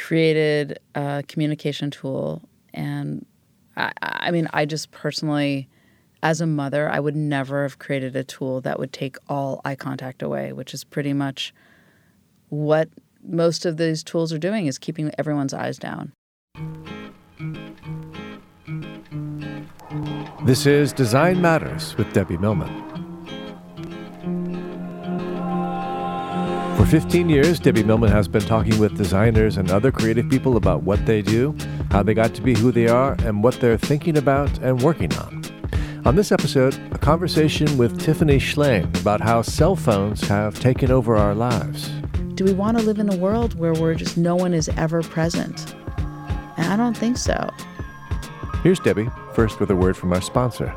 created 0.00 0.78
a 0.94 1.22
communication 1.28 1.90
tool. 1.90 2.42
And 2.72 3.24
I, 3.76 3.92
I 4.02 4.30
mean, 4.30 4.48
I 4.52 4.64
just 4.64 4.90
personally, 4.90 5.68
as 6.22 6.40
a 6.40 6.46
mother, 6.46 6.88
I 6.90 7.00
would 7.00 7.16
never 7.16 7.62
have 7.62 7.78
created 7.78 8.16
a 8.16 8.24
tool 8.24 8.60
that 8.62 8.78
would 8.78 8.92
take 8.92 9.16
all 9.28 9.60
eye 9.64 9.76
contact 9.76 10.22
away, 10.22 10.52
which 10.52 10.74
is 10.74 10.84
pretty 10.84 11.12
much 11.12 11.54
what 12.48 12.88
most 13.22 13.66
of 13.66 13.76
these 13.76 14.02
tools 14.02 14.32
are 14.32 14.38
doing 14.38 14.66
is 14.66 14.78
keeping 14.78 15.10
everyone's 15.18 15.54
eyes 15.54 15.78
down. 15.78 16.12
This 20.44 20.66
is 20.66 20.92
Design 20.92 21.42
Matters 21.42 21.96
with 21.96 22.12
Debbie 22.12 22.38
Millman. 22.38 22.89
For 26.80 26.86
15 26.86 27.28
years, 27.28 27.60
Debbie 27.60 27.82
Millman 27.82 28.10
has 28.10 28.26
been 28.26 28.40
talking 28.40 28.78
with 28.78 28.96
designers 28.96 29.58
and 29.58 29.70
other 29.70 29.92
creative 29.92 30.30
people 30.30 30.56
about 30.56 30.82
what 30.82 31.04
they 31.04 31.20
do, 31.20 31.54
how 31.90 32.02
they 32.02 32.14
got 32.14 32.32
to 32.34 32.40
be 32.40 32.54
who 32.54 32.72
they 32.72 32.88
are, 32.88 33.16
and 33.20 33.44
what 33.44 33.60
they're 33.60 33.76
thinking 33.76 34.16
about 34.16 34.50
and 34.60 34.80
working 34.80 35.14
on. 35.18 35.44
On 36.06 36.16
this 36.16 36.32
episode, 36.32 36.74
a 36.90 36.96
conversation 36.96 37.76
with 37.76 38.00
Tiffany 38.00 38.38
Shlain 38.38 38.98
about 38.98 39.20
how 39.20 39.42
cell 39.42 39.76
phones 39.76 40.26
have 40.26 40.58
taken 40.58 40.90
over 40.90 41.16
our 41.16 41.34
lives. 41.34 41.90
Do 42.34 42.44
we 42.44 42.54
want 42.54 42.78
to 42.78 42.82
live 42.82 42.98
in 42.98 43.12
a 43.12 43.16
world 43.16 43.58
where 43.58 43.74
we're 43.74 43.94
just 43.94 44.16
no 44.16 44.34
one 44.34 44.54
is 44.54 44.70
ever 44.70 45.02
present? 45.02 45.74
And 46.56 46.72
I 46.72 46.78
don't 46.78 46.96
think 46.96 47.18
so. 47.18 47.50
Here's 48.62 48.80
Debbie, 48.80 49.10
first 49.34 49.60
with 49.60 49.70
a 49.70 49.76
word 49.76 49.98
from 49.98 50.14
our 50.14 50.22
sponsor. 50.22 50.74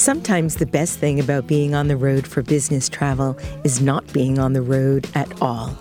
Sometimes 0.00 0.56
the 0.56 0.64
best 0.64 0.98
thing 0.98 1.20
about 1.20 1.46
being 1.46 1.74
on 1.74 1.88
the 1.88 1.96
road 1.96 2.26
for 2.26 2.40
business 2.40 2.88
travel 2.88 3.36
is 3.64 3.82
not 3.82 4.10
being 4.14 4.38
on 4.38 4.54
the 4.54 4.62
road 4.62 5.06
at 5.14 5.42
all. 5.42 5.76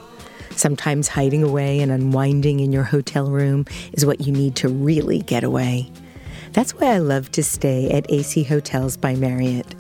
Sometimes 0.58 1.08
hiding 1.08 1.42
away 1.42 1.80
and 1.80 1.90
unwinding 1.90 2.60
in 2.60 2.74
your 2.74 2.84
hotel 2.84 3.32
room 3.32 3.64
is 3.94 4.06
what 4.06 4.20
you 4.28 4.34
need 4.34 4.58
to 4.58 4.68
really 4.68 5.20
get 5.20 5.46
away. 5.46 5.90
That's 6.52 6.74
why 6.74 6.88
I 6.88 6.98
love 6.98 7.32
to 7.32 7.42
stay 7.42 7.90
at 7.92 8.12
AC 8.12 8.44
Hotels 8.44 8.98
by 8.98 9.16
Marriott. 9.16 9.74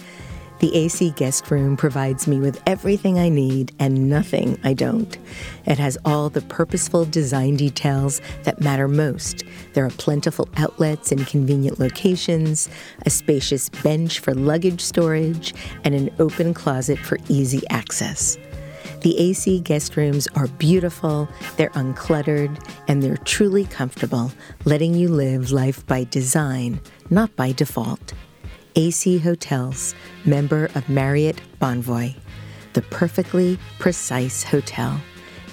The 0.59 0.75
AC 0.75 1.11
guest 1.11 1.49
room 1.51 1.77
provides 1.77 2.27
me 2.27 2.37
with 2.37 2.61
everything 2.65 3.17
I 3.17 3.29
need 3.29 3.71
and 3.79 4.09
nothing 4.09 4.59
I 4.61 4.73
don't. 4.73 5.17
It 5.65 5.79
has 5.79 5.97
all 6.03 6.29
the 6.29 6.41
purposeful 6.41 7.05
design 7.05 7.55
details 7.55 8.19
that 8.43 8.59
matter 8.59 8.89
most. 8.89 9.43
There 9.73 9.85
are 9.85 9.91
plentiful 9.91 10.49
outlets 10.57 11.13
in 11.13 11.23
convenient 11.23 11.79
locations, 11.79 12.67
a 13.05 13.09
spacious 13.09 13.69
bench 13.69 14.19
for 14.19 14.33
luggage 14.33 14.81
storage, 14.81 15.53
and 15.85 15.95
an 15.95 16.09
open 16.19 16.53
closet 16.53 16.99
for 16.99 17.17
easy 17.29 17.61
access. 17.69 18.37
The 19.01 19.17
AC 19.17 19.61
guest 19.61 19.95
rooms 19.95 20.27
are 20.35 20.47
beautiful, 20.47 21.29
they're 21.55 21.69
uncluttered, 21.69 22.61
and 22.89 23.01
they're 23.01 23.15
truly 23.15 23.63
comfortable, 23.63 24.33
letting 24.65 24.93
you 24.93 25.07
live 25.07 25.53
life 25.53 25.87
by 25.87 26.03
design, 26.03 26.81
not 27.09 27.33
by 27.37 27.53
default. 27.53 28.13
AC 28.75 29.17
Hotels, 29.17 29.95
member 30.25 30.69
of 30.75 30.87
Marriott 30.89 31.41
Bonvoy, 31.61 32.15
the 32.73 32.81
perfectly 32.83 33.57
precise 33.79 34.43
hotel. 34.43 34.99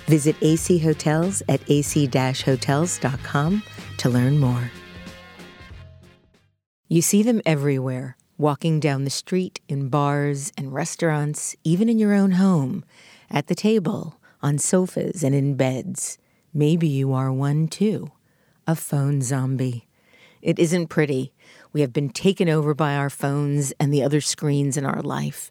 Visit 0.06 0.36
AC 0.40 0.78
Hotels 0.78 1.42
at 1.48 1.60
ac-hotels.com 1.68 3.62
to 3.96 4.08
learn 4.08 4.38
more. 4.38 4.70
You 6.88 7.02
see 7.02 7.24
them 7.24 7.42
everywhere, 7.44 8.16
walking 8.38 8.78
down 8.78 9.02
the 9.02 9.10
street, 9.10 9.60
in 9.68 9.88
bars 9.88 10.52
and 10.56 10.72
restaurants, 10.72 11.56
even 11.64 11.88
in 11.88 11.98
your 11.98 12.14
own 12.14 12.32
home, 12.32 12.84
at 13.28 13.48
the 13.48 13.56
table, 13.56 14.20
on 14.40 14.58
sofas, 14.58 15.24
and 15.24 15.34
in 15.34 15.56
beds. 15.56 16.18
Maybe 16.54 16.86
you 16.86 17.12
are 17.12 17.32
one 17.32 17.66
too, 17.66 18.12
a 18.66 18.76
phone 18.76 19.20
zombie. 19.20 19.88
It 20.40 20.60
isn't 20.60 20.86
pretty. 20.86 21.32
We 21.72 21.80
have 21.80 21.92
been 21.92 22.10
taken 22.10 22.48
over 22.48 22.74
by 22.74 22.96
our 22.96 23.10
phones 23.10 23.72
and 23.80 23.92
the 23.92 24.02
other 24.02 24.20
screens 24.20 24.76
in 24.76 24.84
our 24.84 25.02
life. 25.02 25.50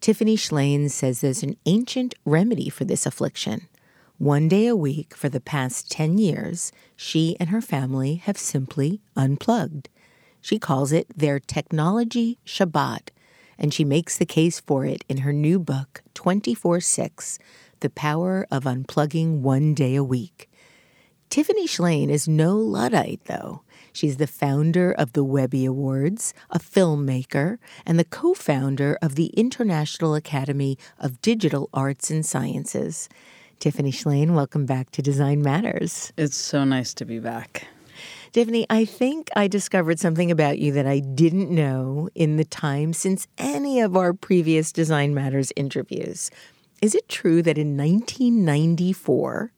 Tiffany 0.00 0.36
Shlain 0.36 0.90
says 0.90 1.20
there's 1.20 1.42
an 1.42 1.56
ancient 1.66 2.14
remedy 2.24 2.70
for 2.70 2.84
this 2.84 3.04
affliction. 3.04 3.68
One 4.16 4.48
day 4.48 4.66
a 4.66 4.76
week 4.76 5.14
for 5.14 5.28
the 5.28 5.40
past 5.40 5.90
10 5.90 6.18
years, 6.18 6.72
she 6.96 7.36
and 7.40 7.50
her 7.50 7.60
family 7.60 8.16
have 8.16 8.38
simply 8.38 9.00
unplugged. 9.16 9.88
She 10.40 10.58
calls 10.58 10.92
it 10.92 11.06
their 11.16 11.38
technology 11.38 12.38
Shabbat, 12.46 13.08
and 13.58 13.74
she 13.74 13.84
makes 13.84 14.16
the 14.16 14.26
case 14.26 14.60
for 14.60 14.86
it 14.86 15.04
in 15.08 15.18
her 15.18 15.32
new 15.32 15.58
book, 15.58 16.02
24 16.14 16.80
6 16.80 17.38
The 17.80 17.90
Power 17.90 18.46
of 18.50 18.64
Unplugging 18.64 19.40
One 19.40 19.74
Day 19.74 19.96
a 19.96 20.04
Week. 20.04 20.50
Tiffany 21.28 21.66
Shlain 21.66 22.10
is 22.10 22.26
no 22.26 22.56
Luddite, 22.56 23.24
though. 23.26 23.62
She's 23.92 24.16
the 24.16 24.26
founder 24.26 24.92
of 24.92 25.12
the 25.12 25.24
Webby 25.24 25.64
Awards, 25.64 26.32
a 26.50 26.58
filmmaker, 26.58 27.58
and 27.84 27.98
the 27.98 28.04
co 28.04 28.34
founder 28.34 28.96
of 29.02 29.14
the 29.14 29.26
International 29.28 30.14
Academy 30.14 30.78
of 30.98 31.20
Digital 31.20 31.68
Arts 31.74 32.10
and 32.10 32.24
Sciences. 32.24 33.08
Tiffany 33.58 33.92
Shlain, 33.92 34.34
welcome 34.34 34.64
back 34.64 34.90
to 34.92 35.02
Design 35.02 35.42
Matters. 35.42 36.12
It's 36.16 36.36
so 36.36 36.64
nice 36.64 36.94
to 36.94 37.04
be 37.04 37.18
back. 37.18 37.66
Tiffany, 38.32 38.64
I 38.70 38.84
think 38.84 39.28
I 39.34 39.48
discovered 39.48 39.98
something 39.98 40.30
about 40.30 40.58
you 40.58 40.72
that 40.72 40.86
I 40.86 41.00
didn't 41.00 41.50
know 41.50 42.08
in 42.14 42.36
the 42.36 42.44
time 42.44 42.92
since 42.92 43.26
any 43.38 43.80
of 43.80 43.96
our 43.96 44.12
previous 44.12 44.72
Design 44.72 45.14
Matters 45.14 45.52
interviews. 45.56 46.30
Is 46.80 46.94
it 46.94 47.08
true 47.08 47.42
that 47.42 47.58
in 47.58 47.76
1994, 47.76 49.52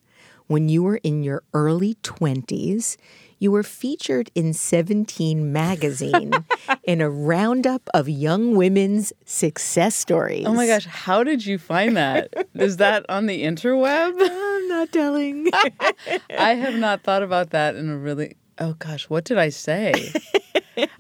when 0.46 0.68
you 0.68 0.82
were 0.82 0.96
in 0.96 1.22
your 1.22 1.42
early 1.54 1.94
20s, 2.02 2.96
you 3.42 3.50
were 3.50 3.64
featured 3.64 4.30
in 4.36 4.54
17 4.54 5.52
magazine 5.52 6.32
in 6.84 7.00
a 7.00 7.10
roundup 7.10 7.90
of 7.92 8.08
young 8.08 8.54
women's 8.54 9.12
success 9.24 9.96
stories. 9.96 10.46
Oh 10.46 10.54
my 10.54 10.68
gosh, 10.68 10.86
how 10.86 11.24
did 11.24 11.44
you 11.44 11.58
find 11.58 11.96
that? 11.96 12.32
Is 12.54 12.76
that 12.76 13.04
on 13.08 13.26
the 13.26 13.42
interweb? 13.42 14.14
I'm 14.20 14.68
not 14.68 14.92
telling. 14.92 15.50
I 16.38 16.54
have 16.54 16.76
not 16.76 17.02
thought 17.02 17.24
about 17.24 17.50
that 17.50 17.74
in 17.74 17.90
a 17.90 17.98
really 17.98 18.36
Oh 18.60 18.74
gosh, 18.74 19.10
what 19.10 19.24
did 19.24 19.38
I 19.38 19.48
say? 19.48 20.12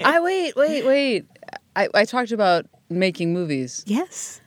I 0.04 0.18
wait, 0.18 0.56
wait, 0.56 0.84
wait. 0.84 1.26
I, 1.76 1.88
I 1.94 2.04
talked 2.04 2.32
about 2.32 2.66
making 2.90 3.32
movies. 3.32 3.84
yes. 3.86 4.40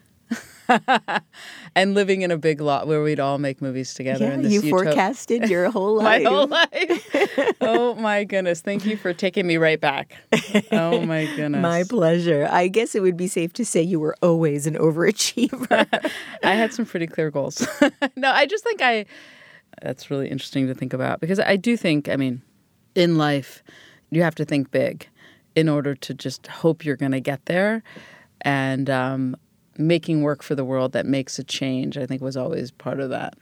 and 1.76 1.94
living 1.94 2.22
in 2.22 2.32
a 2.32 2.38
big 2.38 2.62
lot 2.62 2.88
where 2.88 3.02
we'd 3.02 3.20
all 3.20 3.38
make 3.38 3.62
movies 3.62 3.94
together. 3.94 4.26
Yeah, 4.26 4.34
in 4.34 4.42
this 4.42 4.54
you 4.54 4.62
utop- 4.62 4.70
forecasted 4.70 5.50
your 5.50 5.70
whole 5.72 5.96
life. 5.96 6.24
my 6.24 6.30
whole 6.30 6.48
life. 6.48 7.56
oh 7.62 7.96
my 7.96 8.24
goodness! 8.24 8.62
Thank 8.62 8.86
you 8.86 8.98
for 8.98 9.14
taking 9.14 9.48
me 9.48 9.58
right 9.58 9.80
back. 9.80 10.16
Oh 10.72 11.06
my 11.06 11.26
goodness! 11.36 11.62
My 11.62 11.84
pleasure. 11.84 12.48
I 12.52 12.68
guess 12.68 12.96
it 12.96 13.02
would 13.02 13.18
be 13.18 13.28
safe 13.28 13.54
to 13.54 13.66
say 13.66 13.82
you 13.82 14.00
were 14.00 14.16
always 14.22 14.68
an 14.68 14.76
overachiever. 14.76 16.12
I 16.44 16.52
had 16.52 16.74
some 16.74 16.86
pretty 16.86 17.08
clear 17.08 17.32
goals. 17.32 17.68
no, 18.16 18.32
I 18.32 18.46
just 18.46 18.64
think 18.64 18.82
I. 18.82 19.06
That's 19.82 20.10
really 20.10 20.30
interesting 20.30 20.68
to 20.68 20.74
think 20.74 20.94
about 20.94 21.20
because 21.20 21.40
I 21.40 21.58
do 21.58 21.76
think, 21.76 22.08
I 22.08 22.16
mean, 22.16 22.42
in 22.96 23.18
life, 23.18 23.62
you 24.10 24.24
have 24.24 24.36
to 24.36 24.46
think 24.46 24.72
big 24.72 25.08
in 25.56 25.70
order 25.70 25.96
to 25.96 26.14
just 26.14 26.48
hope 26.48 26.86
you're 26.86 26.96
going 26.96 27.12
to 27.12 27.20
get 27.20 27.46
there. 27.46 27.84
And 28.42 28.90
um, 28.90 29.36
making 29.78 30.22
work 30.22 30.42
for 30.44 30.56
the 30.56 30.66
world 30.66 30.92
that 30.94 31.06
makes 31.06 31.38
a 31.40 31.44
change, 31.44 31.98
I 31.98 32.06
think, 32.06 32.22
was 32.22 32.38
always 32.38 32.72
part 32.72 33.00
of 33.00 33.10
that. 33.10 33.36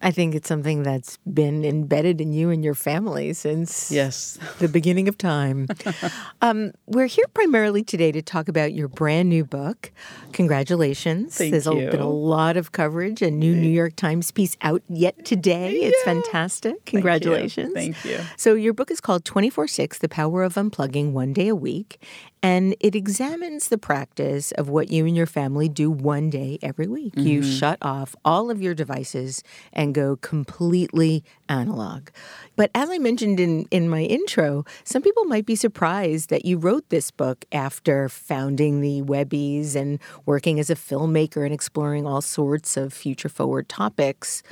I 0.00 0.12
think 0.12 0.36
it's 0.36 0.46
something 0.46 0.84
that's 0.84 1.16
been 1.26 1.64
embedded 1.64 2.20
in 2.20 2.32
you 2.32 2.50
and 2.50 2.62
your 2.62 2.76
family 2.76 3.32
since 3.32 3.90
Yes. 3.90 4.38
the 4.60 4.68
beginning 4.68 5.08
of 5.08 5.18
time. 5.18 5.66
um, 6.40 6.70
we're 6.86 7.06
here 7.08 7.24
primarily 7.34 7.82
today 7.82 8.12
to 8.12 8.22
talk 8.22 8.48
about 8.48 8.72
your 8.74 8.86
brand 8.86 9.28
new 9.28 9.44
book. 9.44 9.90
Congratulations. 10.32 11.36
Thank 11.36 11.50
There's 11.50 11.66
a- 11.66 11.74
you. 11.74 11.90
been 11.90 11.98
a 11.98 12.08
lot 12.08 12.56
of 12.56 12.70
coverage, 12.70 13.22
a 13.22 13.30
new 13.32 13.56
New 13.56 13.68
York 13.68 13.96
Times 13.96 14.30
piece 14.30 14.56
out 14.62 14.82
yet 14.88 15.24
today. 15.24 15.72
It's 15.74 16.00
fantastic. 16.04 16.84
Congratulations. 16.86 17.74
Thank 17.74 18.04
you. 18.04 18.20
So, 18.36 18.54
your 18.54 18.72
book 18.74 18.92
is 18.92 19.00
called 19.00 19.24
24 19.24 19.66
6 19.66 19.98
The 19.98 20.08
Power 20.08 20.44
of 20.44 20.54
Unplugging 20.54 21.10
One 21.10 21.32
Day 21.32 21.48
a 21.48 21.56
Week, 21.56 22.00
and 22.42 22.74
it 22.80 22.94
examines 22.94 23.68
the 23.68 23.78
practice 23.78 24.52
of 24.52 24.68
what 24.68 24.90
you 24.90 25.06
and 25.06 25.16
your 25.16 25.26
family 25.26 25.68
do 25.68 25.90
one 25.90 26.30
day 26.30 26.58
every 26.62 26.86
week. 26.86 27.14
You 27.16 27.40
Mm-hmm. 27.40 27.50
shut 27.50 27.78
off 27.82 28.14
all 28.24 28.50
of 28.50 28.60
your 28.62 28.74
devices 28.74 29.42
and 29.72 29.94
go 29.94 30.16
completely 30.16 31.24
analog. 31.48 32.08
But 32.56 32.70
as 32.74 32.90
I 32.90 32.98
mentioned 32.98 33.38
in, 33.40 33.66
in 33.70 33.88
my 33.88 34.02
intro, 34.02 34.64
some 34.84 35.02
people 35.02 35.24
might 35.24 35.46
be 35.46 35.56
surprised 35.56 36.30
that 36.30 36.44
you 36.44 36.58
wrote 36.58 36.88
this 36.88 37.10
book 37.10 37.44
after 37.52 38.08
founding 38.08 38.80
the 38.80 39.02
Webbies 39.02 39.74
and 39.76 39.98
working 40.26 40.58
as 40.58 40.70
a 40.70 40.74
filmmaker 40.74 41.44
and 41.44 41.54
exploring 41.54 42.06
all 42.06 42.20
sorts 42.20 42.76
of 42.76 42.92
future 42.92 43.28
forward 43.28 43.68
topics. 43.68 44.42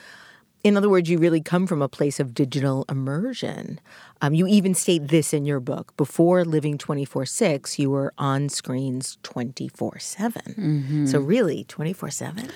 In 0.67 0.77
other 0.77 0.89
words, 0.89 1.09
you 1.09 1.19
really 1.19 1.41
come 1.41 1.69
from 1.69 1.81
a 1.81 1.89
place 1.89 2.19
of 2.19 2.35
digital 2.35 2.85
immersion. 2.89 3.79
Um, 4.21 4.35
you 4.35 4.49
even 4.49 4.75
state 4.75 5.07
this 5.07 5.33
in 5.33 5.45
your 5.45 5.61
book. 5.61 5.97
Before 5.97 6.45
living 6.45 6.77
24 6.77 7.25
6, 7.25 7.79
you 7.79 7.89
were 7.89 8.13
on 8.19 8.49
screens 8.49 9.17
24 9.23 10.01
7. 10.01 11.07
So, 11.07 11.21
really, 11.21 11.63
24 11.69 12.11
7? 12.11 12.51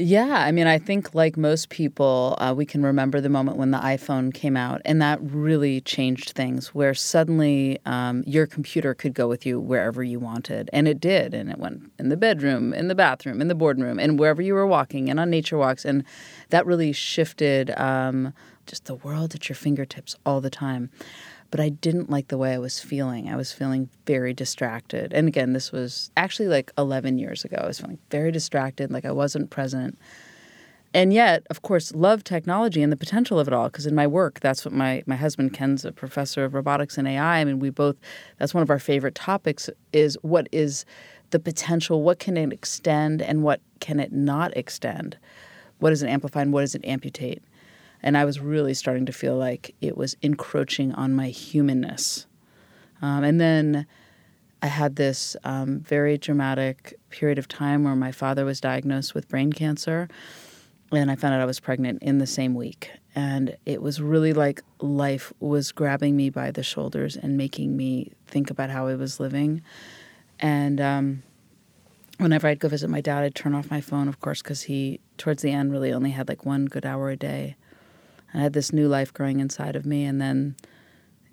Yeah, 0.00 0.44
I 0.46 0.52
mean, 0.52 0.68
I 0.68 0.78
think 0.78 1.12
like 1.12 1.36
most 1.36 1.70
people, 1.70 2.36
uh, 2.38 2.54
we 2.56 2.64
can 2.64 2.84
remember 2.84 3.20
the 3.20 3.28
moment 3.28 3.56
when 3.56 3.72
the 3.72 3.78
iPhone 3.78 4.32
came 4.32 4.56
out, 4.56 4.80
and 4.84 5.02
that 5.02 5.18
really 5.20 5.80
changed 5.80 6.30
things. 6.36 6.72
Where 6.72 6.94
suddenly 6.94 7.80
um, 7.84 8.22
your 8.24 8.46
computer 8.46 8.94
could 8.94 9.12
go 9.12 9.26
with 9.26 9.44
you 9.44 9.58
wherever 9.58 10.04
you 10.04 10.20
wanted, 10.20 10.70
and 10.72 10.86
it 10.86 11.00
did, 11.00 11.34
and 11.34 11.50
it 11.50 11.58
went 11.58 11.90
in 11.98 12.10
the 12.10 12.16
bedroom, 12.16 12.72
in 12.72 12.86
the 12.86 12.94
bathroom, 12.94 13.40
in 13.40 13.48
the 13.48 13.56
boardroom, 13.56 13.98
and 13.98 14.20
wherever 14.20 14.40
you 14.40 14.54
were 14.54 14.68
walking, 14.68 15.10
and 15.10 15.18
on 15.18 15.30
nature 15.30 15.58
walks, 15.58 15.84
and 15.84 16.04
that 16.50 16.64
really 16.64 16.92
shifted 16.92 17.76
um, 17.76 18.32
just 18.66 18.84
the 18.84 18.94
world 18.94 19.34
at 19.34 19.48
your 19.48 19.56
fingertips 19.56 20.14
all 20.24 20.40
the 20.40 20.50
time 20.50 20.90
but 21.50 21.60
I 21.60 21.70
didn't 21.70 22.10
like 22.10 22.28
the 22.28 22.38
way 22.38 22.52
I 22.52 22.58
was 22.58 22.80
feeling. 22.80 23.28
I 23.28 23.36
was 23.36 23.52
feeling 23.52 23.88
very 24.06 24.34
distracted. 24.34 25.12
And 25.12 25.28
again, 25.28 25.52
this 25.52 25.72
was 25.72 26.10
actually 26.16 26.48
like 26.48 26.70
11 26.76 27.18
years 27.18 27.44
ago. 27.44 27.56
I 27.62 27.66
was 27.66 27.80
feeling 27.80 27.98
very 28.10 28.30
distracted, 28.30 28.90
like 28.90 29.04
I 29.04 29.12
wasn't 29.12 29.50
present. 29.50 29.98
And 30.94 31.12
yet, 31.12 31.46
of 31.50 31.62
course, 31.62 31.94
love 31.94 32.24
technology 32.24 32.82
and 32.82 32.90
the 32.90 32.96
potential 32.96 33.38
of 33.38 33.46
it 33.46 33.54
all. 33.54 33.68
Because 33.68 33.86
in 33.86 33.94
my 33.94 34.06
work, 34.06 34.40
that's 34.40 34.64
what 34.64 34.72
my, 34.72 35.02
my 35.06 35.16
husband 35.16 35.52
Ken's 35.52 35.84
a 35.84 35.92
professor 35.92 36.44
of 36.44 36.54
robotics 36.54 36.96
and 36.98 37.06
AI. 37.06 37.38
I 37.38 37.44
mean, 37.44 37.58
we 37.58 37.70
both 37.70 37.96
that's 38.38 38.54
one 38.54 38.62
of 38.62 38.70
our 38.70 38.78
favorite 38.78 39.14
topics 39.14 39.68
is 39.92 40.18
what 40.22 40.48
is 40.52 40.84
the 41.30 41.38
potential, 41.38 42.02
what 42.02 42.18
can 42.18 42.36
it 42.36 42.52
extend 42.52 43.20
and 43.20 43.42
what 43.42 43.60
can 43.80 44.00
it 44.00 44.12
not 44.12 44.56
extend? 44.56 45.18
What 45.78 45.90
does 45.90 46.02
it 46.02 46.08
amplify 46.08 46.42
and 46.42 46.52
what 46.52 46.62
does 46.62 46.74
it 46.74 46.84
amputate? 46.84 47.42
And 48.02 48.16
I 48.16 48.24
was 48.24 48.40
really 48.40 48.74
starting 48.74 49.06
to 49.06 49.12
feel 49.12 49.36
like 49.36 49.74
it 49.80 49.96
was 49.96 50.16
encroaching 50.22 50.92
on 50.92 51.14
my 51.14 51.28
humanness. 51.28 52.26
Um, 53.02 53.24
and 53.24 53.40
then 53.40 53.86
I 54.62 54.66
had 54.66 54.96
this 54.96 55.36
um, 55.44 55.80
very 55.80 56.18
dramatic 56.18 56.98
period 57.10 57.38
of 57.38 57.46
time 57.48 57.84
where 57.84 57.94
my 57.94 58.12
father 58.12 58.44
was 58.44 58.60
diagnosed 58.60 59.14
with 59.14 59.28
brain 59.28 59.52
cancer, 59.52 60.08
and 60.90 61.10
I 61.10 61.16
found 61.16 61.34
out 61.34 61.40
I 61.40 61.44
was 61.44 61.60
pregnant 61.60 62.02
in 62.02 62.18
the 62.18 62.26
same 62.26 62.54
week. 62.54 62.90
And 63.14 63.56
it 63.66 63.82
was 63.82 64.00
really 64.00 64.32
like 64.32 64.62
life 64.80 65.32
was 65.40 65.72
grabbing 65.72 66.16
me 66.16 66.30
by 66.30 66.50
the 66.50 66.62
shoulders 66.62 67.16
and 67.16 67.36
making 67.36 67.76
me 67.76 68.12
think 68.26 68.50
about 68.50 68.70
how 68.70 68.86
I 68.86 68.94
was 68.94 69.20
living. 69.20 69.62
And 70.38 70.80
um, 70.80 71.22
whenever 72.18 72.46
I'd 72.46 72.60
go 72.60 72.68
visit 72.68 72.88
my 72.88 73.00
dad, 73.00 73.24
I'd 73.24 73.34
turn 73.34 73.54
off 73.54 73.70
my 73.70 73.80
phone, 73.80 74.08
of 74.08 74.20
course, 74.20 74.40
because 74.42 74.62
he, 74.62 75.00
towards 75.18 75.42
the 75.42 75.50
end, 75.50 75.72
really 75.72 75.92
only 75.92 76.10
had 76.10 76.28
like 76.28 76.44
one 76.44 76.66
good 76.66 76.86
hour 76.86 77.10
a 77.10 77.16
day. 77.16 77.56
I 78.34 78.38
had 78.38 78.52
this 78.52 78.72
new 78.72 78.88
life 78.88 79.12
growing 79.12 79.40
inside 79.40 79.76
of 79.76 79.86
me, 79.86 80.04
and 80.04 80.20
then 80.20 80.56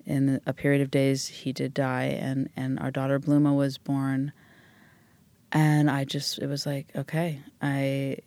in 0.06 0.40
a 0.46 0.54
period 0.54 0.82
of 0.82 0.92
days, 0.92 1.28
he 1.28 1.52
did 1.52 1.74
die, 1.74 2.06
and 2.06 2.50
and 2.56 2.80
our 2.80 2.92
daughter 2.92 3.20
Blooma 3.20 3.56
was 3.56 3.78
born. 3.78 4.32
And 5.52 5.90
I 5.90 6.04
just, 6.04 6.40
it 6.40 6.48
was 6.48 6.66
like, 6.66 6.88
okay, 6.98 7.40
I, 7.62 8.18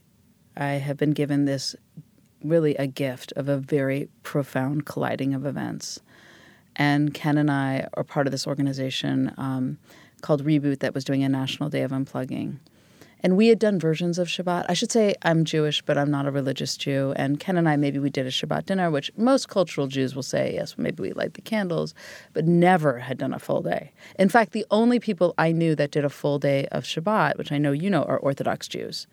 I 0.57 0.67
have 0.67 0.97
been 0.97 1.11
given 1.11 1.45
this, 1.45 1.77
really 2.43 2.75
a 2.77 2.87
gift 2.87 3.33
of 3.37 3.49
a 3.51 3.59
very 3.59 4.09
profound 4.23 4.87
colliding 4.87 5.35
of 5.35 5.45
events. 5.45 6.01
And 6.77 7.13
Ken 7.13 7.37
and 7.37 7.51
I 7.51 7.87
are 7.95 8.05
part 8.05 8.27
of 8.27 8.31
this 8.31 8.47
organization 8.47 9.35
um, 9.37 9.79
called 10.23 10.45
Reboot 10.45 10.79
that 10.79 10.95
was 10.95 11.05
doing 11.05 11.23
a 11.23 11.29
national 11.29 11.69
day 11.69 11.83
of 11.83 11.91
unplugging. 11.91 12.61
And 13.21 13.37
we 13.37 13.49
had 13.49 13.59
done 13.59 13.81
versions 13.81 14.19
of 14.19 14.29
Shabbat. 14.29 14.67
I 14.69 14.75
should 14.75 14.93
say 14.93 15.15
I'm 15.23 15.45
Jewish, 15.45 15.83
but 15.83 15.99
I'm 15.99 16.11
not 16.11 16.27
a 16.27 16.31
religious 16.31 16.77
Jew. 16.77 17.13
And 17.17 17.41
Ken 17.41 17.57
and 17.57 17.69
I, 17.69 17.77
maybe 17.77 17.99
we 17.99 18.11
did 18.11 18.27
a 18.27 18.31
Shabbat 18.31 18.67
dinner, 18.67 18.91
which 18.91 19.11
most 19.17 19.49
cultural 19.49 19.87
Jews 19.87 20.15
will 20.15 20.23
say, 20.23 20.55
yes, 20.55 20.77
maybe 20.79 21.03
we 21.03 21.13
light 21.13 21.35
the 21.35 21.41
candles, 21.41 21.95
but 22.33 22.47
never 22.47 22.99
had 22.99 23.19
done 23.19 23.35
a 23.35 23.39
full 23.39 23.63
day. 23.63 23.93
In 24.19 24.29
fact, 24.29 24.53
the 24.53 24.67
only 24.71 25.01
people 25.01 25.35
I 25.37 25.53
knew 25.53 25.75
that 25.75 25.91
did 25.91 26.05
a 26.05 26.11
full 26.11 26.39
day 26.39 26.67
of 26.67 26.85
Shabbat, 26.85 27.39
which 27.39 27.53
I 27.53 27.59
know 27.59 27.73
you 27.73 27.91
know, 27.91 28.05
are 28.05 28.19
Orthodox 28.19 28.69
Jews. 28.69 29.07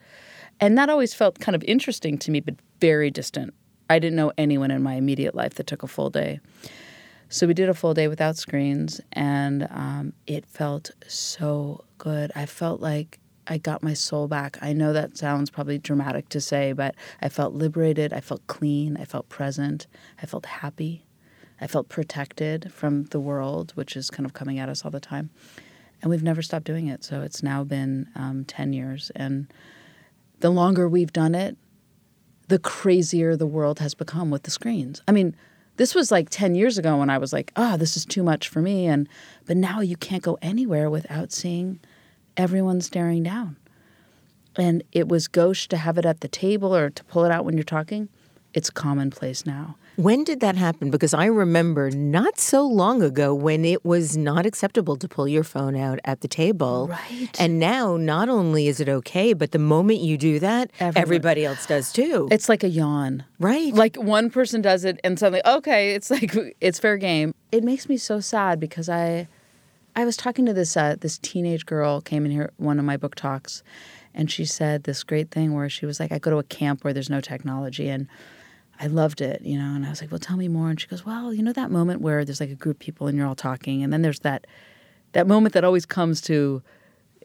And 0.60 0.78
that 0.78 0.90
always 0.90 1.13
felt 1.13 1.40
kind 1.40 1.56
of 1.56 1.63
interesting 1.63 2.18
to 2.19 2.31
me, 2.31 2.40
but 2.40 2.56
very 2.80 3.12
distant. 3.12 3.54
I 3.90 4.00
didn't 4.00 4.16
know 4.16 4.31
anyone 4.38 4.72
in 4.72 4.81
my 4.81 4.94
immediate 4.96 5.36
life 5.36 5.56
that 5.56 5.68
took 5.68 5.84
a 5.84 5.88
full 5.88 6.10
day. 6.10 6.40
So 7.30 7.48
we 7.48 7.54
did 7.54 7.69
a 7.69 7.74
full 7.74 7.94
day 7.94 8.08
without 8.08 8.38
screens, 8.38 9.01
and 9.12 9.68
um, 9.72 10.13
it 10.28 10.46
felt 10.46 10.92
so 11.08 11.84
good. 11.98 12.31
I 12.36 12.46
felt 12.46 12.81
like 12.81 13.19
I 13.48 13.58
got 13.58 13.84
my 13.84 13.94
soul 13.94 14.28
back. 14.28 14.58
I 14.62 14.74
know 14.74 14.94
that 14.94 15.18
sounds 15.18 15.50
probably 15.50 15.78
dramatic 15.78 16.30
to 16.30 16.42
say, 16.42 16.74
but 16.74 16.96
I 17.22 17.30
felt 17.30 17.54
liberated. 17.54 18.14
I 18.14 18.20
felt 18.20 18.46
clean. 18.48 18.98
I 18.98 19.06
felt 19.06 19.30
present. 19.30 19.88
I 20.22 20.25
felt 20.25 20.46
happy. 20.46 21.06
I 21.62 21.68
felt 21.68 21.90
protected 21.90 22.72
from 22.74 23.06
the 23.06 23.20
world, 23.20 23.72
which 23.75 23.96
is 23.96 24.10
kind 24.10 24.25
of 24.25 24.34
coming 24.34 24.60
at 24.60 24.70
us 24.70 24.84
all 24.84 24.92
the 24.92 25.00
time. 25.00 25.30
And 26.02 26.10
we've 26.10 26.24
never 26.24 26.42
stopped 26.42 26.66
doing 26.66 26.88
it. 26.88 27.04
So 27.04 27.22
it's 27.22 27.42
now 27.42 27.64
been 27.64 28.10
um, 28.16 28.46
10 28.46 28.74
years. 28.74 29.12
And 29.16 29.52
the 30.40 30.50
longer 30.50 30.90
we've 30.90 31.14
done 31.14 31.36
it, 31.36 31.58
the 32.48 32.60
crazier 32.60 33.36
the 33.36 33.48
world 33.48 33.80
has 33.80 33.94
become 33.96 34.30
with 34.30 34.44
the 34.44 34.52
screens. 34.52 35.02
I 35.08 35.12
mean, 35.12 35.36
this 35.78 35.96
was 35.96 36.12
like 36.12 36.30
10 36.30 36.56
years 36.56 36.78
ago 36.78 36.98
when 36.98 37.10
I 37.10 37.18
was 37.18 37.34
like, 37.34 37.52
oh, 37.56 37.78
this 37.78 37.98
is 37.98 38.06
too 38.06 38.24
much 38.24 38.48
for 38.48 38.62
me. 38.62 38.86
And 38.86 39.10
but 39.46 39.58
now 39.58 39.82
you 39.82 39.98
can't 39.98 40.24
go 40.24 40.38
anywhere 40.42 40.90
without 40.90 41.32
seeing 41.32 41.80
everyone 42.38 42.82
staring 42.82 43.24
down. 43.24 43.58
And 44.58 44.84
it 44.92 45.08
was 45.10 45.27
gauche 45.27 45.68
to 45.68 45.77
have 45.77 45.98
it 45.98 46.06
at 46.06 46.22
the 46.22 46.27
table 46.27 46.74
or 46.75 46.89
to 46.89 47.04
pull 47.06 47.25
it 47.25 47.32
out 47.32 47.44
when 47.46 47.56
you're 47.58 47.63
talking. 47.63 48.08
It's 48.54 48.70
commonplace 48.70 49.46
now. 49.46 49.75
When 49.98 50.24
did 50.25 50.39
that 50.42 50.56
happen? 50.56 50.92
Because 50.92 51.13
I 51.13 51.25
remember 51.25 51.89
not 51.92 52.38
so 52.38 52.65
long 52.65 53.01
ago 53.01 53.34
when 53.34 53.63
it 53.65 53.84
was 53.86 54.15
not 54.18 54.46
acceptable 54.46 54.96
to 54.98 55.08
pull 55.10 55.27
your 55.27 55.44
phone 55.44 55.75
out 55.75 56.00
at 56.06 56.20
the 56.22 56.27
table. 56.30 56.88
Right. 56.89 57.30
And 57.39 57.60
now, 57.60 57.96
not 57.98 58.27
only 58.30 58.68
is 58.68 58.80
it 58.82 58.88
okay, 58.89 59.34
but 59.34 59.51
the 59.51 59.60
moment 59.60 60.00
you 60.00 60.18
do 60.18 60.39
that, 60.39 60.72
Everyone- 60.80 61.01
everybody 61.01 61.46
else 61.46 61.65
does 61.65 61.92
too. 61.94 62.27
It's 62.32 62.48
like 62.50 62.63
a 62.63 62.70
yawn. 62.70 63.24
right. 63.39 63.74
Like 63.74 63.96
one 63.98 64.30
person 64.30 64.62
does 64.62 64.84
it 64.86 65.00
and 65.04 65.18
suddenly, 65.20 65.42
okay, 65.46 65.94
it's 65.96 66.10
like 66.12 66.34
it's 66.62 66.80
fair 66.80 66.98
game. 66.98 67.34
It 67.51 67.63
makes 67.63 67.88
me 67.89 67.96
so 67.98 68.20
sad 68.22 68.60
because 68.60 68.89
I 68.89 69.27
I 69.96 70.06
was 70.06 70.18
talking 70.18 70.46
to 70.46 70.54
this 70.54 70.75
uh, 70.75 70.96
this 71.00 71.18
teenage 71.18 71.66
girl 71.66 72.02
came 72.02 72.25
in 72.25 72.32
here 72.32 72.52
one 72.58 72.80
of 72.80 72.86
my 72.86 72.98
book 72.98 73.16
talks 73.16 73.64
and 74.14 74.30
she 74.30 74.46
said 74.46 74.84
this 74.84 75.04
great 75.04 75.32
thing 75.32 75.54
where 75.54 75.70
she 75.70 75.86
was 75.86 76.00
like 76.00 76.12
I 76.12 76.20
go 76.20 76.32
to 76.32 76.38
a 76.38 76.44
camp 76.44 76.84
where 76.84 76.94
there's 76.94 77.10
no 77.10 77.22
technology 77.22 77.90
and 77.90 78.08
I 78.78 78.88
loved 78.88 79.22
it, 79.22 79.42
you 79.42 79.58
know, 79.58 79.74
and 79.74 79.86
I 79.86 79.90
was 79.90 80.02
like, 80.02 80.12
"Well, 80.12 80.20
tell 80.20 80.36
me 80.36 80.50
more." 80.50 80.70
And 80.70 80.80
she 80.80 80.88
goes, 80.88 81.06
"Well, 81.06 81.34
you 81.34 81.42
know 81.42 81.54
that 81.54 81.72
moment 81.72 82.02
where 82.02 82.25
there's 82.25 82.42
like 82.42 82.50
a 82.50 82.56
group 82.56 82.75
of 82.75 82.80
people 82.80 83.08
and 83.08 83.18
you're 83.18 83.25
all 83.25 83.36
talking 83.36 83.84
and 83.84 83.94
then 83.94 84.02
there's 84.02 84.20
that 84.20 84.46
that 85.14 85.28
moment 85.28 85.54
that 85.54 85.64
always 85.64 85.86
comes 85.86 86.20
to 86.22 86.62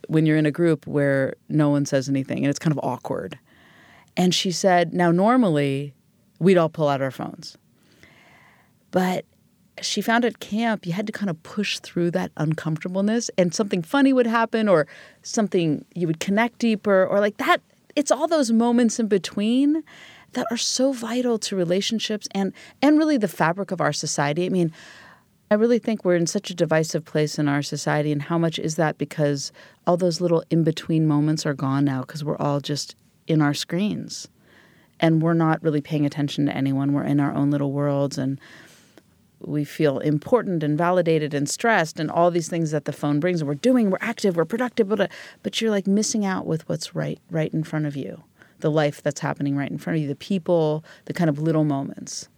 when 0.07 0.27
you're 0.27 0.37
in 0.37 0.47
a 0.47 0.51
group 0.51 0.87
where 0.87 1.35
no 1.49 1.71
one 1.71 1.85
says 1.85 2.09
anything 2.09 2.39
and 2.39 2.47
it's 2.47 2.59
kind 2.59 2.73
of 2.73 2.81
awkward. 2.83 3.39
And 4.17 4.35
she 4.35 4.53
said, 4.53 4.93
now 4.93 5.11
normally 5.11 5.95
we'd 6.39 6.57
all 6.57 6.69
pull 6.69 6.89
out 6.89 7.03
our 7.03 7.11
phones. 7.11 7.57
But 8.91 9.25
she 9.83 10.01
found 10.01 10.25
at 10.25 10.41
camp 10.41 10.87
you 10.87 10.93
had 10.93 11.07
to 11.07 11.13
kind 11.13 11.31
of 11.31 11.43
push 11.43 11.79
through 11.79 12.11
that 12.11 12.31
uncomfortableness 12.37 13.31
and 13.39 13.55
something 13.55 13.83
funny 13.83 14.13
would 14.13 14.27
happen 14.27 14.69
or 14.69 14.87
something 15.23 15.85
you 15.95 16.07
would 16.07 16.21
connect 16.21 16.59
deeper 16.59 17.07
or 17.07 17.21
like 17.21 17.37
that 17.39 17.61
it's 17.97 18.11
all 18.11 18.29
those 18.29 18.53
moments 18.53 18.99
in 18.99 19.09
between 19.09 19.83
that 20.33 20.47
are 20.51 20.57
so 20.57 20.93
vital 20.93 21.39
to 21.39 21.57
relationships 21.57 22.29
and 22.33 22.53
and 22.81 22.99
really 22.99 23.17
the 23.17 23.29
fabric 23.29 23.71
of 23.71 23.81
our 23.81 23.93
society. 23.93 24.47
I 24.47 24.49
mean, 24.49 24.73
I 25.51 25.55
really 25.55 25.79
think 25.79 26.05
we're 26.05 26.17
in 26.17 26.27
such 26.27 26.51
a 26.51 26.55
divisive 26.55 27.05
place 27.05 27.39
in 27.39 27.49
our 27.49 27.63
society 27.63 28.13
and 28.13 28.23
how 28.23 28.39
much 28.39 28.59
is 28.59 28.77
that 28.77 28.99
because 28.99 29.51
all 29.87 29.97
those 29.97 30.21
little 30.21 30.45
in-between 30.51 31.07
moments 31.07 31.45
are 31.45 31.55
gone 31.55 31.85
now 31.85 32.03
because 32.03 32.23
we're 32.23 32.37
all 32.37 32.61
just 32.61 32.95
in 33.27 33.43
our 33.43 33.55
screens. 33.55 34.29
And 35.01 35.23
we're 35.23 35.35
not 35.35 35.63
really 35.63 35.81
paying 35.81 36.05
attention 36.05 36.47
to 36.47 36.57
anyone. 36.57 36.93
We're 36.93 37.05
in 37.05 37.21
our 37.21 37.33
own 37.33 37.51
little 37.51 37.73
worlds 37.73 38.19
and 38.19 38.39
we 39.41 39.65
feel 39.65 39.99
important 39.99 40.63
and 40.63 40.77
validated 40.77 41.35
and 41.35 41.49
stressed 41.49 41.99
and 41.99 42.11
all 42.11 42.31
these 42.31 42.49
things 42.49 42.71
that 42.71 42.85
the 42.85 42.93
phone 42.93 43.21
brings 43.21 43.41
and 43.41 43.49
we're 43.49 43.55
doing 43.55 43.91
we're 43.91 43.99
active 44.01 44.37
we're 44.37 44.45
productive 44.45 44.89
but, 44.89 45.11
but 45.43 45.61
you're 45.61 45.71
like 45.71 45.87
missing 45.87 46.25
out 46.25 46.47
with 46.47 46.69
what's 46.69 46.95
right 46.95 47.19
right 47.31 47.53
in 47.55 47.65
front 47.65 47.87
of 47.87 47.97
you 47.97 48.23
the 48.61 48.71
life 48.71 49.03
that's 49.03 49.21
happening 49.21 49.57
right 49.57 49.71
in 49.71 49.79
front 49.79 49.97
of 49.97 50.03
you, 50.03 50.09
the 50.09 50.15
people, 50.15 50.85
the 51.07 51.13
kind 51.13 51.29
of 51.29 51.39
little 51.39 51.65
moments. 51.65 52.29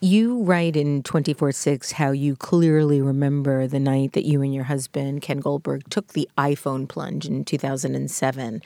You 0.00 0.42
write 0.42 0.76
in 0.76 1.04
24 1.04 1.52
6 1.52 1.92
how 1.92 2.10
you 2.10 2.34
clearly 2.34 3.00
remember 3.00 3.68
the 3.68 3.78
night 3.78 4.12
that 4.14 4.24
you 4.24 4.42
and 4.42 4.52
your 4.52 4.64
husband, 4.64 5.22
Ken 5.22 5.38
Goldberg, 5.38 5.88
took 5.90 6.08
the 6.08 6.28
iPhone 6.36 6.88
plunge 6.88 7.26
in 7.26 7.44
2007. 7.44 8.62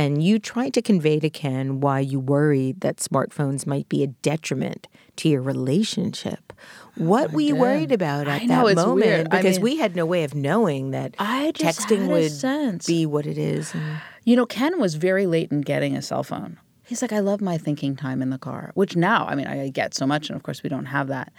And 0.00 0.22
you 0.22 0.38
tried 0.38 0.72
to 0.72 0.80
convey 0.80 1.20
to 1.20 1.28
Ken 1.28 1.80
why 1.80 2.00
you 2.00 2.18
worried 2.18 2.80
that 2.80 2.96
smartphones 2.96 3.66
might 3.66 3.86
be 3.90 4.02
a 4.02 4.06
detriment 4.06 4.88
to 5.16 5.28
your 5.28 5.42
relationship. 5.42 6.54
Oh, 6.98 7.04
what 7.04 7.32
were 7.32 7.42
you 7.42 7.54
worried 7.54 7.92
about 7.92 8.26
at 8.26 8.44
know, 8.44 8.66
that 8.66 8.76
moment? 8.76 9.04
Weird. 9.04 9.28
Because 9.28 9.58
I 9.58 9.60
mean, 9.60 9.60
we 9.60 9.76
had 9.76 9.94
no 9.94 10.06
way 10.06 10.24
of 10.24 10.34
knowing 10.34 10.92
that 10.92 11.18
texting 11.18 12.08
would 12.08 12.86
be 12.86 13.04
what 13.04 13.26
it 13.26 13.36
is. 13.36 13.74
And... 13.74 14.00
You 14.24 14.36
know, 14.36 14.46
Ken 14.46 14.80
was 14.80 14.94
very 14.94 15.26
late 15.26 15.52
in 15.52 15.60
getting 15.60 15.94
a 15.94 16.00
cell 16.00 16.22
phone. 16.22 16.58
He's 16.86 17.02
like, 17.02 17.12
I 17.12 17.18
love 17.18 17.42
my 17.42 17.58
thinking 17.58 17.94
time 17.94 18.22
in 18.22 18.30
the 18.30 18.38
car, 18.38 18.70
which 18.72 18.96
now, 18.96 19.26
I 19.26 19.34
mean, 19.34 19.48
I 19.48 19.68
get 19.68 19.92
so 19.92 20.06
much, 20.06 20.30
and 20.30 20.36
of 20.36 20.42
course, 20.42 20.62
we 20.62 20.70
don't 20.70 20.86
have 20.86 21.08
that. 21.08 21.30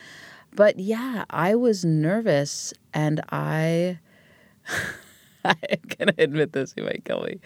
But 0.53 0.77
yeah, 0.77 1.25
I 1.31 1.55
was 1.55 1.83
nervous, 1.83 2.75
and 2.93 3.21
I, 3.31 3.97
I'm 5.43 5.55
gonna 5.97 6.13
admit 6.19 6.53
this, 6.53 6.73
he 6.75 6.83
might 6.83 7.03
kill 7.05 7.23
me. 7.23 7.39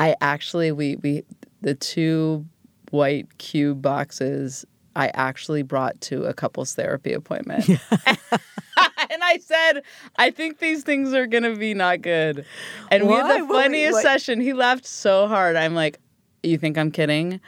I 0.00 0.16
actually, 0.20 0.72
we 0.72 0.96
we 0.96 1.24
the 1.60 1.74
two 1.74 2.46
white 2.90 3.38
cube 3.38 3.82
boxes 3.82 4.64
I 4.96 5.10
actually 5.14 5.62
brought 5.62 6.00
to 6.02 6.24
a 6.24 6.34
couples 6.34 6.74
therapy 6.74 7.12
appointment. 7.12 7.68
and 9.10 9.22
I 9.22 9.38
said, 9.38 9.82
I 10.16 10.30
think 10.30 10.58
these 10.58 10.82
things 10.82 11.12
are 11.14 11.26
going 11.26 11.44
to 11.44 11.54
be 11.54 11.74
not 11.74 12.02
good. 12.02 12.44
And 12.90 13.06
Why? 13.06 13.22
we 13.22 13.28
had 13.28 13.42
the 13.42 13.46
funniest 13.46 13.92
what? 13.94 14.02
session. 14.02 14.40
He 14.40 14.52
laughed 14.52 14.86
so 14.86 15.28
hard. 15.28 15.56
I'm 15.56 15.74
like, 15.74 16.00
You 16.42 16.58
think 16.58 16.76
I'm 16.78 16.90
kidding? 16.90 17.40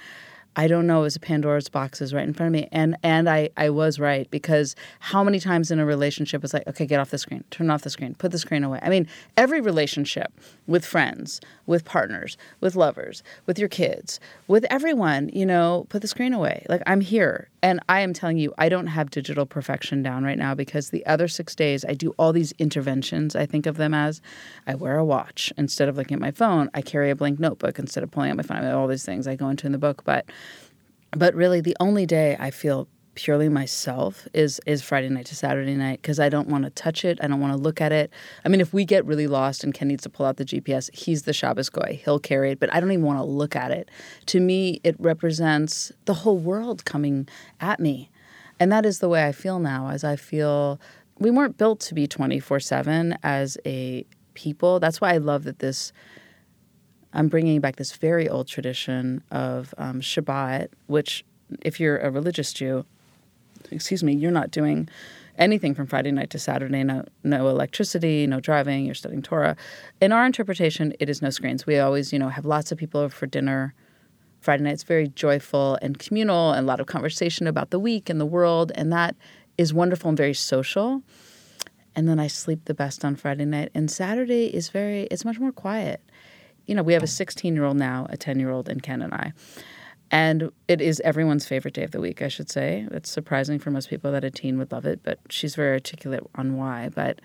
I 0.55 0.67
don't 0.67 0.87
know, 0.87 1.01
it 1.01 1.05
was 1.05 1.17
a 1.17 1.21
Pandora's 1.21 1.69
boxes 1.69 2.13
right 2.13 2.27
in 2.27 2.35
front 2.35 2.49
of 2.49 2.53
me. 2.53 2.69
And 2.73 2.97
and 3.03 3.29
I, 3.29 3.51
I 3.57 3.71
was 3.71 3.99
right 3.99 4.31
because 4.31 4.77
how 5.01 5.25
many 5.25 5.41
times 5.41 5.71
in 5.71 5.79
a 5.79 5.87
relationship 5.87 6.45
it's 6.45 6.53
like, 6.53 6.67
okay, 6.67 6.87
get 6.87 7.01
off 7.01 7.11
the 7.11 7.19
screen, 7.19 7.45
turn 7.51 7.71
off 7.71 7.83
the 7.83 7.91
screen, 7.91 8.15
put 8.15 8.33
the 8.33 8.39
screen 8.39 8.65
away. 8.65 8.79
I 8.83 8.89
mean, 8.89 9.09
every 9.37 9.61
relationship 9.61 10.33
with 10.67 10.85
friends, 10.85 11.41
with 11.67 11.85
partners, 11.85 12.37
with 12.61 12.77
lovers, 12.77 13.23
with 13.47 13.59
your 13.59 13.69
kids, 13.69 14.21
with 14.47 14.67
everyone, 14.71 15.31
you 15.33 15.47
know, 15.47 15.87
put 15.89 16.03
the 16.03 16.09
screen 16.09 16.33
away. 16.33 16.67
Like 16.69 16.83
I'm 16.87 17.01
here. 17.01 17.49
And 17.63 17.79
I 17.89 18.01
am 18.01 18.13
telling 18.13 18.39
you, 18.39 18.53
I 18.59 18.69
don't 18.69 18.89
have 18.89 19.11
digital 19.11 19.47
perfection 19.47 20.03
down 20.03 20.25
right 20.25 20.37
now 20.37 20.53
because 20.55 20.91
the 20.91 21.07
other 21.07 21.29
six 21.29 21.55
days 21.55 21.85
I 21.85 21.95
do 21.95 22.11
all 22.19 22.33
these 22.33 22.53
interventions. 22.59 23.37
I 23.37 23.47
think 23.47 23.67
of 23.67 23.77
them 23.77 23.95
as 23.95 24.21
I 24.67 24.75
wear 24.75 24.99
a 24.99 25.05
watch 25.05 25.53
instead 25.57 25.89
of 25.89 25.97
looking 25.97 26.17
at 26.17 26.21
my 26.21 26.33
phone. 26.33 26.71
I 26.75 26.83
carry 26.83 27.11
a 27.11 27.17
blank 27.17 27.39
notebook 27.39 27.79
instead 27.79 28.03
of 28.03 28.11
pulling 28.11 28.31
out 28.31 28.37
my 28.37 28.43
phone. 28.43 28.65
All 28.65 28.89
these 28.89 29.05
things 29.05 29.29
I 29.29 29.37
go 29.37 29.49
into 29.49 29.67
in 29.67 29.73
the 29.73 29.79
book. 29.79 30.03
But 30.05 30.27
but 31.13 31.35
really 31.35 31.61
the 31.61 31.77
only 31.79 32.05
day 32.05 32.37
I 32.41 32.51
feel 32.51 32.89
purely 33.15 33.49
myself 33.49 34.27
is 34.33 34.61
is 34.67 34.83
Friday 34.83 35.09
night 35.09 35.27
to 35.27 35.37
Saturday 35.37 35.75
night 35.75 36.01
because 36.01 36.19
I 36.19 36.29
don't 36.29 36.49
want 36.49 36.65
to 36.65 36.71
touch 36.71 37.05
it. 37.05 37.19
I 37.23 37.27
don't 37.27 37.41
want 37.41 37.53
to 37.53 37.59
look 37.59 37.81
at 37.81 37.93
it. 37.93 38.11
I 38.45 38.49
mean, 38.49 38.61
if 38.61 38.73
we 38.73 38.85
get 38.85 39.05
really 39.05 39.27
lost 39.27 39.65
and 39.65 39.75
Ken 39.75 39.89
needs 39.89 40.03
to 40.05 40.09
pull 40.09 40.27
out 40.27 40.37
the 40.37 40.45
GPS, 40.45 40.95
he's 40.95 41.23
the 41.23 41.33
Shabbos 41.33 41.69
guy. 41.69 42.01
He'll 42.05 42.19
carry 42.19 42.53
it, 42.53 42.61
but 42.61 42.73
I 42.73 42.81
don't 42.81 42.91
even 42.93 43.05
want 43.05 43.19
to 43.19 43.25
look 43.25 43.55
at 43.55 43.71
it. 43.71 43.91
To 44.27 44.41
me, 44.41 44.81
it 44.83 44.97
represents 44.99 45.93
the 46.07 46.15
whole 46.15 46.39
world 46.39 46.85
coming 46.85 47.29
at 47.61 47.81
me, 47.81 48.11
and 48.59 48.73
that 48.73 48.87
is 48.87 49.01
the 49.01 49.09
way 49.09 49.27
I 49.27 49.33
feel 49.33 49.59
now. 49.59 49.89
As 49.89 50.05
I 50.05 50.17
feel, 50.17 50.81
we 51.19 51.31
weren't 51.31 51.59
built 51.59 51.81
to 51.81 51.95
be 51.95 52.07
twenty 52.07 52.41
four 52.41 52.61
seven 52.61 53.19
as 53.23 53.59
a 53.67 54.07
people. 54.35 54.81
That's 54.81 55.01
why 55.01 55.15
I 55.15 55.19
love 55.19 55.45
that 55.45 55.59
this. 55.59 55.93
I'm 57.15 57.29
bringing 57.29 57.61
back 57.61 57.77
this 57.77 57.93
very 57.93 58.27
old 58.27 58.49
tradition 58.49 59.23
of 59.31 59.75
um, 59.77 60.01
Shabbat, 60.01 60.69
which 60.87 61.27
if 61.61 61.79
you're 61.79 61.99
a 61.99 62.11
religious 62.11 62.55
Jew, 62.55 62.87
excuse 63.71 64.03
me, 64.03 64.15
you're 64.15 64.31
not 64.31 64.51
doing 64.51 64.89
anything 65.39 65.75
from 65.75 65.87
Friday 65.87 66.11
night 66.11 66.31
to 66.31 66.39
Saturday, 66.39 66.85
no, 66.85 67.05
no 67.25 67.49
electricity, 67.49 68.27
no 68.27 68.41
driving, 68.41 68.85
you're 68.85 68.95
studying 68.95 69.23
Torah. 69.23 69.57
In 70.01 70.13
our 70.13 70.27
interpretation, 70.27 70.93
it 71.01 71.09
is 71.09 71.23
no 71.23 71.31
screens. 71.31 71.67
We 71.67 71.79
always, 71.79 72.13
you 72.13 72.19
know, 72.19 72.29
have 72.29 72.45
lots 72.45 72.73
of 72.73 72.79
people 72.79 73.09
for 73.09 73.27
dinner. 73.27 73.75
Friday 74.41 74.65
night's 74.65 74.83
very 74.83 75.09
joyful 75.09 75.79
and 75.81 75.99
communal 75.99 76.53
and 76.53 76.65
a 76.65 76.67
lot 76.67 76.81
of 76.81 76.87
conversation 76.87 77.47
about 77.47 77.71
the 77.71 77.79
week 77.79 78.11
and 78.11 78.21
the 78.21 78.27
world, 78.27 78.73
and 78.75 78.93
that 78.93 79.17
is 79.57 79.73
wonderful 79.73 80.09
and 80.09 80.19
very 80.19 80.35
social. 80.35 81.03
And 81.95 82.09
then 82.09 82.19
I 82.19 82.27
sleep 82.27 82.65
the 82.65 82.75
best 82.75 83.05
on 83.05 83.17
Friday 83.17 83.45
night. 83.45 83.71
And 83.75 83.91
Saturday 83.91 84.47
is 84.47 84.71
very, 84.71 85.03
it's 85.05 85.25
much 85.25 85.39
more 85.39 85.53
quiet. 85.53 86.01
You 86.67 86.75
know, 86.75 86.83
we 86.83 86.95
have 86.95 87.03
a 87.03 87.09
16 87.09 87.55
year 87.55 87.65
old 87.65 87.77
now, 87.77 88.07
a 88.09 88.17
10 88.17 88.41
year 88.41 88.51
old, 88.51 88.69
and 88.69 88.83
Ken 88.83 89.03
and 89.03 89.13
I. 89.13 89.33
And 90.13 90.53
it 90.69 90.83
is 90.83 91.01
everyone's 91.01 91.47
favorite 91.47 91.73
day 91.73 91.85
of 91.85 91.91
the 91.91 92.01
week, 92.01 92.21
I 92.21 92.29
should 92.29 92.51
say. 92.51 92.87
It's 92.91 93.11
surprising 93.11 93.59
for 93.59 93.71
most 93.71 93.89
people 93.89 94.13
that 94.13 94.23
a 94.25 94.31
teen 94.31 94.59
would 94.59 94.71
love 94.71 94.85
it, 94.85 95.01
but 95.03 95.19
she's 95.31 95.55
very 95.55 95.73
articulate 95.73 96.23
on 96.35 96.59
why. 96.59 96.91
But 96.95 97.21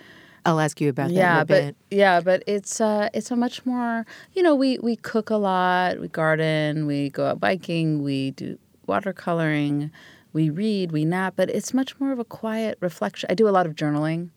I'll 0.46 0.62
ask 0.62 0.80
you 0.80 0.88
about 0.88 1.10
that 1.10 1.14
yeah, 1.14 1.40
but, 1.40 1.48
bit. 1.48 1.76
Yeah, 1.92 2.22
but 2.22 2.44
it's 2.48 2.80
uh, 2.80 3.10
it's 3.14 3.30
a 3.30 3.36
much 3.36 3.66
more 3.66 4.06
you 4.34 4.42
know 4.42 4.56
we 4.56 4.80
we 4.80 4.96
cook 4.96 5.30
a 5.30 5.36
lot, 5.36 6.00
we 6.00 6.08
garden, 6.08 6.88
we 6.88 7.10
go 7.10 7.26
out 7.28 7.42
biking, 7.42 8.02
we 8.04 8.32
do 8.32 8.58
watercoloring, 8.88 9.92
we 10.32 10.50
read, 10.50 10.94
we 10.94 11.04
nap, 11.04 11.34
but 11.36 11.50
it's 11.50 11.74
much 11.74 12.00
more 12.00 12.14
of 12.14 12.20
a 12.20 12.26
quiet 12.26 12.78
reflection. 12.80 13.28
I 13.30 13.34
do 13.34 13.50
a 13.50 13.52
lot 13.52 13.66
of 13.66 13.76
journaling. 13.76 14.30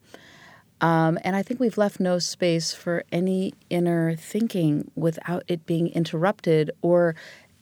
Um, 0.81 1.19
and 1.23 1.37
I 1.37 1.43
think 1.43 1.61
we've 1.61 1.77
left 1.77 2.01
no 2.01 2.19
space 2.19 2.73
for 2.73 3.05
any 3.13 3.53
inner 3.69 4.17
thinking 4.17 4.91
without 4.95 5.43
it 5.47 5.67
being 5.67 5.89
interrupted 5.89 6.71
or 6.81 7.15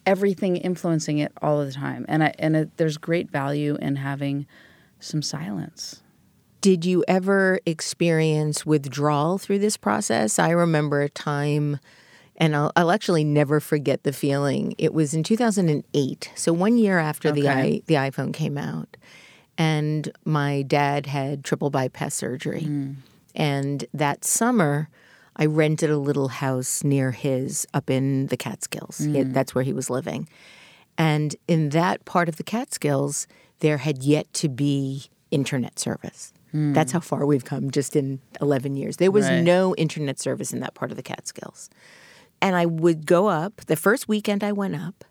everything 0.08 0.56
influencing 0.56 1.18
it 1.18 1.30
all 1.42 1.62
the 1.62 1.70
time. 1.70 2.06
And 2.08 2.24
I, 2.24 2.32
and 2.38 2.56
it, 2.56 2.76
there's 2.78 2.96
great 2.96 3.30
value 3.30 3.76
in 3.76 3.96
having 3.96 4.46
some 4.98 5.20
silence. 5.20 6.02
Did 6.62 6.86
you 6.86 7.04
ever 7.06 7.60
experience 7.66 8.64
withdrawal 8.64 9.36
through 9.36 9.58
this 9.58 9.76
process? 9.76 10.38
I 10.38 10.50
remember 10.50 11.02
a 11.02 11.10
time, 11.10 11.78
and 12.38 12.56
I'll, 12.56 12.72
I'll 12.74 12.90
actually 12.90 13.22
never 13.22 13.60
forget 13.60 14.02
the 14.02 14.12
feeling. 14.12 14.74
It 14.78 14.94
was 14.94 15.12
in 15.12 15.22
2008, 15.22 16.32
so 16.34 16.52
one 16.54 16.78
year 16.78 16.98
after 16.98 17.28
okay. 17.28 17.40
the 17.40 17.48
i 17.48 17.82
the 17.86 17.94
iPhone 17.94 18.32
came 18.32 18.56
out, 18.56 18.96
and 19.58 20.10
my 20.24 20.62
dad 20.62 21.06
had 21.06 21.44
triple 21.44 21.70
bypass 21.70 22.14
surgery, 22.14 22.62
mm. 22.62 22.96
and 23.36 23.84
that 23.92 24.24
summer 24.24 24.88
I 25.38 25.46
rented 25.46 25.90
a 25.90 25.98
little 25.98 26.28
house 26.28 26.82
near 26.82 27.12
his 27.12 27.66
up 27.72 27.90
in 27.90 28.26
the 28.26 28.36
Catskills. 28.36 29.00
Mm. 29.00 29.16
It, 29.16 29.32
that's 29.32 29.54
where 29.54 29.64
he 29.64 29.72
was 29.72 29.88
living. 29.88 30.28
And 30.96 31.36
in 31.46 31.68
that 31.70 32.04
part 32.04 32.28
of 32.28 32.36
the 32.36 32.42
Catskills, 32.42 33.26
there 33.60 33.78
had 33.78 34.02
yet 34.02 34.32
to 34.34 34.48
be 34.48 35.04
internet 35.30 35.78
service. 35.78 36.32
Mm. 36.52 36.74
That's 36.74 36.92
how 36.92 37.00
far 37.00 37.24
we've 37.26 37.44
come 37.44 37.70
just 37.70 37.94
in 37.94 38.20
11 38.40 38.76
years. 38.76 38.96
There 38.96 39.10
was 39.10 39.28
right. 39.28 39.42
no 39.42 39.74
internet 39.76 40.18
service 40.18 40.52
in 40.52 40.60
that 40.60 40.74
part 40.74 40.90
of 40.90 40.96
the 40.96 41.02
Catskills. 41.02 41.70
And 42.40 42.56
I 42.56 42.66
would 42.66 43.06
go 43.06 43.28
up, 43.28 43.64
the 43.66 43.76
first 43.76 44.08
weekend 44.08 44.42
I 44.42 44.52
went 44.52 44.76
up, 44.76 45.04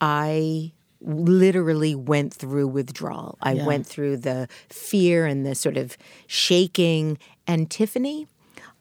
I 0.00 0.72
literally 1.00 1.94
went 1.94 2.32
through 2.32 2.68
withdrawal. 2.68 3.38
I 3.42 3.52
yeah. 3.52 3.66
went 3.66 3.86
through 3.86 4.18
the 4.18 4.48
fear 4.68 5.26
and 5.26 5.44
the 5.44 5.54
sort 5.54 5.76
of 5.76 5.96
shaking. 6.26 7.18
And 7.46 7.70
Tiffany, 7.70 8.26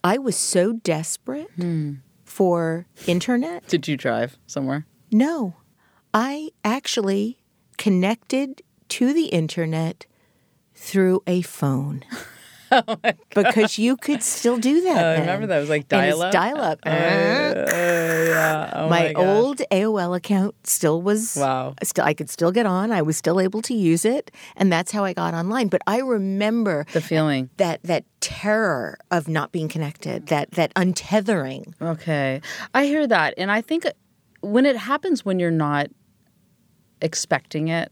I 0.03 0.17
was 0.17 0.35
so 0.35 0.73
desperate 0.73 1.49
hmm. 1.55 1.95
for 2.23 2.87
internet. 3.07 3.67
Did 3.67 3.87
you 3.87 3.97
drive 3.97 4.37
somewhere? 4.47 4.85
No. 5.11 5.55
I 6.13 6.49
actually 6.63 7.37
connected 7.77 8.61
to 8.89 9.13
the 9.13 9.25
internet 9.27 10.05
through 10.75 11.23
a 11.27 11.41
phone. 11.41 12.03
because 13.35 13.77
you 13.77 13.97
could 13.97 14.23
still 14.23 14.57
do 14.57 14.81
that. 14.81 15.03
Oh, 15.03 15.09
I 15.09 15.19
remember 15.19 15.47
that. 15.47 15.57
It 15.57 15.61
was 15.61 15.69
like 15.69 15.87
dial 15.87 16.21
up. 16.21 16.31
Dial 16.31 16.57
up. 16.57 16.79
Uh, 16.85 16.89
yeah. 16.91 18.71
Oh 18.73 18.89
my 18.89 19.01
my 19.01 19.13
old 19.13 19.57
AOL 19.71 20.15
account 20.15 20.55
still 20.65 21.01
was 21.01 21.35
Wow. 21.35 21.75
Still, 21.83 22.05
I 22.05 22.13
could 22.13 22.29
still 22.29 22.51
get 22.51 22.65
on. 22.65 22.91
I 22.91 23.01
was 23.01 23.17
still 23.17 23.39
able 23.39 23.61
to 23.63 23.73
use 23.73 24.05
it, 24.05 24.31
and 24.55 24.71
that's 24.71 24.91
how 24.91 25.03
I 25.03 25.13
got 25.13 25.33
online. 25.33 25.67
But 25.67 25.81
I 25.87 25.99
remember 25.99 26.85
the 26.93 27.01
feeling. 27.01 27.49
that 27.57 27.83
that 27.83 28.05
terror 28.19 28.97
of 29.09 29.27
not 29.27 29.51
being 29.51 29.67
connected, 29.67 30.27
that 30.27 30.51
that 30.51 30.73
untethering. 30.75 31.73
Okay. 31.81 32.41
I 32.73 32.85
hear 32.85 33.07
that. 33.07 33.33
And 33.37 33.51
I 33.51 33.61
think 33.61 33.85
when 34.41 34.65
it 34.65 34.77
happens 34.77 35.25
when 35.25 35.39
you're 35.39 35.51
not 35.51 35.87
expecting 37.01 37.67
it, 37.67 37.91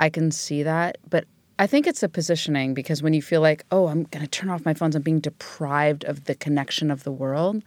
I 0.00 0.10
can 0.10 0.30
see 0.30 0.62
that. 0.62 0.98
But 1.08 1.24
I 1.58 1.66
think 1.66 1.86
it's 1.86 2.02
a 2.02 2.08
positioning 2.08 2.74
because 2.74 3.02
when 3.02 3.12
you 3.12 3.22
feel 3.22 3.40
like, 3.40 3.64
oh, 3.70 3.88
I'm 3.88 4.04
going 4.04 4.24
to 4.24 4.30
turn 4.30 4.50
off 4.50 4.64
my 4.64 4.74
phones, 4.74 4.96
I'm 4.96 5.02
being 5.02 5.20
deprived 5.20 6.04
of 6.04 6.24
the 6.24 6.34
connection 6.34 6.90
of 6.90 7.04
the 7.04 7.12
world. 7.12 7.62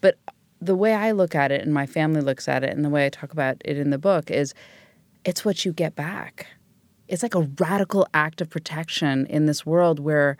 But 0.00 0.18
the 0.60 0.74
way 0.74 0.94
I 0.94 1.12
look 1.12 1.34
at 1.34 1.52
it 1.52 1.62
and 1.62 1.72
my 1.72 1.86
family 1.86 2.20
looks 2.20 2.48
at 2.48 2.64
it 2.64 2.70
and 2.74 2.84
the 2.84 2.90
way 2.90 3.06
I 3.06 3.08
talk 3.08 3.32
about 3.32 3.56
it 3.64 3.78
in 3.78 3.90
the 3.90 3.98
book 3.98 4.30
is 4.30 4.54
it's 5.24 5.44
what 5.44 5.64
you 5.64 5.72
get 5.72 5.94
back. 5.94 6.46
It's 7.06 7.22
like 7.22 7.34
a 7.34 7.48
radical 7.58 8.06
act 8.12 8.40
of 8.40 8.50
protection 8.50 9.26
in 9.26 9.46
this 9.46 9.64
world 9.64 9.98
where 9.98 10.36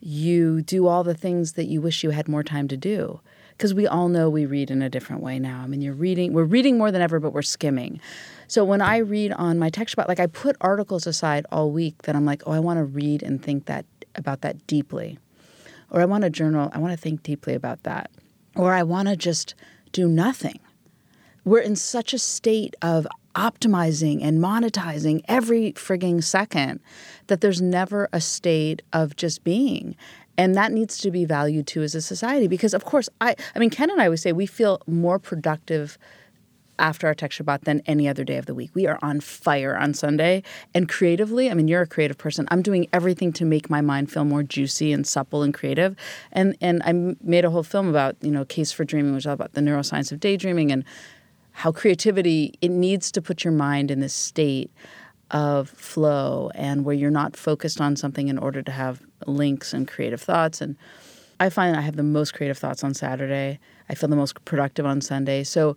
you 0.00 0.62
do 0.62 0.86
all 0.86 1.04
the 1.04 1.14
things 1.14 1.52
that 1.54 1.66
you 1.66 1.80
wish 1.80 2.04
you 2.04 2.10
had 2.10 2.28
more 2.28 2.42
time 2.42 2.68
to 2.68 2.76
do 2.76 3.20
because 3.56 3.72
we 3.72 3.86
all 3.86 4.08
know 4.08 4.28
we 4.28 4.44
read 4.44 4.70
in 4.70 4.82
a 4.82 4.90
different 4.90 5.22
way 5.22 5.38
now. 5.38 5.60
I 5.62 5.66
mean, 5.66 5.80
you're 5.80 5.94
reading, 5.94 6.32
we're 6.34 6.44
reading 6.44 6.76
more 6.76 6.92
than 6.92 7.00
ever, 7.00 7.18
but 7.18 7.32
we're 7.32 7.42
skimming. 7.42 8.00
So 8.48 8.64
when 8.64 8.80
I 8.80 8.98
read 8.98 9.32
on 9.32 9.58
my 9.58 9.70
tech 9.70 9.88
Shabbat, 9.88 10.08
like 10.08 10.20
I 10.20 10.26
put 10.26 10.56
articles 10.60 11.06
aside 11.06 11.46
all 11.50 11.70
week 11.70 12.02
that 12.02 12.14
I'm 12.14 12.24
like, 12.24 12.42
oh, 12.46 12.52
I 12.52 12.60
want 12.60 12.78
to 12.78 12.84
read 12.84 13.22
and 13.22 13.42
think 13.42 13.66
that 13.66 13.84
about 14.14 14.40
that 14.42 14.66
deeply, 14.66 15.18
or 15.90 16.00
I 16.00 16.04
want 16.04 16.22
to 16.22 16.30
journal, 16.30 16.70
I 16.72 16.78
want 16.78 16.92
to 16.92 16.96
think 16.96 17.22
deeply 17.22 17.54
about 17.54 17.82
that, 17.82 18.10
or 18.54 18.72
I 18.72 18.82
want 18.82 19.08
to 19.08 19.16
just 19.16 19.54
do 19.92 20.08
nothing. 20.08 20.60
We're 21.44 21.60
in 21.60 21.76
such 21.76 22.12
a 22.12 22.18
state 22.18 22.74
of 22.82 23.06
optimizing 23.36 24.24
and 24.24 24.38
monetizing 24.40 25.20
every 25.28 25.72
frigging 25.72 26.24
second 26.24 26.80
that 27.26 27.42
there's 27.42 27.60
never 27.60 28.08
a 28.12 28.20
state 28.20 28.82
of 28.92 29.14
just 29.14 29.44
being. 29.44 29.94
And 30.38 30.54
that 30.54 30.72
needs 30.72 30.98
to 30.98 31.10
be 31.10 31.24
valued 31.24 31.66
too 31.66 31.82
as 31.82 31.94
a 31.94 32.00
society 32.00 32.48
because 32.48 32.74
of 32.74 32.84
course 32.84 33.08
I 33.20 33.36
I 33.54 33.58
mean 33.58 33.70
Ken 33.70 33.90
and 33.90 34.00
I 34.00 34.06
always 34.06 34.22
say 34.22 34.32
we 34.32 34.46
feel 34.46 34.80
more 34.86 35.18
productive 35.18 35.98
after 36.78 37.06
our 37.06 37.14
tech 37.14 37.30
Shabbat 37.30 37.62
than 37.62 37.82
any 37.86 38.08
other 38.08 38.24
day 38.24 38.36
of 38.36 38.46
the 38.46 38.54
week. 38.54 38.70
We 38.74 38.86
are 38.86 38.98
on 39.02 39.20
fire 39.20 39.76
on 39.76 39.94
Sunday. 39.94 40.42
And 40.74 40.88
creatively, 40.88 41.50
I 41.50 41.54
mean, 41.54 41.68
you're 41.68 41.82
a 41.82 41.86
creative 41.86 42.18
person. 42.18 42.46
I'm 42.50 42.62
doing 42.62 42.88
everything 42.92 43.32
to 43.34 43.44
make 43.44 43.70
my 43.70 43.80
mind 43.80 44.10
feel 44.10 44.24
more 44.24 44.42
juicy 44.42 44.92
and 44.92 45.06
supple 45.06 45.42
and 45.42 45.52
creative. 45.54 45.96
And 46.32 46.56
and 46.60 46.82
I 46.84 46.92
made 47.22 47.44
a 47.44 47.50
whole 47.50 47.62
film 47.62 47.88
about, 47.88 48.16
you 48.20 48.30
know, 48.30 48.44
Case 48.44 48.72
for 48.72 48.84
Dreaming, 48.84 49.14
which 49.14 49.22
is 49.22 49.26
all 49.26 49.34
about 49.34 49.52
the 49.52 49.60
neuroscience 49.60 50.12
of 50.12 50.20
daydreaming 50.20 50.72
and 50.72 50.84
how 51.52 51.72
creativity, 51.72 52.52
it 52.60 52.70
needs 52.70 53.10
to 53.12 53.22
put 53.22 53.42
your 53.42 53.52
mind 53.52 53.90
in 53.90 54.00
this 54.00 54.12
state 54.12 54.70
of 55.30 55.70
flow 55.70 56.50
and 56.54 56.84
where 56.84 56.94
you're 56.94 57.10
not 57.10 57.36
focused 57.36 57.80
on 57.80 57.96
something 57.96 58.28
in 58.28 58.38
order 58.38 58.62
to 58.62 58.70
have 58.70 59.02
links 59.26 59.72
and 59.72 59.88
creative 59.88 60.20
thoughts. 60.20 60.60
And 60.60 60.76
I 61.40 61.48
find 61.48 61.74
I 61.74 61.80
have 61.80 61.96
the 61.96 62.02
most 62.02 62.34
creative 62.34 62.58
thoughts 62.58 62.84
on 62.84 62.94
Saturday. 62.94 63.58
I 63.88 63.94
feel 63.94 64.08
the 64.08 64.16
most 64.16 64.44
productive 64.44 64.86
on 64.86 65.00
Sunday. 65.00 65.44
So 65.44 65.76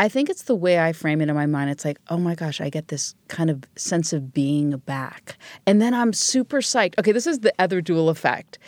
I 0.00 0.08
think 0.08 0.30
it's 0.30 0.44
the 0.44 0.54
way 0.54 0.78
I 0.78 0.92
frame 0.92 1.20
it 1.20 1.28
in 1.28 1.34
my 1.34 1.46
mind. 1.46 1.70
It's 1.70 1.84
like, 1.84 1.98
oh 2.08 2.18
my 2.18 2.36
gosh, 2.36 2.60
I 2.60 2.70
get 2.70 2.86
this 2.86 3.16
kind 3.26 3.50
of 3.50 3.64
sense 3.74 4.12
of 4.12 4.32
being 4.32 4.78
back. 4.78 5.36
And 5.66 5.82
then 5.82 5.92
I'm 5.92 6.12
super 6.12 6.58
psyched. 6.58 6.96
Okay, 7.00 7.10
this 7.10 7.26
is 7.26 7.40
the 7.40 7.52
other 7.58 7.80
dual 7.80 8.08
effect. 8.08 8.58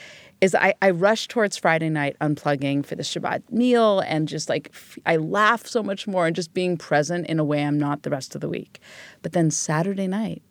Is 0.40 0.56
I, 0.56 0.74
I 0.82 0.90
rush 0.90 1.28
towards 1.28 1.56
Friday 1.56 1.88
night 1.88 2.16
unplugging 2.20 2.84
for 2.84 2.96
the 2.96 3.04
Shabbat 3.04 3.42
meal 3.52 4.00
and 4.00 4.26
just 4.26 4.48
like 4.48 4.72
I 5.06 5.18
laugh 5.18 5.66
so 5.66 5.82
much 5.84 6.08
more 6.08 6.26
and 6.26 6.34
just 6.34 6.52
being 6.52 6.76
present 6.76 7.26
in 7.28 7.38
a 7.38 7.44
way 7.44 7.62
I'm 7.62 7.78
not 7.78 8.02
the 8.02 8.10
rest 8.10 8.34
of 8.34 8.40
the 8.40 8.48
week. 8.48 8.80
But 9.22 9.32
then 9.32 9.52
Saturday 9.52 10.08
night, 10.08 10.42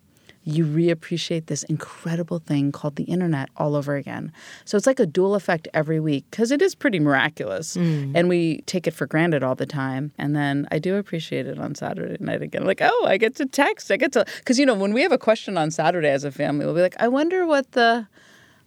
you 0.50 0.64
reappreciate 0.64 1.46
this 1.46 1.62
incredible 1.64 2.38
thing 2.38 2.72
called 2.72 2.96
the 2.96 3.04
internet 3.04 3.48
all 3.56 3.74
over 3.76 3.96
again. 3.96 4.32
So 4.64 4.76
it's 4.76 4.86
like 4.86 5.00
a 5.00 5.06
dual 5.06 5.34
effect 5.34 5.68
every 5.74 6.00
week 6.00 6.24
because 6.30 6.50
it 6.50 6.62
is 6.62 6.74
pretty 6.74 7.00
miraculous 7.00 7.76
mm. 7.76 8.12
and 8.14 8.28
we 8.28 8.62
take 8.62 8.86
it 8.86 8.92
for 8.92 9.06
granted 9.06 9.42
all 9.42 9.54
the 9.54 9.66
time. 9.66 10.12
And 10.18 10.34
then 10.34 10.66
I 10.70 10.78
do 10.78 10.96
appreciate 10.96 11.46
it 11.46 11.58
on 11.58 11.74
Saturday 11.74 12.16
night 12.20 12.42
again. 12.42 12.64
Like, 12.64 12.80
oh, 12.82 13.06
I 13.06 13.16
get 13.16 13.36
to 13.36 13.46
text. 13.46 13.90
I 13.90 13.96
get 13.96 14.12
to, 14.12 14.24
because, 14.38 14.58
you 14.58 14.66
know, 14.66 14.74
when 14.74 14.92
we 14.92 15.02
have 15.02 15.12
a 15.12 15.18
question 15.18 15.56
on 15.56 15.70
Saturday 15.70 16.08
as 16.10 16.24
a 16.24 16.30
family, 16.30 16.64
we'll 16.64 16.74
be 16.74 16.82
like, 16.82 16.96
I 16.98 17.08
wonder 17.08 17.46
what 17.46 17.72
the, 17.72 18.06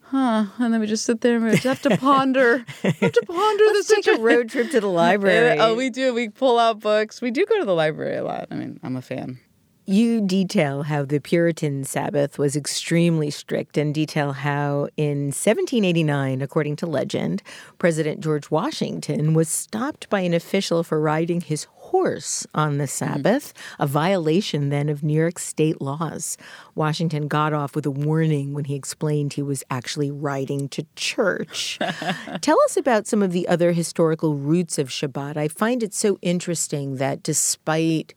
huh? 0.04 0.46
And 0.60 0.74
then 0.74 0.80
we 0.80 0.88
just 0.88 1.06
sit 1.06 1.22
there 1.22 1.36
and 1.36 1.46
we 1.46 1.52
just 1.52 1.64
have 1.64 1.82
to 1.84 1.98
ponder, 1.98 2.66
have 2.82 3.12
to 3.12 3.24
ponder 3.26 3.64
Let's 3.66 3.88
the 3.88 4.02
take 4.02 4.20
a 4.20 4.22
road 4.22 4.50
trip 4.50 4.72
to 4.72 4.80
the 4.80 4.88
oh, 4.88 4.92
library. 4.92 5.58
Oh, 5.60 5.76
we 5.76 5.90
do. 5.90 6.14
We 6.14 6.30
pull 6.30 6.60
out 6.60 6.80
books. 6.80 7.22
We 7.22 7.32
do 7.32 7.46
go 7.46 7.60
to 7.60 7.66
the 7.66 7.76
library 7.76 8.18
a 8.18 8.24
lot. 8.24 8.48
I 8.52 8.56
mean, 8.56 8.80
I'm 8.84 8.96
a 8.96 9.02
fan. 9.02 9.40
You 9.86 10.22
detail 10.22 10.84
how 10.84 11.04
the 11.04 11.20
Puritan 11.20 11.84
Sabbath 11.84 12.40
was 12.40 12.56
extremely 12.56 13.30
strict 13.30 13.78
and 13.78 13.94
detail 13.94 14.32
how 14.32 14.88
in 14.96 15.26
1789, 15.26 16.42
according 16.42 16.78
to 16.78 16.86
legend, 16.86 17.44
President 17.80 18.22
George 18.22 18.50
Washington 18.50 19.34
was 19.34 19.50
stopped 19.50 20.10
by 20.10 20.22
an 20.22 20.34
official 20.34 20.84
for 20.84 21.02
riding 21.02 21.42
his 21.42 21.66
horse 21.94 22.48
on 22.56 22.78
the 22.78 22.86
hmm. 22.86 22.88
Sabbath, 22.88 23.54
a 23.78 23.86
violation 23.86 24.70
then 24.70 24.88
of 24.88 25.04
New 25.04 25.20
York 25.20 25.38
state 25.38 25.82
laws. 25.82 26.38
Washington 26.76 27.28
got 27.28 27.52
off 27.52 27.76
with 27.76 27.86
a 27.86 27.92
warning 27.92 28.54
when 28.54 28.66
he 28.66 28.76
explained 28.76 29.34
he 29.34 29.42
was 29.42 29.66
actually 29.70 30.12
riding 30.12 30.70
to 30.70 30.86
church. 30.96 31.78
Tell 32.42 32.58
us 32.62 32.78
about 32.78 33.06
some 33.06 33.22
of 33.22 33.34
the 33.34 33.50
other 33.50 33.74
historical 33.74 34.36
roots 34.36 34.80
of 34.80 34.88
Shabbat. 34.88 35.36
I 35.36 35.50
find 35.50 35.84
it 35.84 35.94
so 35.94 36.18
interesting 36.22 36.96
that 36.96 37.22
despite 37.22 38.14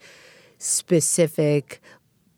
specific 0.58 1.80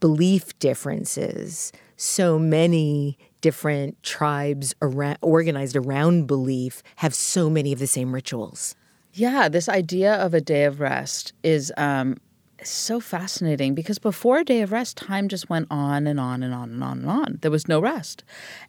belief 0.00 0.58
differences. 0.58 1.72
So 1.96 2.38
many 2.38 3.18
different 3.40 4.00
tribes 4.02 4.74
around, 4.82 5.18
organized 5.20 5.76
around 5.76 6.26
belief 6.26 6.82
have 6.96 7.14
so 7.14 7.48
many 7.50 7.72
of 7.72 7.78
the 7.78 7.86
same 7.86 8.14
rituals. 8.14 8.74
Yeah, 9.12 9.48
this 9.48 9.68
idea 9.68 10.14
of 10.14 10.34
a 10.34 10.40
day 10.40 10.64
of 10.64 10.80
rest 10.80 11.32
is 11.42 11.72
um, 11.76 12.18
so 12.62 13.00
fascinating 13.00 13.74
because 13.74 13.98
before 13.98 14.38
a 14.38 14.44
day 14.44 14.62
of 14.62 14.72
rest, 14.72 14.96
time 14.96 15.28
just 15.28 15.48
went 15.48 15.66
on 15.70 16.06
and 16.06 16.20
on 16.20 16.42
and 16.42 16.54
on 16.54 16.70
and 16.70 16.84
on 16.84 16.98
and 16.98 17.10
on. 17.10 17.38
There 17.42 17.50
was 17.50 17.68
no 17.68 17.80
rest. 17.80 18.24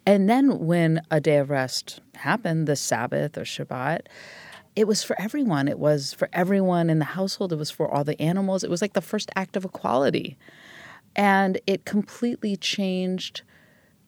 And 0.06 0.30
then 0.30 0.66
when 0.66 1.02
a 1.12 1.20
day 1.20 1.38
of 1.38 1.50
rest 1.50 2.00
happened, 2.16 2.68
the 2.68 2.76
Sabbath 2.76 3.38
or 3.38 3.44
Shabbat, 3.44 4.08
it 4.80 4.88
was 4.88 5.04
for 5.04 5.22
everyone. 5.22 5.68
It 5.68 5.78
was 5.78 6.14
for 6.14 6.30
everyone 6.32 6.90
in 6.90 7.00
the 7.00 7.06
household. 7.06 7.52
It 7.52 7.58
was 7.58 7.70
for 7.70 7.94
all 7.94 8.06
the 8.06 8.20
animals. 8.22 8.64
It 8.64 8.70
was 8.70 8.82
like 8.82 8.94
the 8.94 9.02
first 9.02 9.30
act 9.36 9.58
of 9.58 9.66
equality. 9.66 10.38
And 11.18 11.60
it 11.68 11.84
completely 11.84 12.56
changed 12.56 13.42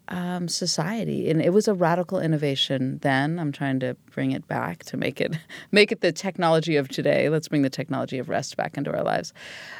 um, 0.07 0.47
society, 0.47 1.29
and 1.29 1.41
it 1.41 1.51
was 1.51 1.67
a 1.67 1.73
radical 1.73 2.21
innovation. 2.21 2.99
Then 3.01 3.38
I'm 3.38 3.51
trying 3.51 3.81
to 3.81 3.97
bring 4.13 4.31
it 4.31 4.47
back 4.47 4.86
to 4.86 4.97
make 4.97 5.19
it 5.19 5.36
make 5.71 5.91
it 5.91 5.99
the 5.99 6.13
technology 6.13 6.77
of 6.77 6.88
today. 6.88 7.27
Let's 7.27 7.49
bring 7.49 7.63
the 7.63 7.69
technology 7.69 8.17
of 8.17 8.29
rest 8.29 8.55
back 8.55 8.77
into 8.77 8.93
our 8.93 9.03
lives. 9.03 9.34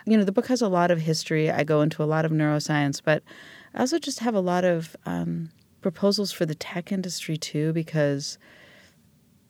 You 0.06 0.18
know, 0.18 0.26
the 0.26 0.34
book 0.34 0.48
has 0.48 0.62
a 0.62 0.68
lot 0.68 0.92
of 0.92 1.00
history. 1.00 1.50
I 1.50 1.64
go 1.64 1.80
into 1.80 2.04
a 2.04 2.06
lot 2.06 2.26
of 2.26 2.32
neuroscience, 2.32 3.02
but 3.04 3.24
I 3.74 3.80
also 3.80 3.98
just 3.98 4.20
have 4.20 4.36
a 4.36 4.42
lot 4.42 4.66
of 4.66 4.94
um, 5.06 5.52
proposals 5.82 6.34
for 6.34 6.46
the 6.46 6.56
tech 6.56 6.92
industry 6.92 7.38
too, 7.38 7.72
because 7.72 8.38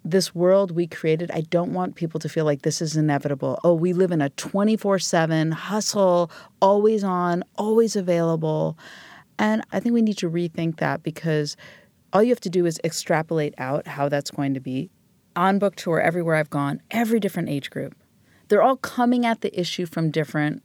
this 0.04 0.34
world 0.34 0.72
we 0.72 0.88
created, 0.88 1.30
I 1.32 1.42
don't 1.42 1.74
want 1.74 1.96
people 1.96 2.20
to 2.20 2.30
feel 2.30 2.46
like 2.46 2.64
this 2.64 2.82
is 2.82 2.98
inevitable. 2.98 3.60
Oh, 3.64 3.74
we 3.74 3.94
live 3.94 4.12
in 4.12 4.22
a 4.22 4.30
24 4.32 5.00
7 5.00 5.52
hustle, 5.52 6.32
always 6.62 7.04
on, 7.04 7.44
always 7.56 7.96
available. 7.96 8.78
And 9.38 9.64
I 9.72 9.80
think 9.80 9.94
we 9.94 10.02
need 10.02 10.18
to 10.20 10.30
rethink 10.30 10.78
that 10.78 11.04
because 11.04 11.56
all 12.14 12.24
you 12.24 12.30
have 12.30 12.40
to 12.42 12.50
do 12.50 12.66
is 12.66 12.80
extrapolate 12.84 13.54
out 13.58 13.88
how 13.88 14.10
that's 14.10 14.32
going 14.32 14.54
to 14.54 14.60
be. 14.60 14.90
On 15.36 15.60
book 15.60 15.76
tour, 15.76 16.02
everywhere 16.02 16.36
I've 16.36 16.50
gone, 16.50 16.82
every 16.92 17.20
different 17.20 17.50
age 17.50 17.70
group, 17.70 17.96
they're 18.50 18.62
all 18.62 18.76
coming 18.76 19.26
at 19.26 19.42
the 19.42 19.58
issue 19.58 19.86
from 19.86 20.12
different, 20.12 20.62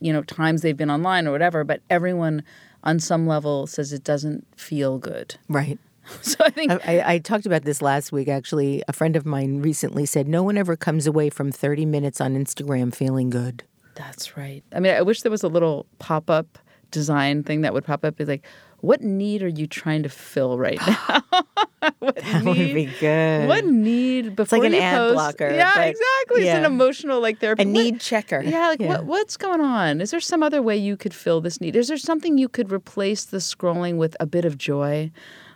you 0.00 0.12
know, 0.12 0.22
times 0.22 0.62
they've 0.62 0.76
been 0.76 0.90
online 0.90 1.28
or 1.28 1.32
whatever, 1.32 1.64
but 1.64 1.82
everyone 1.90 2.42
on 2.82 2.98
some 2.98 3.26
level 3.26 3.66
says 3.66 3.92
it 3.92 4.04
doesn't 4.04 4.46
feel 4.56 4.98
good. 4.98 5.36
Right. 5.48 5.78
So 6.22 6.36
I 6.40 6.50
think 6.50 6.70
I, 6.86 7.14
I 7.14 7.18
talked 7.18 7.46
about 7.46 7.62
this 7.64 7.80
last 7.82 8.12
week, 8.12 8.28
actually. 8.28 8.82
A 8.88 8.92
friend 8.92 9.16
of 9.16 9.24
mine 9.26 9.62
recently 9.62 10.06
said, 10.06 10.28
No 10.28 10.42
one 10.42 10.56
ever 10.56 10.76
comes 10.76 11.06
away 11.06 11.30
from 11.30 11.50
30 11.52 11.86
minutes 11.86 12.20
on 12.20 12.34
Instagram 12.34 12.94
feeling 12.94 13.30
good. 13.30 13.62
That's 13.94 14.36
right. 14.36 14.62
I 14.72 14.80
mean, 14.80 14.94
I 14.94 15.02
wish 15.02 15.22
there 15.22 15.30
was 15.30 15.42
a 15.44 15.48
little 15.48 15.86
pop 15.98 16.28
up 16.30 16.58
design 16.90 17.42
thing 17.42 17.60
that 17.62 17.72
would 17.74 17.84
pop 17.84 18.04
up. 18.04 18.16
Be 18.16 18.24
like, 18.24 18.44
what 18.80 19.00
need 19.00 19.42
are 19.42 19.48
you 19.48 19.66
trying 19.66 20.02
to 20.02 20.08
fill 20.08 20.58
right 20.58 20.78
now? 20.86 21.22
what 22.00 22.16
That 22.16 22.44
would 22.44 22.54
be 22.56 22.90
good. 23.00 23.48
What 23.48 23.64
need 23.66 24.36
before 24.36 24.58
like 24.58 24.66
an 24.68 24.72
you 24.74 24.80
ad 24.80 24.96
post- 24.96 25.14
blocker, 25.14 25.50
Yeah, 25.54 25.68
exactly. 25.84 26.42
It's 26.42 26.50
an 26.50 26.64
emotional 26.64 27.20
like 27.20 27.38
therapy. 27.40 27.62
A 27.62 27.66
What- 27.66 27.72
need 27.72 28.00
checker. 28.00 28.42
Yeah, 28.42 28.68
like 28.68 28.80
What, 28.80 29.04
what's 29.06 29.36
going 29.36 29.60
on? 29.60 30.00
Is 30.00 30.10
there 30.10 30.20
some 30.20 30.42
other 30.42 30.60
way 30.60 30.76
you 30.76 30.96
could 30.96 31.14
fill 31.14 31.40
this 31.40 31.60
need? 31.60 31.76
Is 31.76 31.88
there 31.88 31.96
something 31.96 32.36
you 32.36 32.48
could 32.48 32.70
replace 32.72 33.24
the 33.24 33.38
scrolling 33.38 33.96
with 33.96 34.16
a 34.20 34.26
bit 34.26 34.44
of 34.44 34.58
joy? 34.58 35.10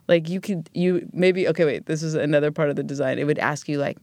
Like 0.09 0.29
you 0.29 0.41
could 0.41 0.71
you 0.75 1.09
maybe 1.13 1.47
okay 1.49 1.65
wait 1.65 1.87
this 1.87 2.03
is 2.03 2.15
another 2.15 2.51
part 2.51 2.71
of 2.71 2.77
the 2.77 2.83
design. 2.83 3.19
It 3.19 3.25
would 3.25 3.39
ask 3.39 3.69
you 3.69 3.79
like 3.79 3.99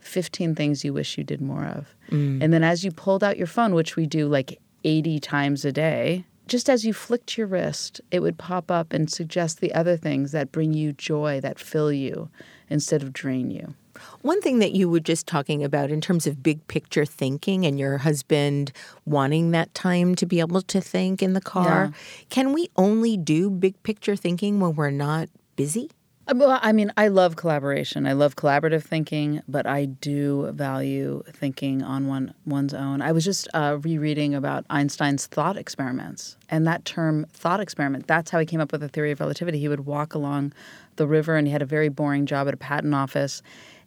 15 0.00 0.54
things 0.54 0.84
you 0.84 0.92
wish 0.92 1.18
you 1.18 1.24
did 1.24 1.40
more 1.40 1.64
of. 1.64 1.94
Mm. 2.10 2.42
And 2.42 2.52
then 2.52 2.62
as 2.62 2.84
you 2.84 2.90
pulled 2.90 3.24
out 3.24 3.36
your 3.36 3.46
phone, 3.46 3.74
which 3.74 3.96
we 3.96 4.06
do 4.06 4.28
like 4.28 4.60
80 4.84 5.18
times 5.18 5.64
a 5.64 5.72
day, 5.72 6.24
just 6.46 6.70
as 6.70 6.84
you 6.84 6.92
flicked 6.92 7.36
your 7.36 7.46
wrist, 7.46 8.00
it 8.10 8.20
would 8.20 8.38
pop 8.38 8.70
up 8.70 8.92
and 8.92 9.10
suggest 9.10 9.60
the 9.60 9.74
other 9.74 9.96
things 9.96 10.32
that 10.32 10.52
bring 10.52 10.72
you 10.72 10.92
joy, 10.92 11.40
that 11.40 11.58
fill 11.58 11.92
you 11.92 12.30
instead 12.70 13.02
of 13.02 13.12
drain 13.12 13.50
you. 13.50 13.74
One 14.22 14.40
thing 14.40 14.60
that 14.60 14.72
you 14.72 14.88
were 14.88 15.00
just 15.00 15.26
talking 15.26 15.64
about 15.64 15.90
in 15.90 16.00
terms 16.00 16.26
of 16.26 16.42
big 16.42 16.66
picture 16.68 17.04
thinking 17.04 17.66
and 17.66 17.78
your 17.78 17.98
husband 17.98 18.72
wanting 19.04 19.50
that 19.50 19.74
time 19.74 20.14
to 20.16 20.26
be 20.26 20.40
able 20.40 20.62
to 20.62 20.80
think 20.80 21.20
in 21.22 21.32
the 21.32 21.40
car, 21.40 21.92
can 22.30 22.52
we 22.52 22.68
only 22.76 23.16
do 23.16 23.50
big 23.50 23.80
picture 23.82 24.14
thinking 24.14 24.60
when 24.60 24.76
we're 24.76 24.90
not 24.90 25.28
busy? 25.58 25.90
Uh, 26.28 26.34
Well, 26.36 26.58
I 26.62 26.72
mean, 26.72 26.92
I 26.96 27.08
love 27.08 27.36
collaboration. 27.36 28.06
I 28.06 28.12
love 28.12 28.36
collaborative 28.36 28.84
thinking, 28.84 29.42
but 29.48 29.66
I 29.66 29.86
do 29.86 30.52
value 30.52 31.22
thinking 31.32 31.82
on 31.82 32.06
one 32.06 32.32
one's 32.46 32.72
own. 32.72 33.02
I 33.02 33.12
was 33.12 33.24
just 33.24 33.48
uh, 33.52 33.78
rereading 33.82 34.34
about 34.34 34.64
Einstein's 34.70 35.26
thought 35.26 35.56
experiments, 35.56 36.36
and 36.48 36.66
that 36.66 36.84
term 36.84 37.26
"thought 37.32 37.60
experiment"—that's 37.60 38.30
how 38.30 38.38
he 38.38 38.46
came 38.46 38.60
up 38.60 38.70
with 38.72 38.82
the 38.82 38.88
theory 38.88 39.10
of 39.10 39.20
relativity. 39.20 39.58
He 39.58 39.68
would 39.68 39.84
walk 39.84 40.14
along 40.14 40.52
the 40.96 41.06
river, 41.08 41.36
and 41.36 41.46
he 41.48 41.52
had 41.52 41.62
a 41.62 41.66
very 41.66 41.88
boring 41.88 42.24
job 42.24 42.46
at 42.46 42.54
a 42.54 42.58
patent 42.58 42.94
office, 42.94 43.42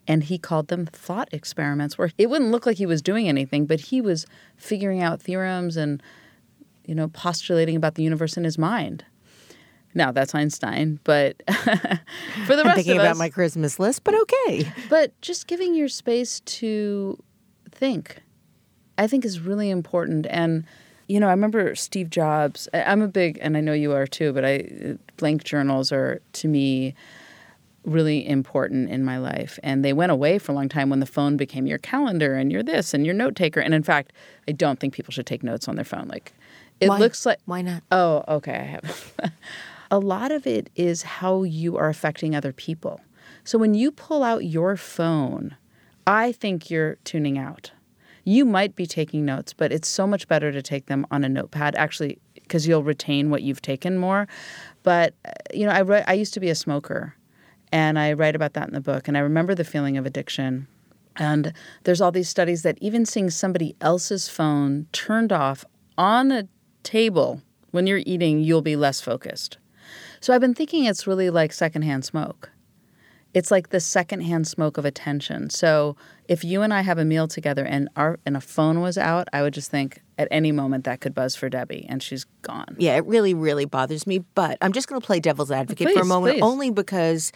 and 0.08 0.24
he 0.26 0.38
called 0.38 0.68
them 0.68 0.86
thought 0.86 1.30
experiments, 1.32 1.98
where 1.98 2.12
it 2.18 2.30
wouldn't 2.30 2.52
look 2.52 2.66
like 2.66 2.78
he 2.78 2.86
was 2.86 3.02
doing 3.02 3.30
anything, 3.30 3.66
but 3.66 3.80
he 3.80 4.02
was 4.02 4.26
figuring 4.58 5.02
out 5.02 5.22
theorems 5.22 5.78
and 5.78 6.04
you 6.86 6.96
know 6.96 7.08
postulating 7.08 7.78
about 7.78 7.96
the 7.96 8.04
universe 8.04 8.36
in 8.36 8.44
his 8.44 8.58
mind. 8.58 9.06
Now 9.94 10.12
that's 10.12 10.34
Einstein, 10.34 11.00
but 11.04 11.42
for 11.48 12.56
the 12.56 12.62
I'm 12.62 12.68
rest 12.68 12.76
thinking 12.76 12.98
of 12.98 13.04
about 13.04 13.18
my 13.18 13.30
Christmas 13.30 13.80
list, 13.80 14.04
but 14.04 14.16
okay. 14.22 14.72
but 14.90 15.20
just 15.22 15.48
giving 15.48 15.76
your 15.76 15.90
space 15.90 16.40
to 16.42 17.22
think, 17.72 18.22
I 18.98 19.08
think 19.08 19.26
is 19.26 19.40
really 19.40 19.70
important. 19.70 20.28
And 20.30 20.66
you 21.08 21.20
know, 21.20 21.28
I 21.28 21.32
remember 21.32 21.76
Steve 21.76 22.10
Jobs. 22.10 22.70
I'm 22.74 23.02
a 23.02 23.08
big, 23.08 23.38
and 23.42 23.58
I 23.58 23.62
know 23.62 23.74
you 23.74 23.92
are 23.92 24.08
too. 24.08 24.32
But 24.32 24.46
I 24.46 24.98
blank 25.18 25.44
journals 25.44 25.92
are 25.92 26.22
to 26.34 26.48
me 26.48 26.96
really 27.84 28.28
important 28.28 28.90
in 28.90 29.04
my 29.04 29.18
life. 29.18 29.60
And 29.64 29.84
they 29.84 29.94
went 29.94 30.12
away 30.12 30.38
for 30.38 30.52
a 30.52 30.56
long 30.56 30.70
time 30.70 30.90
when 30.90 31.00
the 31.00 31.06
phone 31.06 31.38
became 31.38 31.66
your 31.66 31.80
calendar 31.80 32.36
and 32.36 32.52
you're 32.52 32.64
this 32.64 32.94
and 32.94 33.06
your 33.06 33.16
note 33.16 33.36
taker. 33.36 33.60
And 33.60 33.74
in 33.74 33.84
fact, 33.84 34.14
I 34.48 34.52
don't 34.52 34.80
think 34.80 34.94
people 34.94 35.12
should 35.12 35.26
take 35.26 35.44
notes 35.44 35.68
on 35.68 35.76
their 35.76 35.86
phone. 35.86 36.08
Like 36.08 36.34
it 36.80 36.90
Why? 36.90 36.98
looks 36.98 37.26
like 37.26 37.40
Why 37.46 37.62
not? 37.62 37.84
Oh, 37.92 38.24
okay. 38.28 38.54
I 38.54 38.64
have. 38.64 39.14
a 39.92 40.00
lot 40.00 40.32
of 40.32 40.48
it 40.48 40.70
is 40.76 41.04
how 41.04 41.44
you 41.44 41.78
are 41.78 41.90
affecting 41.90 42.34
other 42.34 42.54
people. 42.54 43.02
So 43.44 43.58
when 43.58 43.74
you 43.74 43.92
pull 43.92 44.24
out 44.24 44.46
your 44.46 44.78
phone, 44.78 45.58
I 46.08 46.32
think 46.32 46.70
you're 46.70 46.96
tuning 47.04 47.38
out. 47.38 47.72
You 48.24 48.46
might 48.46 48.76
be 48.76 48.86
taking 48.86 49.26
notes, 49.26 49.52
but 49.52 49.72
it's 49.72 49.88
so 49.88 50.08
much 50.08 50.28
better 50.28 50.52
to 50.52 50.62
take 50.62 50.86
them 50.86 51.06
on 51.12 51.24
a 51.24 51.30
notepad, 51.30 51.76
actually, 51.76 52.20
because 52.36 52.68
you'll 52.68 52.84
retain 52.84 53.30
what 53.30 53.42
you've 53.42 53.62
taken 53.62 53.98
more. 53.98 54.28
But 54.84 55.16
uh, 55.26 55.32
you 55.54 55.66
know, 55.66 55.72
I 55.72 55.82
write, 55.82 56.06
I 56.08 56.14
used 56.14 56.34
to 56.36 56.40
be 56.40 56.50
a 56.50 56.56
smoker, 56.56 57.16
and 57.72 58.00
I 58.00 58.14
write 58.14 58.36
about 58.36 58.54
that 58.54 58.68
in 58.68 58.74
the 58.74 58.82
book. 58.82 59.08
And 59.08 59.18
I 59.18 59.22
remember 59.22 59.56
the 59.56 59.64
feeling 59.64 59.98
of 59.98 60.06
addiction. 60.06 60.68
And 61.18 61.54
there's 61.84 62.00
all 62.00 62.12
these 62.12 62.30
studies 62.30 62.64
that 62.64 62.78
even 62.80 63.06
seeing 63.06 63.30
somebody 63.30 63.76
else's 63.82 64.30
phone 64.30 64.88
turned 64.94 65.34
off 65.34 65.66
on 65.98 66.32
a 66.32 66.48
table 66.84 67.42
when 67.72 67.88
you're 67.88 68.02
eating, 68.06 68.40
you'll 68.40 68.62
be 68.62 68.76
less 68.76 69.02
focused. 69.02 69.58
So 70.20 70.34
I've 70.34 70.42
been 70.42 70.54
thinking 70.54 70.86
it's 70.86 71.08
really 71.08 71.30
like 71.30 71.54
secondhand 71.54 72.06
smoke. 72.06 72.52
It's 73.34 73.50
like 73.50 73.70
the 73.70 73.80
secondhand 73.80 74.46
smoke 74.48 74.78
of 74.78 74.84
attention. 74.84 75.50
So 75.50 75.96
if 76.28 76.44
you 76.44 76.62
and 76.62 76.74
I 76.74 76.82
have 76.82 76.98
a 76.98 77.06
meal 77.06 77.28
together 77.28 77.66
and 77.66 77.88
our 77.96 78.20
and 78.26 78.36
a 78.36 78.42
phone 78.42 78.82
was 78.82 78.98
out, 78.98 79.28
I 79.32 79.42
would 79.42 79.54
just 79.54 79.72
think 79.72 80.02
at 80.18 80.28
any 80.32 80.52
moment 80.52 80.84
that 80.84 81.00
could 81.00 81.16
buzz 81.16 81.36
for 81.36 81.50
Debbie 81.50 81.86
and 81.88 82.04
she's 82.04 82.26
gone. 82.42 82.76
Yeah, 82.78 82.98
it 82.98 83.06
really, 83.06 83.34
really 83.34 83.66
bothers 83.66 84.06
me. 84.06 84.20
But 84.36 84.58
I'm 84.62 84.74
just 84.74 84.88
going 84.88 85.00
to 85.00 85.06
play 85.06 85.20
devil's 85.20 85.52
advocate 85.52 85.92
for 85.94 86.02
a 86.02 86.06
moment, 86.06 86.36
please. 86.36 86.44
only 86.44 86.72
because 86.72 87.32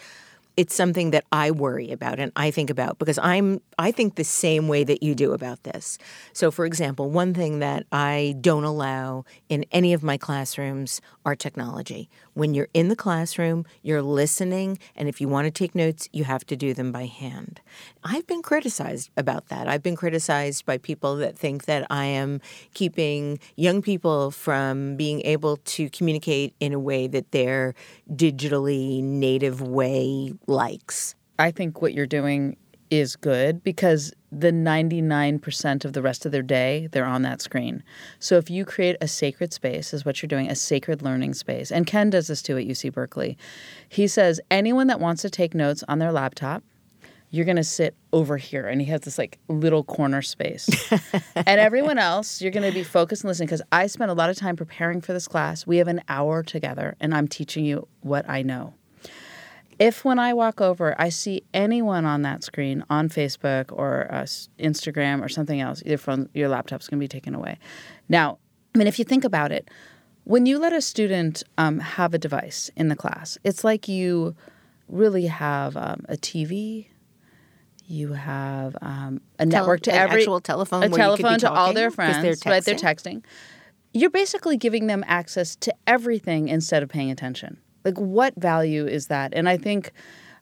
it's 0.56 0.74
something 0.74 1.10
that 1.10 1.24
I 1.32 1.50
worry 1.50 1.90
about 1.92 2.18
and 2.18 2.32
I 2.34 2.50
think 2.50 2.70
about 2.70 2.98
because 2.98 3.18
I'm 3.18 3.60
I 3.78 3.92
think 3.92 4.14
the 4.16 4.24
same 4.24 4.68
way 4.68 4.84
that 4.84 5.02
you 5.02 5.14
do 5.14 5.32
about 5.32 5.62
this. 5.64 5.98
So 6.32 6.50
for 6.50 6.64
example, 6.64 7.10
one 7.10 7.34
thing 7.34 7.58
that 7.58 7.86
I 7.92 8.36
don't 8.40 8.64
allow 8.64 9.24
in 9.48 9.64
any 9.70 9.92
of 9.92 10.02
my 10.02 10.16
classrooms 10.16 11.00
are 11.24 11.36
technology. 11.36 12.08
When 12.36 12.52
you're 12.52 12.68
in 12.74 12.88
the 12.88 12.96
classroom, 12.96 13.64
you're 13.80 14.02
listening 14.02 14.78
and 14.94 15.08
if 15.08 15.22
you 15.22 15.26
want 15.26 15.46
to 15.46 15.50
take 15.50 15.74
notes, 15.74 16.06
you 16.12 16.24
have 16.24 16.44
to 16.48 16.54
do 16.54 16.74
them 16.74 16.92
by 16.92 17.06
hand. 17.06 17.62
I've 18.04 18.26
been 18.26 18.42
criticized 18.42 19.08
about 19.16 19.48
that. 19.48 19.68
I've 19.68 19.82
been 19.82 19.96
criticized 19.96 20.66
by 20.66 20.76
people 20.76 21.16
that 21.16 21.38
think 21.38 21.64
that 21.64 21.86
I 21.88 22.04
am 22.04 22.42
keeping 22.74 23.38
young 23.56 23.80
people 23.80 24.30
from 24.30 24.96
being 24.96 25.22
able 25.22 25.56
to 25.56 25.88
communicate 25.88 26.54
in 26.60 26.74
a 26.74 26.78
way 26.78 27.06
that 27.06 27.32
their 27.32 27.74
digitally 28.12 29.02
native 29.02 29.62
way 29.62 30.34
likes. 30.46 31.14
I 31.38 31.50
think 31.52 31.80
what 31.80 31.94
you're 31.94 32.06
doing 32.06 32.58
is 32.90 33.16
good 33.16 33.62
because 33.62 34.12
the 34.30 34.50
99% 34.50 35.84
of 35.84 35.92
the 35.92 36.02
rest 36.02 36.26
of 36.26 36.32
their 36.32 36.42
day 36.42 36.88
they're 36.92 37.04
on 37.04 37.22
that 37.22 37.40
screen. 37.40 37.82
So 38.18 38.36
if 38.36 38.50
you 38.50 38.64
create 38.64 38.96
a 39.00 39.08
sacred 39.08 39.52
space 39.52 39.94
is 39.94 40.04
what 40.04 40.22
you're 40.22 40.28
doing, 40.28 40.50
a 40.50 40.54
sacred 40.54 41.02
learning 41.02 41.34
space. 41.34 41.70
And 41.70 41.86
Ken 41.86 42.10
does 42.10 42.26
this 42.26 42.42
too 42.42 42.56
at 42.58 42.66
UC 42.66 42.92
Berkeley. 42.92 43.38
He 43.88 44.06
says 44.06 44.40
anyone 44.50 44.86
that 44.88 45.00
wants 45.00 45.22
to 45.22 45.30
take 45.30 45.54
notes 45.54 45.82
on 45.88 45.98
their 45.98 46.12
laptop 46.12 46.62
you're 47.30 47.44
going 47.44 47.56
to 47.56 47.64
sit 47.64 47.94
over 48.12 48.36
here 48.36 48.66
and 48.66 48.80
he 48.80 48.86
has 48.86 49.00
this 49.02 49.18
like 49.18 49.38
little 49.48 49.84
corner 49.84 50.22
space 50.22 50.68
and 51.34 51.60
everyone 51.60 51.98
else 51.98 52.40
you're 52.40 52.52
going 52.52 52.68
to 52.68 52.74
be 52.74 52.84
focused 52.84 53.24
and 53.24 53.28
listening 53.28 53.46
because 53.46 53.62
i 53.72 53.86
spent 53.86 54.10
a 54.10 54.14
lot 54.14 54.30
of 54.30 54.36
time 54.36 54.56
preparing 54.56 55.00
for 55.00 55.12
this 55.12 55.26
class 55.28 55.66
we 55.66 55.78
have 55.78 55.88
an 55.88 56.00
hour 56.08 56.42
together 56.42 56.94
and 57.00 57.14
i'm 57.14 57.28
teaching 57.28 57.64
you 57.64 57.86
what 58.00 58.28
i 58.28 58.42
know 58.42 58.74
if 59.78 60.04
when 60.04 60.18
I 60.18 60.32
walk 60.32 60.60
over, 60.60 60.94
I 60.98 61.08
see 61.10 61.42
anyone 61.52 62.04
on 62.04 62.22
that 62.22 62.42
screen 62.42 62.84
on 62.88 63.08
Facebook 63.08 63.66
or 63.72 64.06
uh, 64.10 64.22
Instagram 64.58 65.22
or 65.24 65.28
something 65.28 65.60
else, 65.60 65.82
your 65.84 65.98
phone, 65.98 66.28
your 66.34 66.48
laptop's 66.48 66.88
going 66.88 66.98
to 66.98 67.04
be 67.04 67.08
taken 67.08 67.34
away. 67.34 67.58
Now, 68.08 68.38
I 68.74 68.78
mean, 68.78 68.86
if 68.86 68.98
you 68.98 69.04
think 69.04 69.24
about 69.24 69.52
it, 69.52 69.68
when 70.24 70.46
you 70.46 70.58
let 70.58 70.72
a 70.72 70.80
student 70.80 71.42
um, 71.58 71.78
have 71.78 72.14
a 72.14 72.18
device 72.18 72.70
in 72.76 72.88
the 72.88 72.96
class, 72.96 73.38
it's 73.44 73.64
like 73.64 73.86
you 73.88 74.34
really 74.88 75.26
have 75.26 75.76
um, 75.76 76.04
a 76.08 76.16
TV. 76.16 76.88
You 77.86 78.14
have 78.14 78.76
um, 78.82 79.20
a 79.38 79.46
network 79.46 79.82
to 79.82 79.92
every 79.94 80.22
actual 80.22 80.40
telephone 80.40 80.82
a 80.84 80.88
where 80.88 81.10
you 81.10 81.16
could 81.16 81.16
be 81.18 81.22
telephone 81.22 81.38
to 81.38 81.52
all 81.52 81.72
their 81.72 81.90
'cause 81.90 81.96
they're 81.96 82.34
friends, 82.34 82.46
right? 82.46 82.64
They're 82.64 82.74
texting. 82.74 83.22
You're 83.94 84.10
basically 84.10 84.56
giving 84.56 84.88
them 84.88 85.04
access 85.06 85.54
to 85.56 85.74
everything 85.86 86.48
instead 86.48 86.82
of 86.82 86.88
paying 86.88 87.10
attention. 87.10 87.58
Like, 87.86 87.98
what 87.98 88.34
value 88.34 88.84
is 88.84 89.06
that? 89.06 89.32
And 89.32 89.48
I 89.48 89.56
think, 89.56 89.92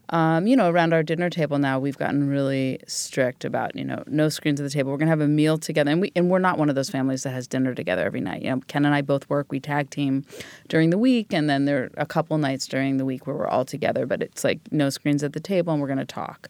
um, 0.09 0.47
you 0.47 0.57
know, 0.57 0.71
around 0.71 0.95
our 0.95 1.03
dinner 1.03 1.29
table 1.29 1.59
now, 1.59 1.79
we've 1.79 1.99
gotten 1.99 2.27
really 2.27 2.81
strict 2.87 3.45
about, 3.45 3.77
you 3.77 3.85
know, 3.85 4.03
no 4.07 4.31
screens 4.31 4.61
at 4.61 4.65
the 4.65 4.71
table. 4.71 4.91
We're 4.91 4.97
going 4.97 5.09
to 5.09 5.11
have 5.11 5.21
a 5.21 5.29
meal 5.29 5.59
together, 5.59 5.91
and 5.91 6.01
we 6.01 6.11
and 6.17 6.31
we're 6.31 6.39
not 6.39 6.57
one 6.57 6.71
of 6.71 6.75
those 6.75 6.89
families 6.89 7.23
that 7.25 7.33
has 7.33 7.47
dinner 7.47 7.75
together 7.75 8.03
every 8.03 8.23
night. 8.23 8.41
You 8.41 8.51
know, 8.51 8.61
Ken 8.67 8.87
and 8.87 8.95
I 8.95 9.03
both 9.03 9.29
work. 9.29 9.53
We 9.53 9.61
tag 9.61 9.91
team 9.91 10.25
during 10.69 10.89
the 10.89 10.97
week, 10.97 11.35
and 11.35 11.51
then 11.51 11.67
there 11.67 11.83
are 11.83 11.91
a 11.99 12.07
couple 12.07 12.39
nights 12.39 12.67
during 12.67 12.97
the 12.97 13.05
week 13.05 13.27
where 13.27 13.37
we're 13.37 13.47
all 13.47 13.67
together. 13.67 14.07
But 14.07 14.23
it's 14.23 14.43
like 14.43 14.61
no 14.73 14.89
screens 14.89 15.23
at 15.23 15.35
the 15.35 15.41
table, 15.41 15.75
and 15.75 15.83
we're 15.83 15.89
going 15.89 15.99
to 15.99 16.07
talk. 16.07 16.49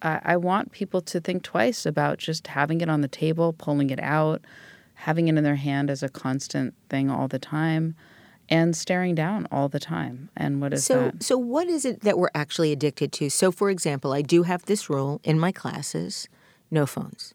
I, 0.00 0.20
I 0.24 0.36
want 0.38 0.72
people 0.72 1.02
to 1.02 1.20
think 1.20 1.42
twice 1.42 1.84
about 1.84 2.16
just 2.16 2.46
having 2.46 2.80
it 2.80 2.88
on 2.88 3.02
the 3.02 3.08
table, 3.08 3.52
pulling 3.52 3.90
it 3.90 4.00
out, 4.00 4.40
having 4.94 5.28
it 5.28 5.36
in 5.36 5.44
their 5.44 5.56
hand 5.56 5.90
as 5.90 6.02
a 6.02 6.08
constant 6.08 6.72
thing 6.88 7.10
all 7.10 7.28
the 7.28 7.38
time, 7.38 7.94
and 8.48 8.76
staring 8.76 9.14
down 9.14 9.46
all 9.50 9.68
the 9.68 9.80
time. 9.80 10.28
And 10.36 10.60
what 10.60 10.72
is 10.74 10.84
So, 10.84 11.04
that? 11.04 11.22
so 11.22 11.36
what 11.38 11.68
is 11.68 11.84
it 11.84 12.00
that 12.00 12.18
we're 12.18 12.30
actually 12.34 12.72
addicted 12.72 13.12
to? 13.12 13.30
So, 13.30 13.50
for 13.52 13.70
example, 13.70 14.12
I 14.12 14.22
do 14.22 14.42
have 14.44 14.64
this 14.66 14.88
rule 14.90 15.20
in 15.24 15.38
my 15.38 15.52
classes: 15.52 16.28
no 16.70 16.86
phones. 16.86 17.34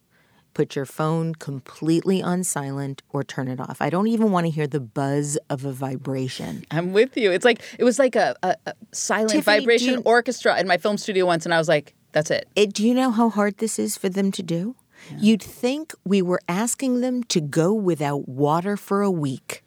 Put 0.56 0.76
your 0.76 0.86
phone 0.86 1.36
completely 1.36 2.22
on 2.24 2.44
silent 2.44 3.02
or 3.10 3.24
turn 3.24 3.48
it 3.48 3.60
off. 3.60 3.78
I 3.82 3.90
don't 3.90 4.08
even 4.08 4.32
want 4.32 4.46
to 4.48 4.50
hear 4.52 4.68
the 4.68 4.80
buzz 4.80 5.38
of 5.50 5.64
a 5.64 5.72
vibration. 5.72 6.66
I'm 6.72 6.92
with 6.92 7.16
you. 7.16 7.32
It's 7.32 7.46
like 7.46 7.62
it 7.78 7.84
was 7.84 8.00
like 8.00 8.16
a, 8.16 8.36
a, 8.44 8.56
a 8.66 8.74
silent 8.92 9.30
Tiffany, 9.32 9.60
vibration 9.60 9.94
you- 9.96 10.02
orchestra 10.06 10.60
in 10.60 10.68
my 10.68 10.78
film 10.78 10.98
studio 10.98 11.26
once, 11.26 11.46
and 11.46 11.54
I 11.54 11.60
was 11.60 11.70
like, 11.70 11.94
"That's 12.12 12.32
it." 12.32 12.48
It, 12.56 12.74
do 12.74 12.86
you 12.86 12.94
know 12.94 13.12
how 13.12 13.30
hard 13.30 13.58
this 13.60 13.78
is 13.80 13.96
for 13.98 14.10
them 14.10 14.32
to 14.34 14.44
do? 14.44 14.76
You'd 15.18 15.42
think 15.42 15.94
we 16.04 16.22
were 16.22 16.42
asking 16.50 17.00
them 17.02 17.24
to 17.26 17.40
go 17.40 17.74
without 17.74 18.28
water 18.28 18.76
for 18.76 19.02
a 19.02 19.10
week. 19.10 19.64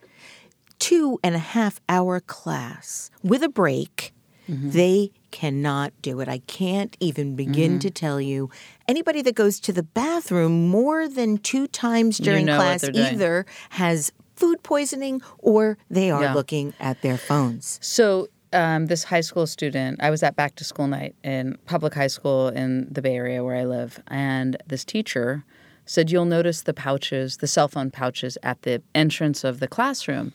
Two 0.83 1.21
and 1.23 1.35
a 1.37 1.39
half 1.39 1.81
hour 1.89 2.19
class 2.19 3.11
with 3.23 3.43
a 3.45 3.49
break. 3.49 4.13
They 4.49 5.13
cannot 5.31 5.93
do 6.03 6.21
it. 6.21 6.29
I 6.29 6.39
can't 6.41 6.95
even 7.01 7.37
begin 7.37 7.79
to 7.79 7.91
tell 7.91 8.21
you. 8.21 8.51
Anybody 8.89 9.23
that 9.23 9.35
goes 9.37 9.61
to 9.61 9.73
the 9.73 9.85
bathroom 9.85 10.69
more 10.69 11.09
than 11.09 11.39
two 11.39 11.67
times 11.69 12.19
during 12.19 12.47
know 12.47 12.57
class 12.59 12.83
either 12.93 13.47
has 13.71 14.13
food 14.37 14.63
poisoning 14.65 15.23
or 15.39 15.79
they 15.89 16.11
are 16.11 16.23
Yeah. 16.23 16.35
looking 16.35 16.75
at 16.81 17.01
their 17.01 17.17
phones. 17.17 17.79
So 17.81 18.29
um, 18.53 18.87
this 18.87 19.05
high 19.05 19.23
school 19.23 19.47
student. 19.47 20.03
I 20.03 20.11
was 20.11 20.23
at 20.23 20.35
back 20.37 20.57
to 20.57 20.65
school 20.65 20.89
night 20.89 21.15
in 21.23 21.57
public 21.65 21.95
high 21.95 22.09
school 22.09 22.49
in 22.49 22.89
the 22.93 23.01
Bay 23.01 23.15
Area 23.17 23.43
where 23.45 23.57
I 23.57 23.65
live, 23.65 24.01
and 24.09 24.57
this 24.67 24.85
teacher 24.85 25.45
said, 25.87 26.11
"You'll 26.11 26.27
notice 26.27 26.61
the 26.63 26.75
pouches, 26.75 27.39
the 27.39 27.47
cell 27.47 27.69
phone 27.69 27.91
pouches 27.91 28.37
at 28.43 28.61
the 28.63 28.83
entrance 28.95 29.45
of 29.45 29.61
the 29.61 29.69
classroom." 29.69 30.33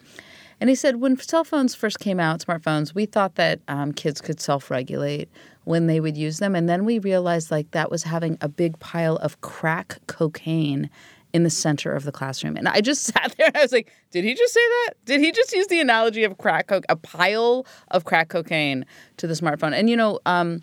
And 0.60 0.70
he 0.70 0.76
said, 0.76 0.98
when 0.98 1.18
cell 1.18 1.44
phones 1.44 1.76
first 1.76 2.00
came 2.00 2.20
out, 2.20 2.40
smartphones, 2.40 2.96
we 2.96 3.06
thought 3.06 3.36
that 3.36 3.60
um, 3.68 3.92
kids 3.92 4.22
could 4.22 4.40
self 4.40 4.72
regulate 4.72 5.30
when 5.66 5.88
they 5.88 6.00
would 6.00 6.18
use 6.18 6.40
them. 6.40 6.56
And 6.56 6.68
then 6.68 6.86
we 6.86 7.00
realized 7.00 7.52
like 7.52 7.72
that 7.72 7.92
was 7.92 8.04
having 8.04 8.38
a 8.42 8.50
big 8.50 8.80
pile 8.80 9.18
of 9.18 9.42
crack 9.42 10.00
cocaine 10.08 10.90
in 11.34 11.44
the 11.44 11.50
center 11.50 11.92
of 11.92 12.04
the 12.04 12.12
classroom. 12.12 12.58
And 12.58 12.68
I 12.68 12.82
just 12.82 13.04
sat 13.14 13.36
there 13.38 13.48
and 13.48 13.58
I 13.58 13.62
was 13.62 13.72
like, 13.72 13.92
did 14.12 14.24
he 14.24 14.34
just 14.34 14.54
say 14.54 14.60
that? 14.60 14.94
Did 15.06 15.20
he 15.20 15.32
just 15.32 15.54
use 15.54 15.68
the 15.68 15.80
analogy 15.80 16.24
of 16.24 16.38
crack 16.38 16.68
coke, 16.68 16.86
a 16.90 16.96
pile 16.96 17.66
of 17.90 18.06
crack 18.06 18.30
cocaine 18.30 18.86
to 19.18 19.28
the 19.28 19.34
smartphone? 19.34 19.74
And 19.74 19.90
you 19.90 19.96
know, 19.96 20.20
um, 20.26 20.62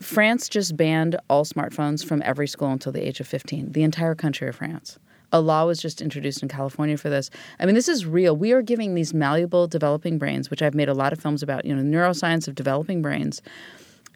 France 0.00 0.48
just 0.48 0.76
banned 0.76 1.16
all 1.30 1.44
smartphones 1.44 2.04
from 2.04 2.20
every 2.24 2.48
school 2.48 2.70
until 2.70 2.92
the 2.92 3.06
age 3.06 3.20
of 3.20 3.26
15, 3.28 3.72
the 3.72 3.82
entire 3.82 4.14
country 4.14 4.48
of 4.48 4.56
France. 4.56 4.98
A 5.34 5.40
law 5.40 5.66
was 5.66 5.82
just 5.82 6.00
introduced 6.00 6.44
in 6.44 6.48
California 6.48 6.96
for 6.96 7.10
this. 7.10 7.28
I 7.58 7.66
mean, 7.66 7.74
this 7.74 7.88
is 7.88 8.06
real. 8.06 8.36
We 8.36 8.52
are 8.52 8.62
giving 8.62 8.94
these 8.94 9.12
malleable 9.12 9.66
developing 9.66 10.16
brains, 10.16 10.48
which 10.48 10.62
I've 10.62 10.76
made 10.76 10.88
a 10.88 10.94
lot 10.94 11.12
of 11.12 11.18
films 11.18 11.42
about, 11.42 11.64
you 11.64 11.74
know, 11.74 11.82
neuroscience 11.82 12.46
of 12.46 12.54
developing 12.54 13.02
brains, 13.02 13.42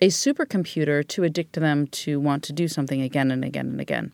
a 0.00 0.10
supercomputer 0.10 1.06
to 1.08 1.24
addict 1.24 1.54
them 1.54 1.88
to 1.88 2.20
want 2.20 2.44
to 2.44 2.52
do 2.52 2.68
something 2.68 3.02
again 3.02 3.32
and 3.32 3.44
again 3.44 3.66
and 3.66 3.80
again. 3.80 4.12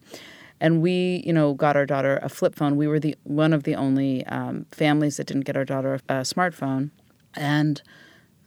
And 0.62 0.80
we, 0.80 1.22
you 1.26 1.32
know, 1.34 1.52
got 1.52 1.76
our 1.76 1.84
daughter 1.84 2.18
a 2.22 2.30
flip 2.30 2.54
phone. 2.54 2.74
We 2.76 2.86
were 2.86 2.98
the 2.98 3.14
one 3.24 3.52
of 3.52 3.64
the 3.64 3.74
only 3.74 4.24
um, 4.28 4.64
families 4.72 5.18
that 5.18 5.26
didn't 5.26 5.44
get 5.44 5.58
our 5.58 5.66
daughter 5.66 6.00
a 6.08 6.22
smartphone, 6.22 6.88
and 7.34 7.82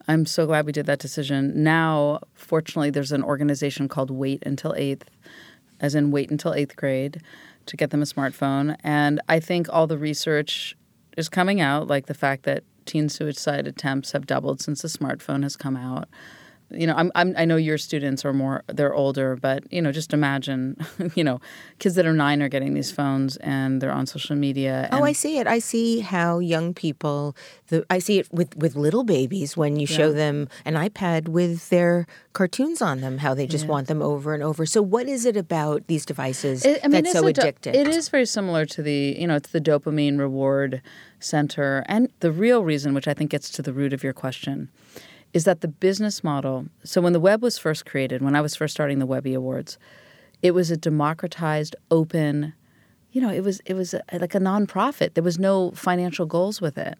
I'm 0.07 0.25
so 0.25 0.47
glad 0.47 0.65
we 0.65 0.71
did 0.71 0.87
that 0.87 0.97
decision. 0.97 1.63
Now, 1.63 2.21
fortunately, 2.33 2.89
there's 2.89 3.11
an 3.11 3.23
organization 3.23 3.87
called 3.87 4.09
Wait 4.09 4.41
Until 4.47 4.73
Eighth, 4.75 5.11
as 5.79 5.95
in 5.95 6.11
wait 6.11 6.31
until 6.31 6.53
eighth 6.53 6.75
grade, 6.75 7.21
to 7.67 7.77
get 7.77 7.91
them 7.91 8.01
a 8.01 8.05
smartphone. 8.05 8.75
And 8.83 9.21
I 9.29 9.39
think 9.39 9.67
all 9.69 9.87
the 9.87 9.97
research 9.97 10.75
is 11.15 11.29
coming 11.29 11.61
out, 11.61 11.87
like 11.87 12.07
the 12.07 12.13
fact 12.13 12.43
that 12.43 12.63
teen 12.85 13.09
suicide 13.09 13.67
attempts 13.67 14.13
have 14.13 14.25
doubled 14.25 14.61
since 14.61 14.81
the 14.81 14.87
smartphone 14.87 15.43
has 15.43 15.55
come 15.55 15.75
out 15.75 16.07
you 16.69 16.85
know, 16.85 16.93
I'm, 16.95 17.11
I'm, 17.15 17.33
i 17.37 17.45
know 17.45 17.55
your 17.55 17.77
students 17.77 18.25
are 18.25 18.33
more, 18.33 18.63
they're 18.67 18.93
older, 18.93 19.35
but, 19.35 19.71
you 19.71 19.81
know, 19.81 19.91
just 19.91 20.13
imagine, 20.13 20.77
you 21.15 21.23
know, 21.23 21.39
kids 21.79 21.95
that 21.95 22.05
are 22.05 22.13
nine 22.13 22.41
are 22.41 22.49
getting 22.49 22.73
these 22.73 22.91
phones 22.91 23.37
and 23.37 23.81
they're 23.81 23.91
on 23.91 24.05
social 24.05 24.35
media. 24.35 24.89
oh, 24.91 25.03
I 25.03 25.13
see 25.13 25.37
it. 25.37 25.47
I 25.47 25.59
see 25.59 25.99
how 25.99 26.39
young 26.39 26.73
people, 26.73 27.35
the, 27.67 27.85
I 27.89 27.99
see 27.99 28.19
it 28.19 28.31
with, 28.31 28.55
with 28.57 28.75
little 28.75 29.03
babies 29.03 29.55
when 29.55 29.77
you 29.77 29.87
yeah. 29.89 29.97
show 29.97 30.11
them 30.11 30.49
an 30.65 30.73
iPad 30.73 31.29
with 31.29 31.69
their 31.69 32.05
cartoons 32.33 32.81
on 32.81 33.01
them, 33.01 33.17
how 33.17 33.33
they 33.33 33.47
just 33.47 33.65
yeah. 33.65 33.71
want 33.71 33.87
them 33.87 34.01
over 34.01 34.33
and 34.33 34.43
over. 34.43 34.65
So, 34.65 34.81
what 34.81 35.07
is 35.07 35.25
it 35.25 35.37
about 35.37 35.87
these 35.87 36.05
devices 36.05 36.65
it, 36.65 36.81
I 36.83 36.87
mean, 36.87 37.03
that's 37.03 37.13
so 37.13 37.23
addictive? 37.23 37.73
it 37.73 37.87
is 37.87 38.09
very 38.09 38.25
similar 38.25 38.65
to 38.67 38.83
the, 38.83 39.15
you 39.17 39.25
know, 39.25 39.35
it's 39.35 39.49
the 39.49 39.61
dopamine 39.61 40.19
reward 40.19 40.81
center. 41.19 41.83
And 41.87 42.09
the 42.19 42.31
real 42.31 42.63
reason, 42.63 42.93
which 42.93 43.07
I 43.07 43.13
think 43.13 43.31
gets 43.31 43.49
to 43.51 43.61
the 43.61 43.73
root 43.73 43.93
of 43.93 44.03
your 44.03 44.13
question, 44.13 44.69
is 45.33 45.43
that 45.43 45.61
the 45.61 45.67
business 45.67 46.23
model. 46.23 46.67
So 46.83 47.01
when 47.01 47.13
the 47.13 47.19
web 47.19 47.41
was 47.41 47.57
first 47.57 47.85
created, 47.85 48.21
when 48.21 48.35
I 48.35 48.41
was 48.41 48.55
first 48.55 48.73
starting 48.73 48.99
the 48.99 49.05
Webby 49.05 49.33
Awards, 49.33 49.77
it 50.41 50.51
was 50.51 50.71
a 50.71 50.77
democratized, 50.77 51.75
open. 51.91 52.53
You 53.11 53.21
know, 53.21 53.31
it 53.31 53.43
was 53.43 53.59
it 53.65 53.73
was 53.73 53.93
a, 53.93 54.03
like 54.13 54.35
a 54.35 54.39
nonprofit. 54.39 55.13
There 55.13 55.23
was 55.23 55.39
no 55.39 55.71
financial 55.71 56.25
goals 56.25 56.61
with 56.61 56.77
it, 56.77 56.97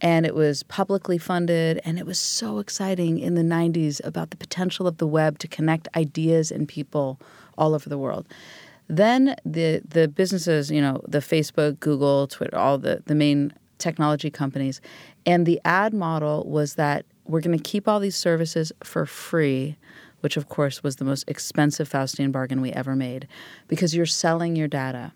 and 0.00 0.26
it 0.26 0.34
was 0.34 0.62
publicly 0.64 1.18
funded. 1.18 1.80
And 1.84 1.98
it 1.98 2.06
was 2.06 2.18
so 2.18 2.58
exciting 2.58 3.18
in 3.18 3.34
the 3.34 3.42
'90s 3.42 4.04
about 4.04 4.30
the 4.30 4.36
potential 4.36 4.86
of 4.86 4.98
the 4.98 5.06
web 5.06 5.38
to 5.38 5.48
connect 5.48 5.88
ideas 5.96 6.50
and 6.50 6.66
people 6.68 7.20
all 7.56 7.74
over 7.74 7.88
the 7.88 7.98
world. 7.98 8.26
Then 8.88 9.36
the 9.44 9.80
the 9.88 10.08
businesses, 10.08 10.70
you 10.70 10.80
know, 10.80 11.00
the 11.06 11.18
Facebook, 11.18 11.78
Google, 11.78 12.26
Twitter, 12.26 12.56
all 12.56 12.78
the 12.78 13.02
the 13.06 13.14
main 13.14 13.52
technology 13.78 14.30
companies, 14.30 14.80
and 15.24 15.46
the 15.46 15.60
ad 15.64 15.94
model 15.94 16.44
was 16.46 16.74
that 16.74 17.06
we're 17.30 17.40
going 17.40 17.56
to 17.56 17.62
keep 17.62 17.86
all 17.86 18.00
these 18.00 18.16
services 18.16 18.72
for 18.82 19.06
free, 19.06 19.76
which 20.20 20.36
of 20.36 20.48
course 20.48 20.82
was 20.82 20.96
the 20.96 21.04
most 21.04 21.24
expensive 21.28 21.88
Faustian 21.88 22.32
bargain 22.32 22.60
we 22.60 22.72
ever 22.72 22.96
made, 22.96 23.28
because 23.68 23.94
you're 23.94 24.04
selling 24.06 24.56
your 24.56 24.68
data. 24.68 25.12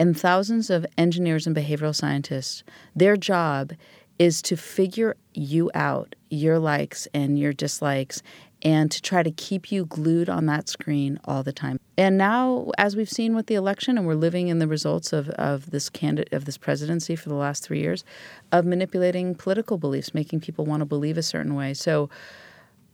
And 0.00 0.18
thousands 0.18 0.70
of 0.70 0.86
engineers 0.96 1.46
and 1.46 1.54
behavioral 1.54 1.94
scientists, 1.94 2.64
their 2.96 3.16
job 3.16 3.72
is 4.18 4.42
to 4.42 4.56
figure 4.56 5.16
you 5.34 5.70
out, 5.74 6.14
your 6.30 6.58
likes 6.58 7.06
and 7.14 7.38
your 7.38 7.52
dislikes, 7.52 8.22
and 8.62 8.90
to 8.90 9.00
try 9.00 9.22
to 9.22 9.30
keep 9.30 9.70
you 9.70 9.84
glued 9.84 10.28
on 10.28 10.46
that 10.46 10.68
screen 10.68 11.18
all 11.24 11.42
the 11.42 11.52
time. 11.52 11.78
And 11.96 12.16
now, 12.18 12.70
as 12.78 12.96
we've 12.96 13.08
seen 13.08 13.34
with 13.34 13.46
the 13.46 13.54
election, 13.54 13.98
and 13.98 14.06
we're 14.06 14.14
living 14.14 14.48
in 14.48 14.58
the 14.58 14.66
results 14.66 15.12
of, 15.12 15.28
of 15.30 15.70
this 15.70 15.88
candidate 15.88 16.32
of 16.32 16.44
this 16.44 16.58
presidency 16.58 17.16
for 17.16 17.28
the 17.28 17.34
last 17.34 17.64
three 17.64 17.80
years, 17.80 18.04
of 18.52 18.64
manipulating 18.64 19.34
political 19.34 19.78
beliefs, 19.78 20.14
making 20.14 20.40
people 20.40 20.64
want 20.64 20.80
to 20.80 20.86
believe 20.86 21.18
a 21.18 21.22
certain 21.22 21.54
way. 21.54 21.74
So 21.74 22.08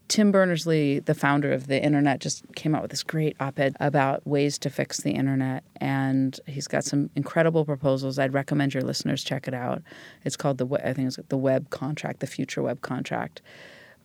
Tim 0.09 0.31
Berners-Lee, 0.31 0.99
the 1.01 1.15
founder 1.15 1.53
of 1.53 1.67
the 1.67 1.83
internet, 1.83 2.21
just 2.21 2.45
came 2.55 2.75
out 2.75 2.83
with 2.83 2.91
this 2.91 3.03
great 3.03 3.37
op-ed 3.41 3.75
about 3.81 4.27
ways 4.27 4.59
to 4.59 4.71
fix 4.71 5.01
the 5.01 5.13
internet, 5.13 5.65
and 5.77 6.39
he's 6.47 6.69
got 6.69 6.85
some 6.85 7.09
incredible 7.17 7.65
proposals. 7.65 8.19
I'd 8.19 8.35
recommend 8.35 8.75
your 8.75 8.83
listeners 8.83 9.25
check 9.25 9.49
it 9.49 9.55
out. 9.55 9.83
It's 10.25 10.37
called 10.37 10.59
the 10.59 10.67
I 10.85 10.93
think 10.93 11.09
it's 11.09 11.19
the 11.29 11.39
Web 11.39 11.71
Contract, 11.71 12.21
the 12.21 12.27
Future 12.27 12.63
Web 12.63 12.83
Contract 12.83 13.41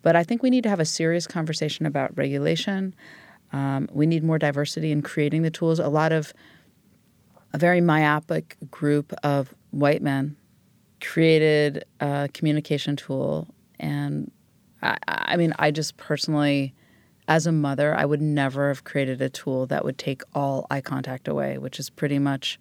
but 0.01 0.15
I 0.15 0.23
think 0.23 0.43
we 0.43 0.49
need 0.49 0.63
to 0.63 0.69
have 0.69 0.79
a 0.79 0.85
serious 0.85 1.27
conversation 1.27 1.85
about 1.85 2.15
regulation. 2.17 2.95
Um, 3.51 3.89
we 3.91 4.05
need 4.05 4.23
more 4.23 4.37
diversity 4.37 4.91
in 4.91 5.01
creating 5.01 5.41
the 5.41 5.51
tools. 5.51 5.79
A 5.79 5.89
lot 5.89 6.11
of 6.11 6.33
a 7.53 7.57
very 7.57 7.81
myopic 7.81 8.57
group 8.69 9.13
of 9.23 9.53
white 9.71 10.01
men 10.01 10.35
created 11.01 11.83
a 11.99 12.29
communication 12.33 12.95
tool, 12.95 13.47
and 13.79 14.31
I, 14.81 14.97
I 15.07 15.37
mean, 15.37 15.53
I 15.57 15.71
just 15.71 15.97
personally, 15.97 16.73
as 17.27 17.47
a 17.47 17.51
mother, 17.51 17.95
I 17.95 18.05
would 18.05 18.21
never 18.21 18.67
have 18.67 18.83
created 18.83 19.21
a 19.21 19.29
tool 19.29 19.65
that 19.67 19.83
would 19.83 19.97
take 19.97 20.21
all 20.33 20.67
eye 20.69 20.81
contact 20.81 21.27
away, 21.27 21.57
which 21.57 21.79
is 21.79 21.89
pretty 21.89 22.19
much 22.19 22.59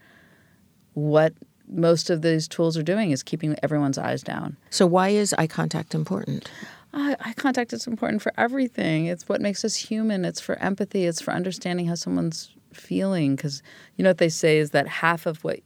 what 0.95 1.35
most 1.71 2.11
of 2.11 2.23
these 2.23 2.49
tools 2.49 2.77
are 2.77 2.83
doing 2.83 3.11
is 3.11 3.23
keeping 3.23 3.57
everyone's 3.63 3.99
eyes 3.99 4.23
down. 4.23 4.57
So 4.71 4.87
why 4.87 5.11
is 5.11 5.35
eye 5.35 5.47
contact 5.47 5.95
important? 5.95 6.51
Eye 6.93 7.35
contact 7.37 7.73
is 7.73 7.87
important 7.87 8.23
for 8.23 8.33
everything. 8.37 9.07
It's 9.07 9.29
what 9.29 9.41
makes 9.41 9.65
us 9.65 9.77
human. 9.77 10.25
It's 10.25 10.41
for 10.41 10.57
empathy. 10.57 11.05
It's 11.05 11.21
for 11.21 11.33
understanding 11.33 11.87
how 11.87 11.95
someone's 11.95 12.55
feeling. 12.73 13.37
Because 13.37 13.63
you 13.97 14.03
know 14.03 14.11
what 14.11 14.19
they 14.19 14.29
say 14.29 14.59
is 14.59 14.71
that 14.71 14.89
half 14.89 15.27
of 15.27 15.45
what 15.45 15.61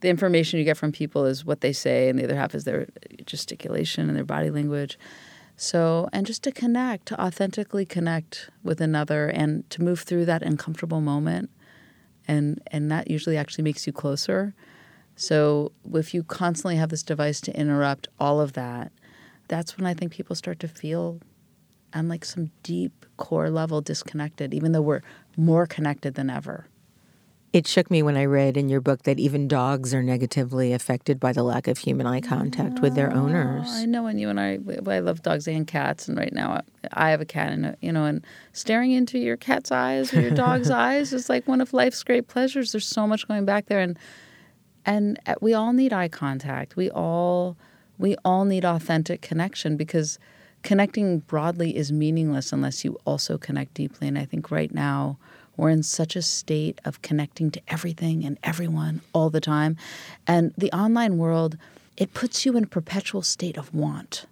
the 0.00 0.08
information 0.08 0.58
you 0.58 0.64
get 0.64 0.76
from 0.76 0.92
people 0.92 1.24
is 1.24 1.44
what 1.44 1.60
they 1.60 1.72
say, 1.72 2.08
and 2.08 2.18
the 2.18 2.24
other 2.24 2.36
half 2.36 2.54
is 2.54 2.64
their 2.64 2.88
gesticulation 3.24 4.08
and 4.08 4.16
their 4.16 4.24
body 4.24 4.50
language. 4.50 4.98
So, 5.56 6.08
and 6.12 6.26
just 6.26 6.42
to 6.44 6.52
connect, 6.52 7.06
to 7.06 7.20
authentically 7.20 7.86
connect 7.86 8.50
with 8.62 8.80
another, 8.80 9.28
and 9.28 9.68
to 9.70 9.82
move 9.82 10.00
through 10.00 10.26
that 10.26 10.42
uncomfortable 10.42 11.00
moment, 11.00 11.50
and 12.28 12.60
and 12.68 12.90
that 12.90 13.10
usually 13.10 13.38
actually 13.38 13.64
makes 13.64 13.86
you 13.86 13.92
closer. 13.92 14.54
So, 15.14 15.72
if 15.94 16.12
you 16.12 16.22
constantly 16.22 16.76
have 16.76 16.90
this 16.90 17.02
device 17.02 17.40
to 17.42 17.58
interrupt 17.58 18.08
all 18.20 18.38
of 18.38 18.52
that, 18.52 18.92
that's 19.48 19.76
when 19.76 19.86
I 19.86 19.94
think 19.94 20.12
people 20.12 20.36
start 20.36 20.60
to 20.60 20.68
feel 20.68 21.20
on 21.94 22.08
like 22.08 22.24
some 22.24 22.50
deep 22.62 23.06
core 23.16 23.50
level 23.50 23.80
disconnected, 23.80 24.52
even 24.52 24.72
though 24.72 24.82
we're 24.82 25.02
more 25.36 25.66
connected 25.66 26.14
than 26.14 26.30
ever. 26.30 26.66
It 27.52 27.66
shook 27.66 27.90
me 27.90 28.02
when 28.02 28.18
I 28.18 28.26
read 28.26 28.58
in 28.58 28.68
your 28.68 28.82
book 28.82 29.04
that 29.04 29.18
even 29.18 29.48
dogs 29.48 29.94
are 29.94 30.02
negatively 30.02 30.74
affected 30.74 31.18
by 31.18 31.32
the 31.32 31.42
lack 31.42 31.68
of 31.68 31.78
human 31.78 32.06
eye 32.06 32.20
contact 32.20 32.80
with 32.80 32.94
their 32.94 33.10
owners. 33.14 33.70
I 33.70 33.86
know, 33.86 34.06
and 34.06 34.20
you 34.20 34.28
and 34.28 34.38
I, 34.38 34.58
I 34.86 34.98
love 34.98 35.22
dogs 35.22 35.48
and 35.48 35.66
cats, 35.66 36.06
and 36.06 36.18
right 36.18 36.32
now 36.34 36.60
I 36.92 37.10
have 37.10 37.22
a 37.22 37.24
cat, 37.24 37.52
and 37.52 37.74
you 37.80 37.92
know, 37.92 38.04
and 38.04 38.26
staring 38.52 38.92
into 38.92 39.18
your 39.18 39.38
cat's 39.38 39.72
eyes 39.72 40.12
or 40.12 40.20
your 40.20 40.32
dog's 40.32 40.70
eyes 40.88 41.14
is 41.14 41.30
like 41.30 41.48
one 41.48 41.62
of 41.62 41.72
life's 41.72 42.02
great 42.02 42.28
pleasures. 42.28 42.72
There's 42.72 42.86
so 42.86 43.06
much 43.06 43.26
going 43.26 43.46
back 43.46 43.66
there, 43.66 43.80
and 43.80 43.98
and 44.84 45.18
uh, 45.24 45.36
we 45.40 45.54
all 45.54 45.72
need 45.72 45.94
eye 45.94 46.08
contact. 46.08 46.76
We 46.76 46.90
all 46.90 47.56
we 47.98 48.16
all 48.24 48.44
need 48.44 48.64
authentic 48.64 49.22
connection 49.22 49.76
because 49.76 50.18
connecting 50.62 51.20
broadly 51.20 51.76
is 51.76 51.92
meaningless 51.92 52.52
unless 52.52 52.84
you 52.84 52.98
also 53.04 53.38
connect 53.38 53.74
deeply. 53.74 54.08
And 54.08 54.18
I 54.18 54.24
think 54.24 54.50
right 54.50 54.72
now 54.72 55.18
we're 55.56 55.70
in 55.70 55.82
such 55.82 56.16
a 56.16 56.22
state 56.22 56.80
of 56.84 57.02
connecting 57.02 57.50
to 57.52 57.62
everything 57.68 58.24
and 58.24 58.38
everyone 58.42 59.00
all 59.12 59.30
the 59.30 59.40
time. 59.40 59.76
And 60.26 60.52
the 60.58 60.72
online 60.72 61.18
world, 61.18 61.56
it 61.96 62.12
puts 62.12 62.44
you 62.44 62.56
in 62.56 62.64
a 62.64 62.68
perpetual 62.68 63.22
state 63.22 63.56
of 63.56 63.72
want. 63.72 64.26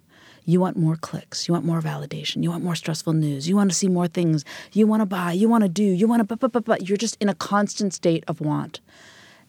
You 0.47 0.59
want 0.59 0.77
more 0.77 0.95
clicks. 0.95 1.47
You 1.47 1.53
want 1.55 1.65
more 1.65 1.81
validation. 1.81 2.43
You 2.43 2.51
want 2.51 2.63
more 2.63 2.75
stressful 2.75 3.13
news. 3.13 3.49
You 3.49 3.55
want 3.55 3.71
to 3.71 3.75
see 3.75 3.87
more 3.87 4.07
things. 4.07 4.45
You 4.73 4.85
want 4.85 5.01
to 5.01 5.07
buy. 5.07 5.31
You 5.31 5.49
want 5.49 5.63
to 5.63 5.69
do. 5.69 5.83
You 5.83 6.07
want 6.07 6.27
to, 6.27 6.35
but, 6.35 6.63
but. 6.63 6.87
You're 6.87 6.97
just 6.97 7.17
in 7.19 7.29
a 7.29 7.33
constant 7.33 7.95
state 7.95 8.23
of 8.27 8.41
want. 8.41 8.79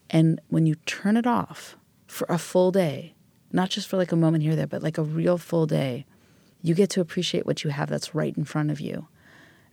And 0.09 0.40
when 0.48 0.64
you 0.64 0.76
turn 0.87 1.18
it 1.18 1.26
off 1.26 1.76
for 2.07 2.26
a 2.31 2.38
full 2.38 2.70
day, 2.70 3.15
not 3.57 3.71
just 3.71 3.88
for 3.88 3.97
like 3.97 4.12
a 4.12 4.16
moment 4.16 4.45
here 4.45 4.55
there, 4.55 4.66
but 4.66 4.83
like 4.83 4.99
a 4.99 5.03
real 5.03 5.38
full 5.38 5.66
day, 5.66 6.05
you 6.62 6.75
get 6.75 6.90
to 6.90 7.01
appreciate 7.01 7.47
what 7.47 7.64
you 7.64 7.71
have 7.71 7.88
that's 7.88 8.14
right 8.14 8.37
in 8.37 8.45
front 8.45 8.71
of 8.71 8.81
you. 8.81 9.09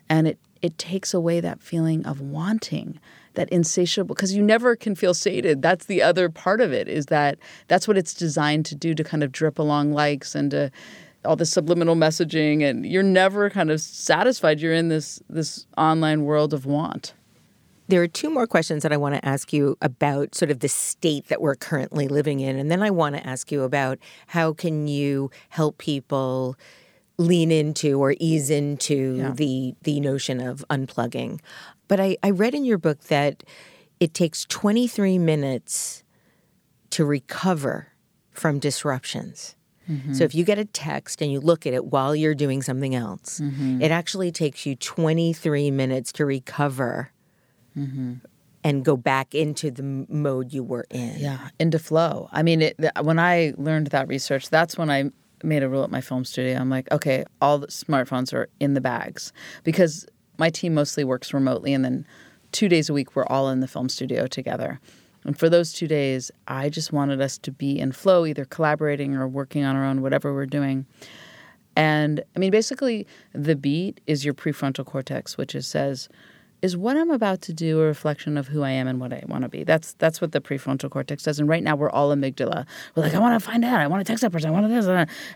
And 0.10 0.28
it, 0.28 0.39
it 0.62 0.78
takes 0.78 1.13
away 1.13 1.41
that 1.41 1.62
feeling 1.62 2.06
of 2.06 2.22
wanting, 2.22 3.00
that 3.34 3.50
insatiable, 3.50 4.15
because 4.15 4.34
you 4.34 4.41
never 4.41 4.76
can 4.76 4.96
feel 4.96 5.13
sated. 5.13 5.62
That's 5.62 5.86
the 5.86 6.02
other 6.02 6.30
part 6.30 6.62
of 6.62 6.72
it, 6.72 6.88
is 6.88 7.08
that 7.08 7.38
that's 7.67 7.88
what 7.88 7.98
it's 7.98 8.13
designed 8.13 8.65
to 8.67 8.76
do 8.76 8.96
to 8.96 9.04
kind 9.04 9.22
of 9.22 9.32
drip 9.32 9.60
along 9.60 9.91
likes 9.91 10.34
and 10.34 10.50
to 10.52 10.72
all 11.26 11.36
the 11.36 11.46
subliminal 11.46 11.96
messaging 11.96 12.63
and 12.63 12.86
you're 12.86 13.02
never 13.02 13.50
kind 13.50 13.72
of 13.72 13.80
satisfied 13.80 14.60
you're 14.60 14.74
in 14.74 14.89
this 14.89 15.22
this 15.30 15.65
online 15.78 16.26
world 16.26 16.54
of 16.54 16.65
want 16.65 17.13
there 17.93 18.01
are 18.01 18.08
two 18.08 18.32
more 18.32 18.47
questions 18.47 18.82
that 18.82 18.91
I 18.91 18.97
want 18.97 19.13
to 19.13 19.23
ask 19.23 19.53
you 19.53 19.77
about 19.79 20.34
sort 20.34 20.49
of 20.49 20.62
the 20.62 20.67
state 20.67 21.27
that 21.27 21.41
we're 21.41 21.53
currently 21.53 22.08
living 22.08 22.39
in 22.39 22.58
and 22.58 22.71
then 22.71 22.82
I 22.82 22.89
want 22.89 23.15
to 23.15 23.23
ask 23.23 23.51
you 23.51 23.62
about 23.62 23.99
how 24.25 24.51
can 24.51 24.88
you 24.88 25.29
help 25.49 25.77
people 25.77 26.56
lean 27.19 27.51
into 27.51 28.01
or 28.01 28.15
ease 28.19 28.49
into 28.49 29.17
yeah. 29.17 29.32
the 29.36 29.75
the 29.84 29.99
notion 29.99 30.41
of 30.41 30.65
unplugging. 30.71 31.39
But 31.88 31.99
I, 31.99 32.17
I 32.23 32.32
read 32.32 32.56
in 32.56 32.65
your 32.65 32.79
book 32.79 32.99
that 33.03 33.43
it 33.99 34.15
takes 34.15 34.45
23 34.45 35.19
minutes 35.19 36.03
to 36.89 37.06
recover 37.06 37.89
from 38.32 38.58
disruptions. 38.58 39.56
Mm-hmm. 39.88 40.13
So 40.13 40.23
if 40.23 40.34
you 40.34 40.43
get 40.43 40.58
a 40.58 40.65
text 40.65 41.21
and 41.21 41.32
you 41.32 41.39
look 41.39 41.67
at 41.67 41.75
it 41.75 41.86
while 41.86 42.15
you're 42.15 42.34
doing 42.34 42.63
something 42.63 42.95
else, 42.95 43.39
mm-hmm. 43.39 43.84
it 43.84 43.91
actually 43.91 44.32
takes 44.32 44.65
you 44.65 44.75
23 44.75 45.69
minutes 45.69 46.12
to 46.13 46.25
recover 46.25 47.12
mm-hmm. 47.77 48.13
and 48.63 48.86
go 48.86 48.97
back 48.97 49.33
into 49.33 49.71
the 49.71 49.83
mode 50.09 50.53
you 50.53 50.63
were 50.63 50.86
in. 50.89 51.15
Yeah, 51.17 51.49
into 51.59 51.79
flow. 51.79 52.29
I 52.31 52.43
mean, 52.43 52.62
it, 52.62 52.79
when 53.01 53.19
I 53.19 53.53
learned 53.57 53.88
that 53.88 54.07
research, 54.07 54.49
that's 54.49 54.77
when 54.77 54.89
I 54.89 55.12
made 55.43 55.63
a 55.63 55.69
rule 55.69 55.83
at 55.83 55.91
my 55.91 56.01
film 56.01 56.25
studio. 56.25 56.57
I'm 56.57 56.69
like, 56.69 56.91
okay, 56.91 57.25
all 57.41 57.59
the 57.59 57.67
smartphones 57.67 58.33
are 58.33 58.49
in 58.59 58.73
the 58.73 58.81
bags 58.81 59.33
because 59.63 60.05
my 60.38 60.49
team 60.49 60.73
mostly 60.73 61.03
works 61.03 61.33
remotely, 61.33 61.73
and 61.73 61.83
then 61.83 62.05
two 62.51 62.69
days 62.69 62.89
a 62.89 62.93
week 62.93 63.15
we're 63.15 63.25
all 63.25 63.49
in 63.49 63.59
the 63.59 63.67
film 63.67 63.89
studio 63.89 64.27
together. 64.27 64.79
And 65.25 65.38
for 65.38 65.49
those 65.49 65.71
two 65.73 65.88
days, 65.88 66.31
I 66.47 66.69
just 66.69 66.91
wanted 66.91 67.21
us 67.21 67.38
to 67.39 67.51
be 67.51 67.79
in 67.79 67.91
flow, 67.91 68.25
either 68.25 68.45
collaborating 68.45 69.15
or 69.15 69.27
working 69.27 69.63
on 69.63 69.75
our 69.75 69.86
own, 69.86 70.01
whatever 70.01 70.33
we're 70.33 70.45
doing. 70.45 70.86
And 71.75 72.23
I 72.36 72.39
mean, 72.39 72.51
basically, 72.51 73.07
the 73.33 73.55
beat 73.55 74.01
is 74.05 74.25
your 74.25 74.33
prefrontal 74.33 74.86
cortex, 74.86 75.38
which 75.38 75.55
is 75.55 75.65
says, 75.65 76.09
is 76.63 76.78
what 76.78 76.95
I'm 76.95 77.12
about 77.12 77.41
to 77.41 77.54
do 77.54 77.82
a 77.82 77.84
reflection 77.84 78.38
of 78.38 78.47
who 78.47 78.63
I 78.63 78.69
am 78.69 78.88
and 78.88 78.97
what 78.97 79.12
I 79.12 79.21
want 79.28 79.43
to 79.43 79.49
be? 79.49 79.65
That's 79.65 79.93
that's 79.95 80.21
what 80.21 80.32
the 80.32 80.39
prefrontal 80.39 80.89
cortex 80.89 81.23
does. 81.23 81.38
And 81.38 81.49
right 81.49 81.62
now, 81.62 81.76
we're 81.76 81.91
all 81.91 82.15
amygdala. 82.15 82.65
We're 82.95 83.04
like, 83.04 83.13
I 83.13 83.19
want 83.19 83.39
to 83.39 83.45
find 83.45 83.65
out. 83.65 83.82
I 83.82 83.88
want 83.88 83.99
to 83.99 84.10
text 84.10 84.21
that 84.21 84.32
person. 84.32 84.49
I 84.49 84.54
want 84.54 84.65
to 84.65 84.73
this. 84.73 84.88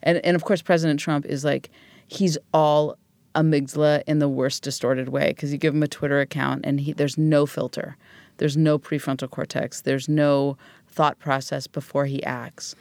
And 0.03 0.25
and 0.25 0.35
of 0.35 0.45
course, 0.45 0.61
President 0.61 1.01
Trump 1.01 1.25
is 1.25 1.43
like, 1.43 1.69
he's 2.07 2.37
all 2.53 2.97
amygdala 3.35 4.03
in 4.07 4.19
the 4.19 4.29
worst 4.29 4.63
distorted 4.63 5.09
way 5.09 5.27
because 5.27 5.51
you 5.51 5.57
give 5.57 5.75
him 5.75 5.83
a 5.83 5.87
Twitter 5.87 6.21
account 6.21 6.61
and 6.65 6.79
he, 6.79 6.93
there's 6.93 7.17
no 7.17 7.45
filter. 7.45 7.97
There's 8.37 8.55
no 8.55 8.79
prefrontal 8.79 9.29
cortex. 9.29 9.81
There's 9.81 10.07
no 10.07 10.57
thought 10.87 11.19
process 11.19 11.67
before 11.67 12.05
he 12.05 12.23
acts. 12.23 12.73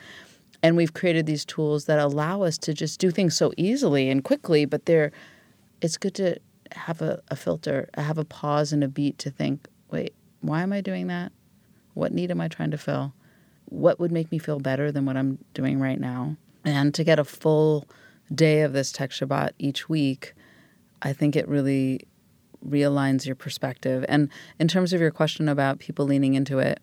And 0.62 0.76
we've 0.76 0.94
created 0.94 1.26
these 1.26 1.44
tools 1.44 1.86
that 1.86 1.98
allow 1.98 2.42
us 2.42 2.58
to 2.58 2.72
just 2.72 3.00
do 3.00 3.10
things 3.10 3.36
so 3.36 3.52
easily 3.56 4.08
and 4.08 4.22
quickly, 4.22 4.66
but 4.66 4.86
they're 4.86 5.10
it's 5.82 5.96
good 5.98 6.14
to 6.14 6.38
have 6.72 7.02
a, 7.02 7.22
a 7.28 7.36
filter, 7.36 7.88
have 7.96 8.18
a 8.18 8.24
pause 8.24 8.72
and 8.72 8.82
a 8.84 8.88
beat 8.88 9.18
to 9.18 9.30
think, 9.30 9.66
wait, 9.90 10.14
why 10.40 10.62
am 10.62 10.72
I 10.72 10.80
doing 10.80 11.06
that? 11.08 11.32
What 11.94 12.12
need 12.12 12.30
am 12.30 12.40
I 12.40 12.48
trying 12.48 12.70
to 12.72 12.78
fill? 12.78 13.14
What 13.66 13.98
would 13.98 14.12
make 14.12 14.30
me 14.30 14.38
feel 14.38 14.60
better 14.60 14.92
than 14.92 15.06
what 15.06 15.16
I'm 15.16 15.38
doing 15.54 15.80
right 15.80 15.98
now? 15.98 16.36
And 16.64 16.94
to 16.94 17.04
get 17.04 17.18
a 17.18 17.24
full 17.24 17.86
day 18.34 18.62
of 18.62 18.72
this 18.72 18.92
tech 18.92 19.10
Shabbat 19.10 19.52
each 19.58 19.88
week, 19.88 20.34
I 21.02 21.12
think 21.12 21.36
it 21.36 21.48
really 21.48 22.00
realigns 22.66 23.26
your 23.26 23.36
perspective. 23.36 24.04
And 24.08 24.28
in 24.58 24.68
terms 24.68 24.92
of 24.92 25.00
your 25.00 25.10
question 25.10 25.48
about 25.48 25.78
people 25.78 26.04
leaning 26.04 26.34
into 26.34 26.58
it, 26.58 26.80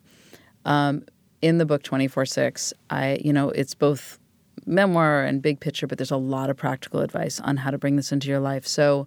um, 0.64 1.04
in 1.42 1.58
the 1.58 1.66
book 1.66 1.82
24 1.82 2.24
6, 2.26 2.72
I, 2.90 3.18
you 3.22 3.32
know, 3.32 3.50
it's 3.50 3.74
both 3.74 4.18
memoir 4.66 5.22
and 5.22 5.42
big 5.42 5.60
picture, 5.60 5.86
but 5.86 5.98
there's 5.98 6.10
a 6.10 6.16
lot 6.16 6.48
of 6.48 6.56
practical 6.56 7.00
advice 7.00 7.40
on 7.40 7.58
how 7.58 7.70
to 7.70 7.78
bring 7.78 7.96
this 7.96 8.12
into 8.12 8.28
your 8.28 8.40
life. 8.40 8.66
So, 8.66 9.06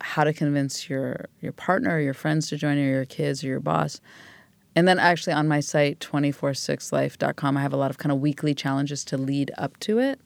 how 0.00 0.24
to 0.24 0.32
convince 0.32 0.88
your 0.88 1.26
your 1.40 1.52
partner 1.52 1.96
or 1.96 2.00
your 2.00 2.14
friends 2.14 2.48
to 2.48 2.56
join 2.56 2.78
or 2.78 2.82
your 2.82 3.04
kids 3.04 3.42
or 3.42 3.48
your 3.48 3.60
boss. 3.60 4.00
And 4.74 4.86
then 4.86 4.98
actually 4.98 5.32
on 5.32 5.48
my 5.48 5.60
site 5.60 6.00
246life.com 6.00 7.56
I 7.56 7.62
have 7.62 7.72
a 7.72 7.76
lot 7.76 7.90
of 7.90 7.98
kind 7.98 8.12
of 8.12 8.20
weekly 8.20 8.54
challenges 8.54 9.04
to 9.06 9.16
lead 9.16 9.50
up 9.56 9.78
to 9.80 9.98
it. 9.98 10.20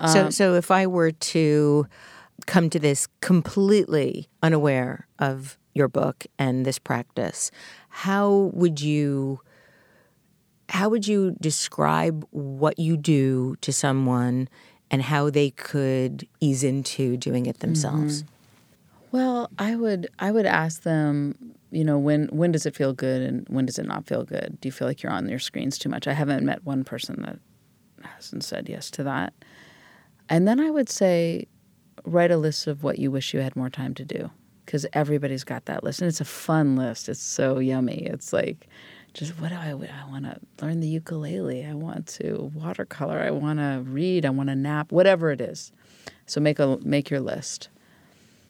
Um, 0.00 0.10
so 0.10 0.30
so 0.30 0.54
if 0.54 0.70
I 0.70 0.86
were 0.86 1.12
to 1.12 1.86
come 2.46 2.68
to 2.70 2.78
this 2.78 3.08
completely 3.20 4.28
unaware 4.42 5.06
of 5.18 5.58
your 5.72 5.88
book 5.88 6.26
and 6.38 6.66
this 6.66 6.78
practice, 6.78 7.50
how 7.88 8.50
would 8.52 8.80
you 8.80 9.40
how 10.68 10.88
would 10.88 11.06
you 11.06 11.36
describe 11.40 12.26
what 12.30 12.78
you 12.78 12.96
do 12.96 13.56
to 13.60 13.72
someone 13.72 14.48
and 14.90 15.02
how 15.02 15.30
they 15.30 15.50
could 15.50 16.26
ease 16.40 16.64
into 16.64 17.16
doing 17.16 17.46
it 17.46 17.60
themselves? 17.60 18.22
Mm-hmm. 18.22 18.35
Well, 19.12 19.50
I 19.58 19.76
would 19.76 20.08
I 20.18 20.30
would 20.30 20.46
ask 20.46 20.82
them, 20.82 21.54
you 21.70 21.84
know, 21.84 21.98
when 21.98 22.26
when 22.28 22.52
does 22.52 22.66
it 22.66 22.74
feel 22.74 22.92
good 22.92 23.22
and 23.22 23.46
when 23.48 23.66
does 23.66 23.78
it 23.78 23.86
not 23.86 24.06
feel 24.06 24.24
good? 24.24 24.58
Do 24.60 24.68
you 24.68 24.72
feel 24.72 24.88
like 24.88 25.02
you're 25.02 25.12
on 25.12 25.28
your 25.28 25.38
screens 25.38 25.78
too 25.78 25.88
much? 25.88 26.06
I 26.06 26.12
haven't 26.12 26.44
met 26.44 26.64
one 26.64 26.84
person 26.84 27.22
that 27.22 27.38
hasn't 28.02 28.44
said 28.44 28.68
yes 28.68 28.90
to 28.92 29.04
that. 29.04 29.32
And 30.28 30.46
then 30.46 30.60
I 30.60 30.70
would 30.70 30.88
say 30.88 31.46
write 32.04 32.30
a 32.30 32.36
list 32.36 32.66
of 32.66 32.82
what 32.82 32.98
you 32.98 33.10
wish 33.10 33.32
you 33.32 33.40
had 33.40 33.56
more 33.56 33.70
time 33.70 33.94
to 33.94 34.04
do 34.04 34.30
because 34.64 34.86
everybody's 34.92 35.44
got 35.44 35.66
that 35.66 35.84
list 35.84 36.00
and 36.00 36.08
it's 36.08 36.20
a 36.20 36.24
fun 36.24 36.76
list. 36.76 37.08
It's 37.08 37.22
so 37.22 37.58
yummy. 37.58 38.06
It's 38.06 38.32
like 38.32 38.68
just 39.14 39.38
what 39.40 39.48
do 39.48 39.54
I 39.54 39.70
I 39.70 40.10
want 40.10 40.24
to 40.24 40.38
learn 40.60 40.80
the 40.80 40.88
ukulele. 40.88 41.64
I 41.64 41.72
want 41.72 42.06
to 42.08 42.50
watercolor. 42.54 43.20
I 43.20 43.30
want 43.30 43.60
to 43.60 43.82
read. 43.84 44.26
I 44.26 44.30
want 44.30 44.48
to 44.48 44.56
nap. 44.56 44.92
Whatever 44.92 45.30
it 45.30 45.40
is. 45.40 45.72
So 46.26 46.40
make 46.40 46.58
a 46.58 46.78
make 46.82 47.08
your 47.08 47.20
list. 47.20 47.68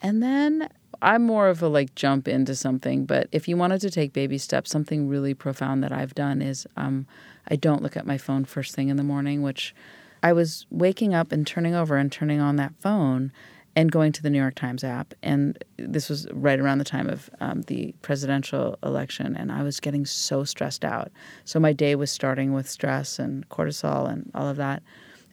And 0.02 0.22
then 0.22 0.68
I'm 1.02 1.24
more 1.24 1.48
of 1.48 1.62
a 1.62 1.68
like 1.68 1.94
jump 1.94 2.28
into 2.28 2.54
something, 2.54 3.04
but 3.04 3.28
if 3.32 3.48
you 3.48 3.56
wanted 3.56 3.80
to 3.82 3.90
take 3.90 4.12
baby 4.12 4.38
steps, 4.38 4.70
something 4.70 5.08
really 5.08 5.34
profound 5.34 5.82
that 5.82 5.92
I've 5.92 6.14
done 6.14 6.42
is 6.42 6.66
um, 6.76 7.06
I 7.48 7.56
don't 7.56 7.82
look 7.82 7.96
at 7.96 8.06
my 8.06 8.18
phone 8.18 8.44
first 8.44 8.74
thing 8.74 8.88
in 8.88 8.96
the 8.96 9.02
morning, 9.02 9.42
which 9.42 9.74
I 10.22 10.32
was 10.32 10.66
waking 10.70 11.14
up 11.14 11.32
and 11.32 11.46
turning 11.46 11.74
over 11.74 11.96
and 11.96 12.10
turning 12.10 12.40
on 12.40 12.56
that 12.56 12.74
phone 12.80 13.32
and 13.76 13.92
going 13.92 14.10
to 14.10 14.22
the 14.22 14.30
New 14.30 14.38
York 14.38 14.54
Times 14.54 14.82
app. 14.82 15.12
And 15.22 15.62
this 15.76 16.08
was 16.08 16.26
right 16.32 16.58
around 16.58 16.78
the 16.78 16.84
time 16.84 17.08
of 17.08 17.28
um, 17.40 17.62
the 17.62 17.94
presidential 18.00 18.78
election, 18.82 19.36
and 19.36 19.52
I 19.52 19.62
was 19.62 19.80
getting 19.80 20.06
so 20.06 20.44
stressed 20.44 20.84
out. 20.84 21.12
So 21.44 21.60
my 21.60 21.74
day 21.74 21.94
was 21.94 22.10
starting 22.10 22.54
with 22.54 22.68
stress 22.68 23.18
and 23.18 23.46
cortisol 23.50 24.10
and 24.10 24.30
all 24.34 24.48
of 24.48 24.56
that. 24.56 24.82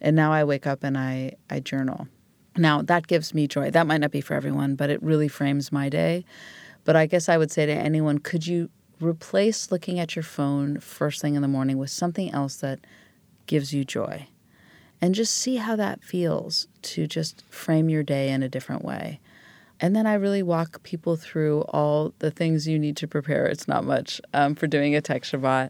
And 0.02 0.14
now 0.14 0.30
I 0.30 0.44
wake 0.44 0.66
up 0.66 0.84
and 0.84 0.98
I, 0.98 1.36
I 1.48 1.60
journal. 1.60 2.06
Now, 2.56 2.82
that 2.82 3.06
gives 3.06 3.34
me 3.34 3.48
joy. 3.48 3.70
That 3.70 3.86
might 3.86 4.00
not 4.00 4.10
be 4.10 4.20
for 4.20 4.34
everyone, 4.34 4.76
but 4.76 4.90
it 4.90 5.02
really 5.02 5.28
frames 5.28 5.72
my 5.72 5.88
day. 5.88 6.24
But 6.84 6.96
I 6.96 7.06
guess 7.06 7.28
I 7.28 7.36
would 7.36 7.50
say 7.50 7.66
to 7.66 7.72
anyone 7.72 8.18
could 8.18 8.46
you 8.46 8.70
replace 9.00 9.72
looking 9.72 9.98
at 9.98 10.14
your 10.14 10.22
phone 10.22 10.78
first 10.78 11.20
thing 11.20 11.34
in 11.34 11.42
the 11.42 11.48
morning 11.48 11.78
with 11.78 11.90
something 11.90 12.30
else 12.30 12.56
that 12.56 12.78
gives 13.46 13.74
you 13.74 13.84
joy? 13.84 14.28
and 15.04 15.14
just 15.14 15.36
see 15.36 15.56
how 15.56 15.76
that 15.76 16.02
feels 16.02 16.66
to 16.80 17.06
just 17.06 17.44
frame 17.50 17.90
your 17.90 18.02
day 18.02 18.30
in 18.30 18.42
a 18.42 18.48
different 18.48 18.82
way. 18.82 19.20
And 19.78 19.94
then 19.94 20.06
I 20.06 20.14
really 20.14 20.42
walk 20.42 20.82
people 20.82 21.16
through 21.16 21.60
all 21.68 22.14
the 22.20 22.30
things 22.30 22.66
you 22.66 22.78
need 22.78 22.96
to 22.96 23.06
prepare. 23.06 23.44
It's 23.44 23.68
not 23.68 23.84
much 23.84 24.18
um, 24.32 24.54
for 24.54 24.66
doing 24.66 24.94
a 24.94 25.02
tech 25.02 25.24
Shabbat. 25.24 25.68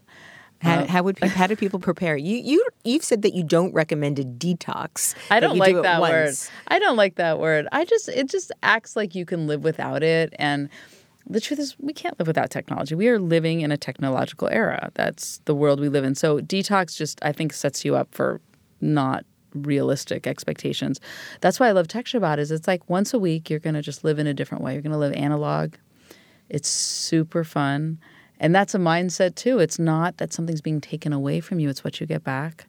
How, 0.65 0.81
um, 0.81 0.87
how 0.87 1.03
would 1.03 1.19
how 1.23 1.47
do 1.47 1.55
people 1.55 1.79
prepare? 1.79 2.17
You 2.17 2.37
you 2.37 2.65
you've 2.83 3.03
said 3.03 3.21
that 3.21 3.33
you 3.33 3.43
don't 3.43 3.73
recommend 3.73 4.19
a 4.19 4.23
detox. 4.23 5.15
I 5.29 5.39
don't 5.39 5.57
like 5.57 5.75
do 5.75 5.81
that 5.81 6.01
word. 6.01 6.33
I 6.67 6.79
don't 6.79 6.97
like 6.97 7.15
that 7.15 7.39
word. 7.39 7.67
I 7.71 7.85
just 7.85 8.09
it 8.09 8.29
just 8.29 8.51
acts 8.63 8.95
like 8.95 9.15
you 9.15 9.25
can 9.25 9.47
live 9.47 9.63
without 9.63 10.03
it 10.03 10.33
and 10.39 10.69
the 11.27 11.41
truth 11.41 11.59
is 11.59 11.75
we 11.79 11.93
can't 11.93 12.17
live 12.19 12.27
without 12.27 12.51
technology. 12.51 12.93
We 12.93 13.07
are 13.07 13.17
living 13.19 13.61
in 13.61 13.71
a 13.71 13.77
technological 13.77 14.47
era. 14.49 14.91
That's 14.93 15.39
the 15.45 15.55
world 15.55 15.79
we 15.79 15.89
live 15.89 16.03
in. 16.03 16.15
So 16.15 16.39
detox 16.39 16.95
just 16.95 17.19
I 17.23 17.31
think 17.31 17.53
sets 17.53 17.83
you 17.83 17.95
up 17.95 18.13
for 18.13 18.41
not 18.81 19.25
realistic 19.53 20.27
expectations. 20.27 20.99
That's 21.41 21.59
why 21.59 21.69
I 21.69 21.71
love 21.71 21.87
Tech 21.87 22.05
Shabbat 22.05 22.37
is 22.37 22.51
it's 22.51 22.67
like 22.67 22.87
once 22.89 23.13
a 23.13 23.19
week 23.19 23.49
you're 23.49 23.59
going 23.59 23.75
to 23.75 23.81
just 23.81 24.03
live 24.03 24.19
in 24.19 24.27
a 24.27 24.33
different 24.33 24.63
way. 24.63 24.73
You're 24.73 24.81
going 24.81 24.91
to 24.91 24.97
live 24.97 25.13
analog. 25.13 25.75
It's 26.49 26.69
super 26.69 27.43
fun. 27.43 27.99
And 28.39 28.53
that's 28.53 28.75
a 28.75 28.79
mindset 28.79 29.35
too. 29.35 29.59
It's 29.59 29.79
not 29.79 30.17
that 30.17 30.33
something's 30.33 30.61
being 30.61 30.81
taken 30.81 31.13
away 31.13 31.39
from 31.39 31.59
you, 31.59 31.69
it's 31.69 31.83
what 31.83 31.99
you 31.99 32.07
get 32.07 32.23
back. 32.23 32.67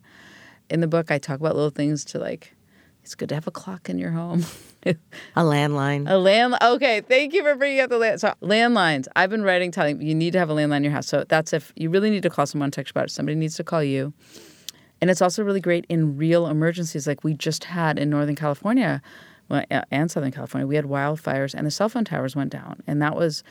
In 0.69 0.81
the 0.81 0.89
book 0.89 1.11
I 1.11 1.19
talk 1.19 1.41
about 1.41 1.55
little 1.55 1.71
things 1.71 2.05
to 2.07 2.19
like 2.19 2.57
it's 3.07 3.15
good 3.15 3.29
to 3.29 3.37
have 3.37 3.47
a 3.47 3.53
clock 3.53 3.89
in 3.89 3.99
your 3.99 4.11
home. 4.11 4.45
a 4.85 4.97
landline. 5.37 6.11
A 6.11 6.19
land. 6.19 6.57
Okay, 6.61 7.03
thank 7.03 7.35
you 7.35 7.43
for 7.45 7.55
bringing 7.55 7.79
up 7.79 7.89
the 7.89 7.99
land. 7.99 8.21
So 8.21 8.35
landlines. 8.43 9.07
I've 9.15 9.31
been 9.31 9.45
writing, 9.45 9.71
telling 9.71 10.03
you 10.03 10.13
need 10.13 10.33
to 10.33 10.41
have 10.41 10.51
a 10.51 10.55
landline 10.55 10.79
in 10.79 10.85
your 10.85 10.93
house. 10.93 11.07
So 11.07 11.25
that's 11.29 11.53
if 11.53 11.73
you 11.77 11.89
really 11.89 12.11
need 12.11 12.25
to 12.25 12.31
call 12.31 12.47
someone, 12.47 12.73
Tech 12.73 12.87
Shabbat. 12.87 13.11
Somebody 13.11 13.37
needs 13.37 13.55
to 13.59 13.65
call 13.65 13.85
you 13.85 14.13
And 15.01 15.09
it's 15.09 15.23
also 15.23 15.45
really 15.45 15.61
great 15.61 15.87
in 15.89 16.17
real 16.17 16.49
emergencies 16.49 17.07
like 17.07 17.23
we 17.23 17.35
just 17.35 17.63
had 17.63 17.97
in 17.97 18.11
Northern 18.11 18.35
California 18.35 19.01
well, 19.49 19.65
and 19.93 20.11
Southern 20.11 20.33
California. 20.33 20.67
We 20.67 20.75
had 20.75 20.87
wildfires 20.87 21.55
and 21.55 21.65
the 21.65 21.71
cell 21.71 21.89
phone 21.89 22.05
towers 22.05 22.35
went 22.35 22.51
down. 22.51 22.83
And 22.89 23.01
that 23.03 23.15
was 23.15 23.45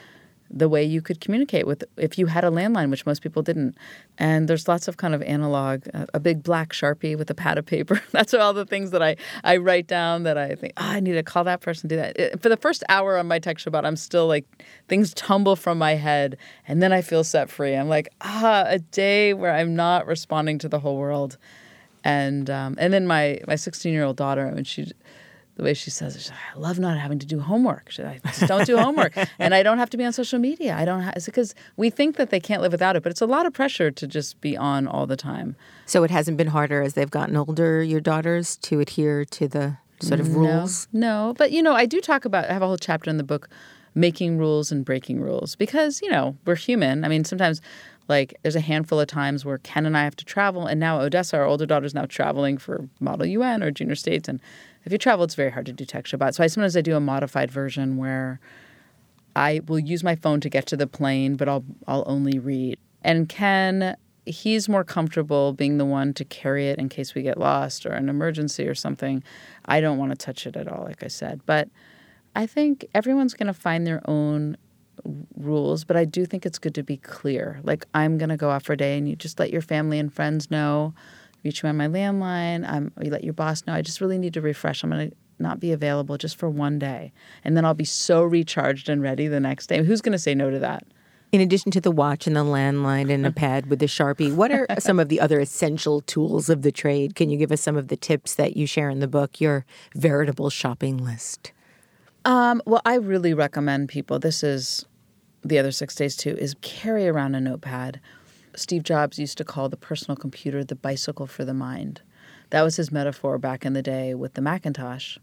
the 0.56 0.70
way 0.70 0.82
you 0.82 1.02
could 1.02 1.20
communicate 1.20 1.68
with 1.68 1.84
if 1.98 2.18
you 2.18 2.28
had 2.28 2.46
a 2.46 2.50
landline, 2.50 2.90
which 2.90 3.06
most 3.06 3.22
people 3.22 3.44
didn't. 3.44 3.76
And 4.18 4.48
there's 4.48 4.70
lots 4.70 4.88
of 4.88 4.96
kind 4.96 5.14
of 5.14 5.22
analog, 5.24 5.84
uh, 5.94 6.06
a 6.14 6.20
big 6.20 6.42
black 6.44 6.72
sharpie 6.72 7.18
with 7.18 7.30
a 7.30 7.36
pad 7.36 7.58
of 7.58 7.66
paper. 7.66 8.02
That's 8.12 8.34
all 8.34 8.54
the 8.54 8.66
things 8.66 8.92
that 8.92 9.04
I, 9.04 9.18
I 9.44 9.58
write 9.58 9.88
down 9.88 10.24
that 10.24 10.38
I 10.38 10.56
think, 10.56 10.72
oh, 10.78 10.86
I 10.86 11.02
need 11.02 11.14
to 11.14 11.24
call 11.24 11.44
that 11.44 11.60
person, 11.60 11.90
do 11.90 11.98
that. 11.98 12.18
It, 12.18 12.42
for 12.42 12.48
the 12.48 12.56
first 12.56 12.86
hour 12.88 13.18
on 13.18 13.28
my 13.28 13.38
tech 13.38 13.58
Shabbat, 13.58 13.86
I'm 13.86 13.98
still 13.98 14.28
like, 14.28 14.46
things 14.88 15.14
tumble 15.14 15.58
from 15.58 15.78
my 15.78 15.96
head. 15.96 16.38
And 16.68 16.82
then 16.82 16.94
I 16.94 17.02
feel 17.02 17.26
set 17.26 17.50
free. 17.50 17.76
I'm 17.76 17.90
like, 17.90 18.08
ah, 18.22 18.64
a 18.66 18.80
day 18.80 19.34
where 19.34 19.54
I'm 19.54 19.76
not 19.76 20.08
responding 20.08 20.58
to 20.60 20.70
the 20.70 20.80
whole 20.80 20.96
world. 20.96 21.38
And 22.06 22.52
um, 22.52 22.76
and 22.78 22.94
then 22.94 23.08
my 23.08 23.42
my 23.48 23.56
16 23.56 23.92
year 23.92 24.04
old 24.04 24.16
daughter, 24.16 24.48
when 24.50 24.64
she 24.64 24.92
the 25.56 25.64
way 25.64 25.74
she 25.74 25.90
says 25.90 26.16
it. 26.16 26.32
I 26.32 26.60
love 26.60 26.80
not 26.80 26.98
having 26.98 27.20
to 27.20 27.26
do 27.26 27.40
homework. 27.40 27.92
I 27.98 28.20
just 28.26 28.48
don't 28.48 28.66
do 28.66 28.78
homework, 28.78 29.14
and 29.40 29.56
I 29.56 29.64
don't 29.64 29.78
have 29.78 29.90
to 29.92 29.98
be 29.98 30.04
on 30.04 30.14
social 30.14 30.38
media. 30.38 30.76
I 30.76 30.86
don't 30.86 31.02
have 31.02 31.16
because 31.26 31.56
we 31.78 31.90
think 31.90 32.18
that 32.18 32.30
they 32.30 32.40
can't 32.40 32.62
live 32.62 32.72
without 32.72 32.96
it, 32.96 33.04
but 33.04 33.12
it's 33.12 33.22
a 33.22 33.26
lot 33.26 33.46
of 33.46 33.54
pressure 33.54 33.90
to 33.90 34.08
just 34.08 34.40
be 34.42 34.58
on 34.58 34.88
all 34.88 35.08
the 35.08 35.16
time. 35.16 35.56
So 35.86 36.04
it 36.04 36.12
hasn't 36.12 36.38
been 36.38 36.48
harder 36.48 36.82
as 36.82 36.94
they've 36.94 37.10
gotten 37.10 37.38
older, 37.38 37.82
your 37.82 38.02
daughters, 38.02 38.58
to 38.58 38.80
adhere 38.80 39.24
to 39.26 39.48
the 39.48 39.78
sort 40.02 40.20
of 40.20 40.36
rules. 40.36 40.88
No, 40.92 41.34
but 41.38 41.52
you 41.52 41.64
know, 41.64 41.74
I 41.74 41.86
do 41.86 42.02
talk 42.02 42.26
about. 42.26 42.50
I 42.50 42.54
have 42.54 42.62
a 42.62 42.68
whole 42.68 42.78
chapter 42.78 43.10
in 43.10 43.18
the 43.18 43.24
book 43.24 43.50
making 43.98 44.38
rules 44.38 44.74
and 44.74 44.84
breaking 44.84 45.22
rules 45.22 45.56
because 45.56 46.02
you 46.02 46.10
know 46.10 46.36
we're 46.46 46.56
human. 46.56 47.06
I 47.06 47.08
mean, 47.08 47.24
sometimes 47.24 47.62
like 48.08 48.36
there's 48.42 48.56
a 48.56 48.62
handful 48.62 49.00
of 49.00 49.08
times 49.08 49.44
where 49.44 49.58
Ken 49.60 49.86
and 49.86 49.98
I 49.98 50.04
have 50.04 50.16
to 50.18 50.26
travel, 50.26 50.66
and 50.68 50.80
now 50.80 51.00
Odessa, 51.02 51.38
our 51.38 51.46
older 51.46 51.66
daughter's 51.66 51.94
now 51.94 52.06
traveling 52.06 52.58
for 52.58 52.88
Model 53.00 53.26
UN 53.26 53.64
or 53.64 53.72
Junior 53.72 53.96
States, 53.96 54.28
and 54.28 54.42
if 54.86 54.92
you 54.92 54.98
travel, 54.98 55.26
it's 55.26 55.36
very 55.36 55.52
hard 55.52 55.66
to 55.66 55.74
do 55.74 55.86
tech 55.86 56.06
Shabbat. 56.06 56.36
So 56.36 56.44
I 56.44 56.48
sometimes 56.48 56.78
I 56.78 56.82
do 56.82 56.96
a 56.96 57.00
modified 57.00 57.52
version 57.52 57.98
where 57.98 58.40
I 59.36 59.62
will 59.68 59.80
use 59.80 60.04
my 60.04 60.16
phone 60.16 60.40
to 60.42 60.50
get 60.50 60.68
to 60.68 60.78
the 60.78 60.88
plane, 60.88 61.36
but 61.36 61.50
I'll 61.50 61.66
I'll 61.88 62.04
only 62.06 62.40
read. 62.40 62.78
And 63.04 63.28
Ken, 63.28 63.96
he's 64.26 64.70
more 64.70 64.84
comfortable 64.84 65.54
being 65.54 65.78
the 65.78 65.86
one 65.86 66.14
to 66.14 66.26
carry 66.26 66.68
it 66.68 66.80
in 66.80 66.90
case 66.90 67.16
we 67.16 67.22
get 67.22 67.38
lost 67.38 67.86
or 67.86 67.92
an 67.92 68.10
emergency 68.10 68.68
or 68.68 68.76
something. 68.76 69.24
I 69.66 69.82
don't 69.82 69.98
want 69.98 70.12
to 70.12 70.18
touch 70.18 70.48
it 70.48 70.56
at 70.56 70.68
all, 70.68 70.84
like 70.84 71.04
I 71.04 71.08
said. 71.08 71.42
But 71.46 71.70
I 72.36 72.46
think 72.46 72.86
everyone's 72.94 73.34
going 73.34 73.48
to 73.48 73.54
find 73.54 73.86
their 73.86 74.02
own 74.10 74.58
rules, 75.36 75.84
but 75.84 75.96
I 75.96 76.06
do 76.06 76.26
think 76.26 76.46
it's 76.46 76.60
good 76.60 76.76
to 76.76 76.84
be 76.84 76.98
clear. 76.98 77.60
Like 77.64 77.86
I'm 77.94 78.18
going 78.18 78.30
to 78.30 78.38
go 78.38 78.50
off 78.50 78.64
for 78.64 78.74
a 78.74 78.78
day, 78.78 78.98
and 78.98 79.08
you 79.08 79.16
just 79.16 79.40
let 79.40 79.52
your 79.52 79.62
family 79.62 80.00
and 80.00 80.14
friends 80.14 80.52
know 80.52 80.94
reach 81.44 81.64
me 81.64 81.70
on 81.70 81.78
my 81.78 81.88
landline. 81.88 82.68
I'm, 82.68 82.92
you 83.02 83.12
let 83.12 83.24
your 83.24 83.34
boss 83.34 83.66
know. 83.66 83.74
I 83.74 83.82
just 83.82 84.02
really 84.02 84.18
need 84.18 84.34
to 84.34 84.42
refresh. 84.42 84.84
I'm 84.84 84.90
going 84.90 85.12
to 85.12 85.16
not 85.40 85.60
be 85.60 85.72
available 85.72 86.18
just 86.18 86.38
for 86.38 86.50
one 86.50 86.80
day. 86.80 87.14
And 87.44 87.56
then 87.56 87.66
I'll 87.66 87.74
be 87.74 87.86
so 87.86 88.24
recharged 88.24 88.90
and 88.90 89.02
ready 89.02 89.28
the 89.28 89.40
next 89.40 89.68
day. 89.68 89.84
Who's 89.84 90.02
going 90.02 90.14
to 90.14 90.20
say 90.20 90.34
no 90.34 90.50
to 90.50 90.60
that? 90.60 90.86
In 91.32 91.42
addition 91.42 91.72
to 91.72 91.82
the 91.82 91.92
watch 91.92 92.28
and 92.28 92.36
the 92.36 92.44
landline 92.44 93.12
and 93.12 93.26
a 93.26 93.32
pad 93.32 93.70
with 93.70 93.80
the 93.80 93.88
Sharpie, 93.88 94.34
what 94.34 94.52
are 94.52 94.68
some 94.80 95.00
of 95.00 95.10
the 95.10 95.20
other 95.20 95.40
essential 95.40 96.02
tools 96.02 96.50
of 96.50 96.62
the 96.62 96.72
trade? 96.72 97.16
Can 97.16 97.30
you 97.30 97.38
give 97.38 97.52
us 97.52 97.62
some 97.62 97.76
of 97.76 97.90
the 97.90 97.98
tips 97.98 98.36
that 98.36 98.56
you 98.56 98.66
share 98.66 98.90
in 98.90 99.00
the 99.00 99.08
book, 99.08 99.42
your 99.42 99.66
veritable 99.96 100.50
shopping 100.50 100.98
list? 100.98 101.52
Um, 102.24 102.62
well, 102.66 102.82
I 102.86 102.96
really 102.96 103.34
recommend 103.34 103.90
people, 103.90 104.18
this 104.18 104.44
is 104.44 104.86
the 105.48 105.60
other 105.60 105.72
six 105.72 105.96
days 105.96 106.16
too, 106.16 106.36
is 106.38 106.56
carry 106.62 107.08
around 107.08 107.36
a 107.36 107.40
notepad 107.40 108.00
Steve 108.58 108.84
Jobs 108.84 109.20
used 109.20 109.38
to 109.38 109.44
call 109.44 109.70
the 109.70 109.78
personal 109.78 110.16
computer 110.16 110.64
the 110.64 110.76
bicycle 110.76 111.28
for 111.28 111.44
the 111.44 111.54
mind. 111.54 112.02
That 112.52 112.62
was 112.62 112.78
his 112.78 112.92
metaphor 112.92 113.38
back 113.38 113.66
in 113.66 113.74
the 113.74 113.82
day 113.82 114.14
with 114.14 114.34
the 114.36 114.42
Macintosh. 114.42 115.18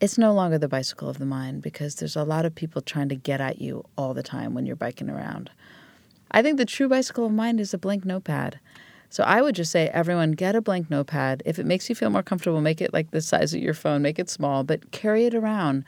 It's 0.00 0.18
no 0.18 0.34
longer 0.34 0.58
the 0.58 0.68
bicycle 0.68 1.08
of 1.08 1.18
the 1.18 1.24
mind 1.24 1.62
because 1.62 1.94
there's 1.94 2.16
a 2.16 2.24
lot 2.24 2.44
of 2.44 2.54
people 2.54 2.82
trying 2.82 3.08
to 3.08 3.14
get 3.14 3.40
at 3.40 3.60
you 3.60 3.84
all 3.96 4.12
the 4.12 4.22
time 4.22 4.52
when 4.52 4.66
you're 4.66 4.76
biking 4.76 5.08
around. 5.08 5.50
I 6.30 6.42
think 6.42 6.58
the 6.58 6.66
true 6.66 6.88
bicycle 6.88 7.26
of 7.26 7.32
mind 7.32 7.60
is 7.60 7.72
a 7.72 7.78
blank 7.78 8.04
notepad. 8.04 8.60
So 9.08 9.22
I 9.22 9.40
would 9.40 9.54
just 9.54 9.72
say, 9.72 9.88
everyone, 9.88 10.32
get 10.32 10.56
a 10.56 10.60
blank 10.60 10.90
notepad. 10.90 11.42
If 11.46 11.58
it 11.58 11.64
makes 11.64 11.88
you 11.88 11.94
feel 11.94 12.10
more 12.10 12.24
comfortable, 12.24 12.60
make 12.60 12.82
it 12.82 12.92
like 12.92 13.12
the 13.12 13.22
size 13.22 13.54
of 13.54 13.62
your 13.62 13.72
phone, 13.72 14.02
make 14.02 14.18
it 14.18 14.28
small, 14.28 14.64
but 14.64 14.90
carry 14.90 15.24
it 15.24 15.34
around. 15.34 15.84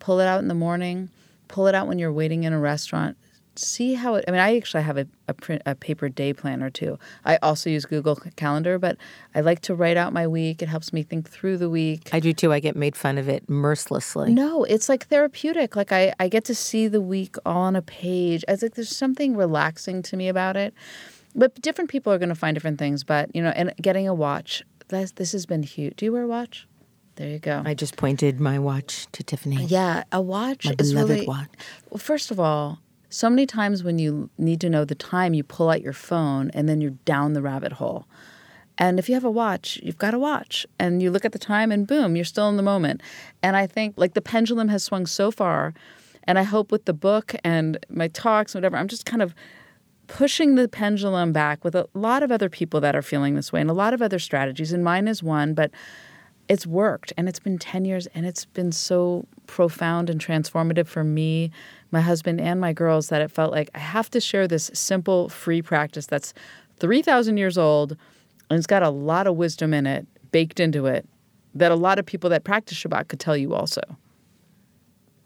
Pull 0.00 0.18
it 0.18 0.26
out 0.26 0.40
in 0.40 0.48
the 0.48 0.54
morning, 0.54 1.10
pull 1.54 1.68
it 1.68 1.74
out 1.74 1.86
when 1.86 2.00
you're 2.00 2.12
waiting 2.12 2.42
in 2.42 2.52
a 2.52 2.58
restaurant 2.58 3.16
see 3.56 3.94
how 3.94 4.16
it. 4.16 4.24
I 4.26 4.32
mean, 4.32 4.40
I 4.40 4.56
actually 4.56 4.82
have 4.82 4.96
a, 4.96 5.06
a, 5.28 5.34
print, 5.34 5.62
a 5.64 5.76
paper 5.76 6.08
day 6.08 6.32
planner 6.32 6.70
too. 6.70 6.98
I 7.24 7.36
also 7.36 7.70
use 7.70 7.84
Google 7.84 8.16
Calendar, 8.34 8.80
but 8.80 8.96
I 9.32 9.42
like 9.42 9.60
to 9.62 9.76
write 9.76 9.96
out 9.96 10.12
my 10.12 10.26
week. 10.26 10.60
It 10.60 10.68
helps 10.68 10.92
me 10.92 11.04
think 11.04 11.30
through 11.30 11.58
the 11.58 11.70
week. 11.70 12.10
I 12.12 12.18
do 12.18 12.32
too. 12.32 12.52
I 12.52 12.58
get 12.58 12.74
made 12.74 12.96
fun 12.96 13.16
of 13.16 13.28
it 13.28 13.48
mercilessly. 13.48 14.32
No, 14.32 14.64
it's 14.64 14.88
like 14.88 15.06
therapeutic. 15.06 15.76
Like 15.76 15.92
I, 15.92 16.12
I 16.18 16.28
get 16.28 16.44
to 16.46 16.54
see 16.54 16.88
the 16.88 17.00
week 17.00 17.36
all 17.46 17.62
on 17.62 17.76
a 17.76 17.82
page. 17.82 18.44
It's 18.48 18.62
like 18.62 18.74
there's 18.74 18.96
something 18.96 19.36
relaxing 19.36 20.02
to 20.02 20.16
me 20.16 20.28
about 20.28 20.56
it. 20.56 20.74
But 21.36 21.60
different 21.62 21.90
people 21.90 22.12
are 22.12 22.18
going 22.18 22.28
to 22.28 22.34
find 22.34 22.54
different 22.54 22.78
things. 22.78 23.04
But 23.04 23.34
you 23.34 23.42
know, 23.42 23.50
and 23.50 23.72
getting 23.80 24.08
a 24.08 24.14
watch. 24.14 24.64
This 24.88 25.12
this 25.12 25.32
has 25.32 25.46
been 25.46 25.62
huge. 25.62 25.96
Do 25.96 26.04
you 26.04 26.12
wear 26.12 26.24
a 26.24 26.26
watch? 26.26 26.66
There 27.16 27.28
you 27.28 27.38
go. 27.38 27.62
I 27.64 27.74
just 27.74 27.96
pointed 27.96 28.40
my 28.40 28.58
watch 28.58 29.06
to 29.12 29.22
Tiffany. 29.22 29.64
Yeah, 29.64 30.04
a 30.10 30.20
watch 30.20 30.66
my 30.66 30.74
is 30.78 30.92
beloved 30.92 31.10
really. 31.10 31.26
watch. 31.26 31.48
Well, 31.90 31.98
first 31.98 32.30
of 32.30 32.40
all, 32.40 32.80
so 33.08 33.30
many 33.30 33.46
times 33.46 33.84
when 33.84 34.00
you 34.00 34.30
need 34.38 34.60
to 34.62 34.68
know 34.68 34.84
the 34.84 34.96
time, 34.96 35.34
you 35.34 35.44
pull 35.44 35.70
out 35.70 35.80
your 35.80 35.92
phone 35.92 36.50
and 36.50 36.68
then 36.68 36.80
you're 36.80 36.90
down 37.04 37.32
the 37.32 37.42
rabbit 37.42 37.74
hole. 37.74 38.06
And 38.76 38.98
if 38.98 39.08
you 39.08 39.14
have 39.14 39.24
a 39.24 39.30
watch, 39.30 39.78
you've 39.84 39.98
got 39.98 40.14
a 40.14 40.18
watch. 40.18 40.66
And 40.80 41.00
you 41.00 41.12
look 41.12 41.24
at 41.24 41.30
the 41.30 41.38
time 41.38 41.70
and 41.70 41.86
boom, 41.86 42.16
you're 42.16 42.24
still 42.24 42.48
in 42.48 42.56
the 42.56 42.62
moment. 42.62 43.02
And 43.42 43.56
I 43.56 43.68
think 43.68 43.94
like 43.96 44.14
the 44.14 44.20
pendulum 44.20 44.68
has 44.68 44.82
swung 44.82 45.06
so 45.06 45.30
far. 45.30 45.74
And 46.24 46.38
I 46.38 46.42
hope 46.42 46.72
with 46.72 46.86
the 46.86 46.92
book 46.92 47.34
and 47.44 47.78
my 47.88 48.08
talks 48.08 48.54
and 48.54 48.60
whatever, 48.60 48.76
I'm 48.76 48.88
just 48.88 49.06
kind 49.06 49.22
of 49.22 49.34
pushing 50.06 50.54
the 50.56 50.68
pendulum 50.68 51.32
back 51.32 51.64
with 51.64 51.74
a 51.74 51.88
lot 51.94 52.22
of 52.22 52.32
other 52.32 52.48
people 52.48 52.80
that 52.80 52.96
are 52.96 53.02
feeling 53.02 53.36
this 53.36 53.52
way 53.52 53.60
and 53.60 53.70
a 53.70 53.74
lot 53.74 53.94
of 53.94 54.02
other 54.02 54.18
strategies. 54.18 54.72
And 54.72 54.82
mine 54.82 55.06
is 55.06 55.22
one, 55.22 55.54
but 55.54 55.70
it's 56.48 56.66
worked 56.66 57.12
and 57.16 57.28
it's 57.28 57.38
been 57.40 57.58
10 57.58 57.84
years 57.84 58.06
and 58.08 58.26
it's 58.26 58.44
been 58.44 58.72
so 58.72 59.26
profound 59.46 60.10
and 60.10 60.20
transformative 60.20 60.86
for 60.86 61.04
me 61.04 61.50
my 61.90 62.00
husband 62.00 62.40
and 62.40 62.60
my 62.60 62.72
girls 62.72 63.08
that 63.08 63.22
it 63.22 63.30
felt 63.30 63.52
like 63.52 63.70
I 63.74 63.78
have 63.78 64.10
to 64.10 64.20
share 64.20 64.48
this 64.48 64.70
simple, 64.74 65.28
free 65.28 65.62
practice 65.62 66.06
that's 66.06 66.34
3,000 66.80 67.36
years 67.36 67.56
old 67.56 67.96
and 68.50 68.58
it's 68.58 68.66
got 68.66 68.82
a 68.82 68.90
lot 68.90 69.26
of 69.26 69.36
wisdom 69.36 69.72
in 69.72 69.86
it, 69.86 70.06
baked 70.32 70.60
into 70.60 70.86
it, 70.86 71.08
that 71.54 71.72
a 71.72 71.76
lot 71.76 71.98
of 71.98 72.04
people 72.04 72.28
that 72.30 72.44
practice 72.44 72.78
Shabbat 72.78 73.08
could 73.08 73.20
tell 73.20 73.36
you 73.36 73.54
also. 73.54 73.80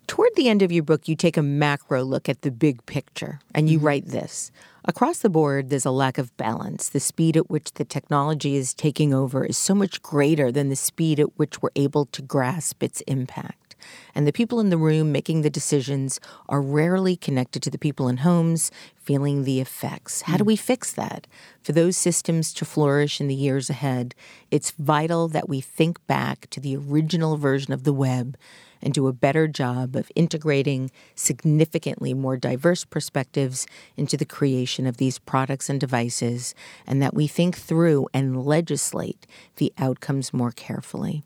Toward 0.08 0.34
the 0.34 0.48
end 0.48 0.62
of 0.62 0.72
your 0.72 0.82
book, 0.82 1.06
you 1.06 1.14
take 1.14 1.36
a 1.36 1.42
macro 1.42 2.02
look 2.02 2.28
at 2.28 2.42
the 2.42 2.50
big 2.50 2.84
picture 2.86 3.40
and 3.54 3.68
you 3.70 3.76
mm-hmm. 3.78 3.86
write 3.86 4.06
this. 4.06 4.50
Across 4.84 5.18
the 5.18 5.28
board, 5.28 5.68
there's 5.68 5.84
a 5.84 5.90
lack 5.90 6.18
of 6.18 6.36
balance. 6.36 6.88
The 6.88 6.98
speed 6.98 7.36
at 7.36 7.50
which 7.50 7.72
the 7.74 7.84
technology 7.84 8.56
is 8.56 8.74
taking 8.74 9.14
over 9.14 9.44
is 9.44 9.58
so 9.58 9.74
much 9.74 10.02
greater 10.02 10.50
than 10.50 10.70
the 10.70 10.76
speed 10.76 11.20
at 11.20 11.38
which 11.38 11.62
we're 11.62 11.68
able 11.76 12.06
to 12.06 12.22
grasp 12.22 12.82
its 12.82 13.02
impact 13.02 13.68
and 14.14 14.26
the 14.26 14.32
people 14.32 14.60
in 14.60 14.70
the 14.70 14.78
room 14.78 15.12
making 15.12 15.42
the 15.42 15.50
decisions 15.50 16.20
are 16.48 16.60
rarely 16.60 17.16
connected 17.16 17.62
to 17.62 17.70
the 17.70 17.78
people 17.78 18.08
in 18.08 18.18
homes 18.18 18.70
feeling 18.96 19.44
the 19.44 19.60
effects. 19.60 20.22
How 20.22 20.36
do 20.36 20.44
hmm. 20.44 20.48
we 20.48 20.56
fix 20.56 20.92
that? 20.92 21.26
For 21.62 21.72
those 21.72 21.96
systems 21.96 22.52
to 22.54 22.64
flourish 22.64 23.20
in 23.20 23.28
the 23.28 23.34
years 23.34 23.70
ahead, 23.70 24.14
it's 24.50 24.72
vital 24.72 25.28
that 25.28 25.48
we 25.48 25.60
think 25.60 26.04
back 26.06 26.48
to 26.50 26.60
the 26.60 26.76
original 26.76 27.36
version 27.36 27.72
of 27.72 27.84
the 27.84 27.92
web 27.92 28.36
and 28.82 28.94
do 28.94 29.06
a 29.06 29.12
better 29.12 29.48
job 29.48 29.96
of 29.96 30.10
integrating 30.14 30.90
significantly 31.14 32.14
more 32.14 32.36
diverse 32.36 32.84
perspectives 32.84 33.66
into 33.96 34.16
the 34.16 34.24
creation 34.24 34.86
of 34.86 34.96
these 34.98 35.18
products 35.18 35.68
and 35.68 35.80
devices, 35.80 36.54
and 36.86 37.02
that 37.02 37.14
we 37.14 37.26
think 37.26 37.56
through 37.56 38.08
and 38.14 38.44
legislate 38.44 39.26
the 39.56 39.72
outcomes 39.78 40.32
more 40.32 40.52
carefully. 40.52 41.22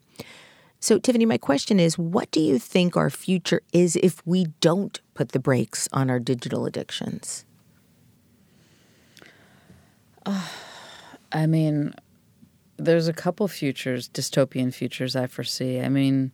So, 0.81 0.99
Tiffany, 0.99 1.27
my 1.27 1.39
question 1.39 1.79
is 1.79 1.97
what 1.97 2.31
do 2.33 2.41
you 2.41 2.59
think 2.59 2.97
our 2.97 3.09
future 3.09 3.63
is 3.73 3.95
if 3.95 4.21
we 4.27 4.47
don't 4.61 5.01
put 5.15 5.31
the 5.31 5.39
brakes 5.39 5.89
on 5.93 6.11
our 6.11 6.19
digital 6.19 6.67
addictions? 6.67 7.45
Uh, 10.27 10.49
I 11.33 11.47
mean, 11.47 11.95
there's 12.77 13.09
a 13.09 13.13
couple 13.13 13.47
futures, 13.49 14.09
dystopian 14.09 14.75
futures 14.75 15.15
I 15.15 15.27
foresee. 15.29 15.81
I 15.81 15.89
mean, 15.89 16.33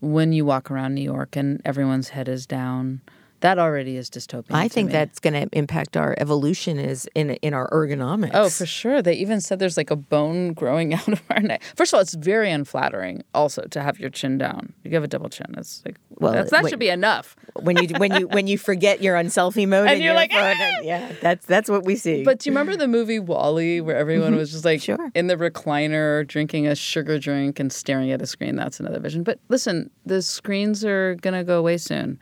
when 0.00 0.32
you 0.32 0.44
walk 0.44 0.70
around 0.70 0.94
New 0.94 1.02
York 1.02 1.36
and 1.36 1.60
everyone's 1.64 2.10
head 2.10 2.28
is 2.28 2.46
down, 2.46 3.00
That 3.40 3.58
already 3.58 3.96
is 3.96 4.10
dystopian. 4.10 4.52
I 4.54 4.68
to 4.68 4.74
think 4.74 4.88
me. 4.88 4.92
that's 4.92 5.18
going 5.18 5.32
to 5.34 5.48
impact 5.56 5.96
our 5.96 6.14
evolution 6.18 6.78
is 6.78 7.08
in 7.14 7.30
in 7.30 7.54
our 7.54 7.68
ergonomics. 7.70 8.32
Oh, 8.34 8.48
for 8.50 8.66
sure. 8.66 9.00
They 9.02 9.14
even 9.14 9.40
said 9.40 9.58
there's 9.58 9.76
like 9.78 9.90
a 9.90 9.96
bone 9.96 10.52
growing 10.52 10.92
out 10.98 11.08
of 11.08 11.22
our 11.30 11.40
neck. 11.40 11.62
First 11.76 11.92
of 11.92 11.96
all, 11.96 12.02
it's 12.02 12.14
very 12.14 12.50
unflattering 12.50 13.24
also 13.34 13.62
to 13.70 13.80
have 13.82 13.98
your 13.98 14.10
chin 14.10 14.36
down. 14.38 14.74
You 14.84 14.90
have 14.92 15.04
a 15.04 15.08
double 15.08 15.28
chin. 15.30 15.54
It's 15.56 15.82
like 15.86 15.96
Well, 16.10 16.32
well, 16.32 16.32
that's, 16.40 16.50
that 16.50 16.64
wait. 16.64 16.70
should 16.70 16.78
be 16.78 16.90
enough. 16.90 17.34
when 17.54 17.76
you 17.78 17.88
when 17.98 18.14
you 18.20 18.28
when 18.28 18.46
you 18.46 18.58
forget 18.58 19.00
you're 19.02 19.16
on 19.16 19.26
selfie 19.26 19.66
mode 19.66 19.88
And 19.88 19.98
you're 20.00 20.08
your 20.12 20.14
like, 20.14 20.32
phone, 20.32 20.40
"Ah!" 20.58 20.72
and- 20.76 20.86
yeah, 20.86 21.12
that's 21.22 21.46
that's 21.46 21.70
what 21.70 21.84
we 21.84 21.96
see. 21.96 22.22
But 22.24 22.40
do 22.40 22.50
you 22.50 22.54
remember 22.54 22.76
the 22.76 22.88
movie 22.88 23.18
WALL-E, 23.18 23.80
where 23.80 23.96
everyone 23.96 24.36
was 24.36 24.50
just 24.52 24.64
like 24.64 24.82
Sure. 24.82 25.10
in 25.14 25.28
the 25.28 25.36
recliner 25.36 26.26
drinking 26.26 26.66
a 26.66 26.74
sugar 26.74 27.18
drink 27.18 27.58
and 27.58 27.72
staring 27.72 28.10
at 28.12 28.20
a 28.20 28.26
screen? 28.26 28.56
That's 28.56 28.80
another 28.80 29.00
vision. 29.00 29.22
But 29.22 29.38
listen, 29.48 29.90
the 30.04 30.20
screens 30.20 30.84
are 30.84 31.14
gonna 31.16 31.42
go 31.44 31.58
away 31.58 31.78
soon. 31.78 32.18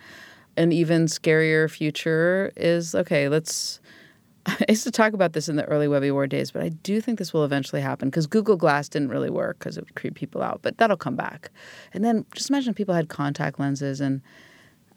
An 0.58 0.72
even 0.72 1.06
scarier 1.06 1.70
future 1.70 2.52
is 2.56 2.94
okay. 2.94 3.28
Let's. 3.28 3.80
I 4.46 4.64
used 4.68 4.84
to 4.84 4.90
talk 4.90 5.12
about 5.12 5.32
this 5.32 5.48
in 5.48 5.56
the 5.56 5.64
early 5.66 5.88
Webby 5.88 6.10
War 6.10 6.26
days, 6.26 6.50
but 6.50 6.62
I 6.62 6.70
do 6.70 7.00
think 7.00 7.18
this 7.18 7.32
will 7.32 7.44
eventually 7.44 7.80
happen 7.80 8.08
because 8.08 8.26
Google 8.26 8.56
Glass 8.56 8.88
didn't 8.88 9.10
really 9.10 9.30
work 9.30 9.58
because 9.58 9.76
it 9.76 9.84
would 9.84 9.94
creep 9.94 10.14
people 10.14 10.42
out. 10.42 10.60
But 10.62 10.78
that'll 10.78 10.96
come 10.96 11.16
back. 11.16 11.50
And 11.92 12.04
then 12.04 12.24
just 12.34 12.50
imagine 12.50 12.70
if 12.70 12.76
people 12.76 12.94
had 12.94 13.08
contact 13.08 13.60
lenses 13.60 14.00
and 14.00 14.20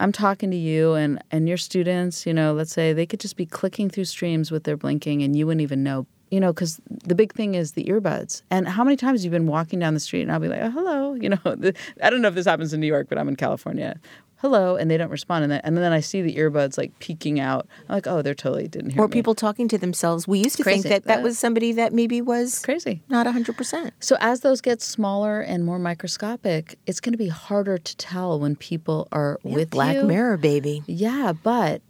I'm 0.01 0.11
talking 0.11 0.49
to 0.49 0.57
you 0.57 0.95
and 0.95 1.23
and 1.29 1.47
your 1.47 1.57
students, 1.57 2.25
you 2.25 2.33
know, 2.33 2.53
let's 2.53 2.73
say 2.73 2.91
they 2.91 3.05
could 3.05 3.19
just 3.19 3.35
be 3.35 3.45
clicking 3.45 3.87
through 3.87 4.05
streams 4.05 4.49
with 4.49 4.63
their 4.63 4.75
blinking 4.75 5.21
and 5.21 5.35
you 5.35 5.45
wouldn't 5.45 5.61
even 5.61 5.83
know, 5.83 6.07
you 6.31 6.39
know, 6.39 6.51
because 6.53 6.79
the 6.87 7.13
big 7.13 7.33
thing 7.33 7.53
is 7.55 7.73
the 7.73 7.83
earbuds. 7.83 8.41
And 8.49 8.67
how 8.67 8.83
many 8.83 8.95
times 8.97 9.23
you've 9.23 9.31
been 9.33 9.47
walking 9.47 9.79
down 9.79 9.93
the 9.93 9.99
street 9.99 10.21
and 10.23 10.31
I'll 10.31 10.39
be 10.39 10.47
like, 10.47 10.61
oh, 10.61 10.71
hello, 10.71 11.13
you 11.13 11.29
know, 11.29 11.37
I 12.01 12.09
don't 12.09 12.21
know 12.21 12.29
if 12.29 12.35
this 12.35 12.45
happens 12.47 12.73
in 12.73 12.79
New 12.79 12.87
York, 12.87 13.07
but 13.09 13.17
I'm 13.17 13.27
in 13.27 13.35
California. 13.35 13.99
Hello, 14.37 14.75
and 14.75 14.89
they 14.89 14.97
don't 14.97 15.11
respond, 15.11 15.43
and 15.43 15.51
then, 15.51 15.61
and 15.63 15.77
then 15.77 15.93
I 15.93 15.99
see 15.99 16.23
the 16.23 16.35
earbuds 16.37 16.75
like 16.75 16.97
peeking 16.97 17.39
out. 17.39 17.67
I'm 17.87 17.93
like, 17.93 18.07
oh, 18.07 18.23
they're 18.23 18.33
totally 18.33 18.67
didn't 18.67 18.89
hear 18.89 19.01
or 19.03 19.07
me. 19.07 19.11
people 19.11 19.35
talking 19.35 19.67
to 19.67 19.77
themselves. 19.77 20.27
We 20.27 20.39
used 20.39 20.57
to 20.57 20.63
think 20.63 20.83
that 20.85 21.03
that 21.03 21.19
Uh, 21.19 21.21
was 21.21 21.37
somebody 21.37 21.73
that 21.73 21.93
maybe 21.93 22.23
was 22.23 22.57
crazy. 22.57 23.03
not 23.07 23.27
100%. 23.27 23.91
So 23.99 24.17
as 24.19 24.39
those 24.39 24.59
get 24.59 24.81
smaller 24.81 25.41
and 25.41 25.63
more 25.63 25.77
microscopic, 25.77 26.79
it's 26.87 26.99
going 26.99 27.11
to 27.13 27.19
be 27.19 27.27
harder 27.27 27.77
to 27.77 27.97
tell 27.97 28.39
when 28.39 28.55
people 28.55 29.07
are 29.11 29.37
with 29.43 29.69
Black 29.69 29.97
you. 29.97 30.05
Mirror, 30.05 30.37
baby. 30.37 30.81
Yeah, 30.87 31.33
but 31.33 31.83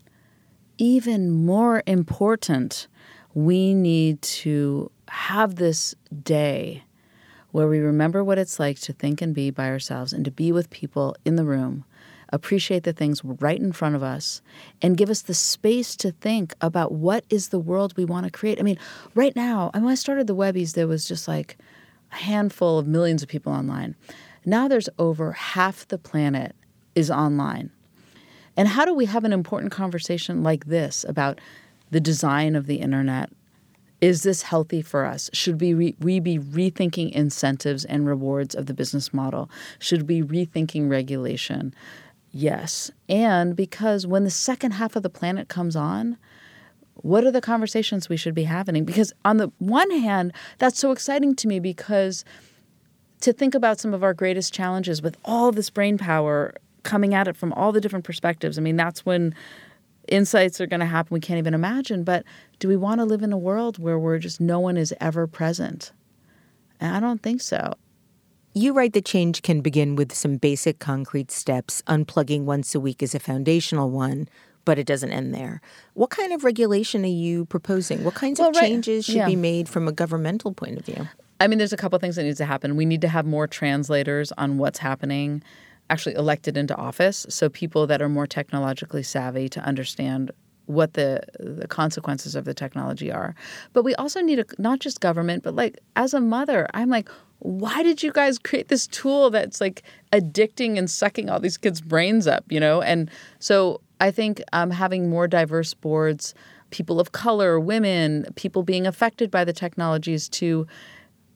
even 0.78 1.32
more 1.32 1.84
important, 1.88 2.88
we 3.34 3.74
need 3.74 4.22
to 4.22 4.92
have 5.08 5.56
this 5.56 5.96
day 6.24 6.84
where 7.52 7.68
we 7.68 7.80
remember 7.80 8.24
what 8.24 8.38
it's 8.38 8.60
like 8.60 8.80
to 8.80 8.94
think 8.94 9.22
and 9.22 9.36
be 9.36 9.50
by 9.50 9.68
ourselves 9.68 10.14
and 10.14 10.24
to 10.26 10.32
be 10.32 10.52
with 10.52 10.70
people 10.70 11.16
in 11.26 11.36
the 11.36 11.44
room, 11.44 11.84
appreciate 12.30 12.84
the 12.84 12.94
things 12.94 13.24
right 13.24 13.60
in 13.60 13.74
front 13.74 13.96
of 13.96 14.04
us, 14.04 14.42
and 14.82 14.98
give 14.98 15.10
us 15.10 15.22
the 15.22 15.34
space 15.34 15.96
to 15.98 16.12
think 16.12 16.56
about 16.62 16.94
what 16.94 17.26
is 17.30 17.50
the 17.50 17.60
world 17.60 17.96
we 17.98 18.06
want 18.06 18.26
to 18.26 18.32
create. 18.32 18.60
I 18.60 18.64
mean, 18.64 18.80
right 19.16 19.36
now, 19.36 19.70
when 19.74 19.88
I 19.88 19.96
started 19.96 20.28
the 20.28 20.36
Webbies, 20.36 20.74
there 20.74 20.88
was 20.88 21.06
just 21.06 21.28
like 21.28 21.58
a 22.12 22.16
handful 22.16 22.80
of 22.80 22.88
millions 22.88 23.22
of 23.22 23.30
people 23.30 23.52
online. 23.52 23.96
Now 24.46 24.68
there's 24.68 24.90
over 24.98 25.34
half 25.34 25.88
the 25.88 25.98
planet 25.98 26.56
is 26.96 27.12
online. 27.12 27.70
And 28.58 28.68
how 28.68 28.86
do 28.86 28.94
we 28.94 29.06
have 29.06 29.24
an 29.24 29.34
important 29.34 29.72
conversation 29.72 30.44
like 30.44 30.66
this 30.66 31.06
about 31.08 31.40
the 31.92 32.00
design 32.00 32.56
of 32.56 32.66
the 32.66 32.78
internet? 32.78 33.30
Is 34.00 34.24
this 34.24 34.42
healthy 34.42 34.82
for 34.82 35.06
us? 35.06 35.30
Should 35.32 35.62
we, 35.62 35.74
re- 35.76 35.96
we 36.00 36.20
be 36.20 36.40
rethinking 36.40 37.12
incentives 37.12 37.86
and 37.86 38.08
rewards 38.08 38.56
of 38.56 38.66
the 38.66 38.74
business 38.74 39.14
model? 39.14 39.50
Should 39.78 40.08
we 40.08 40.24
rethinking 40.24 40.90
regulation? 40.90 41.76
Yes. 42.32 42.90
And 43.08 43.56
because 43.56 44.08
when 44.08 44.24
the 44.24 44.32
second 44.32 44.72
half 44.72 44.96
of 44.96 45.04
the 45.04 45.10
planet 45.10 45.50
comes 45.50 45.76
on, 45.76 46.18
what 46.96 47.24
are 47.26 47.32
the 47.32 47.42
conversations 47.42 48.10
we 48.10 48.18
should 48.18 48.34
be 48.34 48.44
having? 48.44 48.86
Because 48.86 49.14
on 49.24 49.38
the 49.38 49.52
one 49.60 49.92
hand, 49.92 50.34
that's 50.58 50.80
so 50.80 50.92
exciting 50.92 51.36
to 51.36 51.48
me 51.48 51.60
because 51.60 52.24
to 53.22 53.34
think 53.34 53.54
about 53.54 53.80
some 53.80 53.94
of 53.94 54.04
our 54.04 54.14
greatest 54.14 54.54
challenges 54.54 55.02
with 55.02 55.18
all 55.26 55.52
this 55.52 55.70
brain 55.70 55.98
power 55.98 56.54
coming 56.84 57.14
at 57.14 57.28
it 57.28 57.36
from 57.36 57.54
all 57.54 57.72
the 57.72 57.82
different 57.82 58.06
perspectives. 58.06 58.58
I 58.58 58.62
mean, 58.62 58.76
that's 58.76 59.06
when 59.06 59.36
insights 60.12 60.62
are 60.62 60.68
going 60.68 60.80
to 60.82 60.86
happen 60.86 61.14
we 61.14 61.20
can't 61.20 61.40
even 61.40 61.54
imagine. 61.54 62.04
But 62.04 62.24
do 62.60 62.68
we 62.68 62.76
want 62.76 63.00
to 63.00 63.06
live 63.06 63.24
in 63.24 63.34
a 63.34 63.38
world 63.38 63.80
where 63.80 63.98
we're 63.98 64.20
just 64.20 64.40
no 64.40 64.60
one 64.60 64.78
is 64.78 64.94
ever 65.02 65.26
present? 65.28 65.92
And 66.80 66.96
I 66.96 67.00
don't 67.00 67.22
think 67.24 67.42
so. 67.42 67.74
You 68.54 68.74
write 68.74 68.94
that 68.94 69.06
change 69.06 69.42
can 69.44 69.62
begin 69.62 69.96
with 69.96 70.14
some 70.14 70.36
basic 70.38 70.80
concrete 70.80 71.32
steps. 71.32 71.82
Unplugging 71.88 72.44
once 72.44 72.76
a 72.76 72.80
week 72.80 73.02
is 73.02 73.16
a 73.16 73.20
foundational 73.20 73.90
one, 73.90 74.28
but 74.66 74.78
it 74.78 74.86
doesn't 74.86 75.12
end 75.12 75.34
there. 75.34 75.62
What 75.94 76.10
kind 76.10 76.34
of 76.34 76.44
regulation 76.44 77.04
are 77.06 77.08
you 77.08 77.46
proposing? 77.46 78.04
What 78.04 78.16
kinds 78.16 78.40
Well, 78.40 78.50
of 78.50 78.56
right- 78.58 78.68
changes 78.68 79.06
should 79.06 79.16
yeah. 79.16 79.26
be 79.26 79.38
made 79.38 79.70
from 79.70 79.88
a 79.88 79.92
governmental 79.94 80.54
point 80.54 80.78
of 80.78 80.86
view? 80.86 81.08
I 81.40 81.48
mean, 81.48 81.58
there's 81.60 81.74
a 81.74 81.78
couple 81.78 81.98
things 81.98 82.18
that 82.18 82.24
need 82.24 82.38
to 82.38 82.46
happen. 82.46 82.76
We 82.76 82.86
need 82.86 83.02
to 83.02 83.08
have 83.08 83.26
more 83.26 83.48
translators 83.48 84.32
on 84.38 84.58
what's 84.58 84.78
happening, 84.80 85.42
actually 85.92 86.16
elected 86.16 86.58
into 86.58 86.76
office, 86.76 87.26
so 87.30 87.50
people 87.50 87.86
that 87.88 88.02
are 88.02 88.10
more 88.10 88.26
technologically 88.26 89.04
savvy 89.04 89.50
to 89.50 89.60
understand 89.62 90.32
what 90.66 90.94
the 90.94 91.22
the 91.40 91.68
consequences 91.68 92.36
of 92.36 92.46
the 92.46 92.54
technology 92.54 93.12
are. 93.12 93.36
But 93.74 93.84
we 93.84 93.94
also 93.96 94.22
need 94.22 94.40
a, 94.40 94.46
not 94.58 94.80
just 94.80 95.02
government, 95.02 95.44
but 95.44 95.56
like 95.56 95.80
as 95.96 96.14
a 96.14 96.22
mother, 96.22 96.68
I'm 96.74 96.90
like, 96.90 97.10
why 97.40 97.84
did 97.84 98.04
you 98.04 98.12
guys 98.12 98.40
create 98.40 98.70
this 98.70 98.88
tool 98.88 99.30
that's 99.30 99.60
like 99.60 99.84
addicting 100.14 100.78
and 100.78 100.90
sucking 100.90 101.30
all 101.30 101.40
these 101.40 101.58
kids' 101.58 101.82
brains 101.82 102.28
up, 102.28 102.46
you 102.50 102.60
know? 102.60 102.82
And 102.82 103.10
so 103.40 103.82
I 104.00 104.12
think 104.12 104.42
um, 104.54 104.72
having 104.72 105.10
more 105.10 105.28
diverse 105.28 105.74
boards, 105.74 106.34
people 106.70 107.00
of 107.00 107.12
color, 107.12 107.60
women, 107.60 108.26
people 108.36 108.64
being 108.64 108.88
affected 108.88 109.30
by 109.30 109.44
the 109.44 109.54
technologies 109.54 110.30
to 110.30 110.68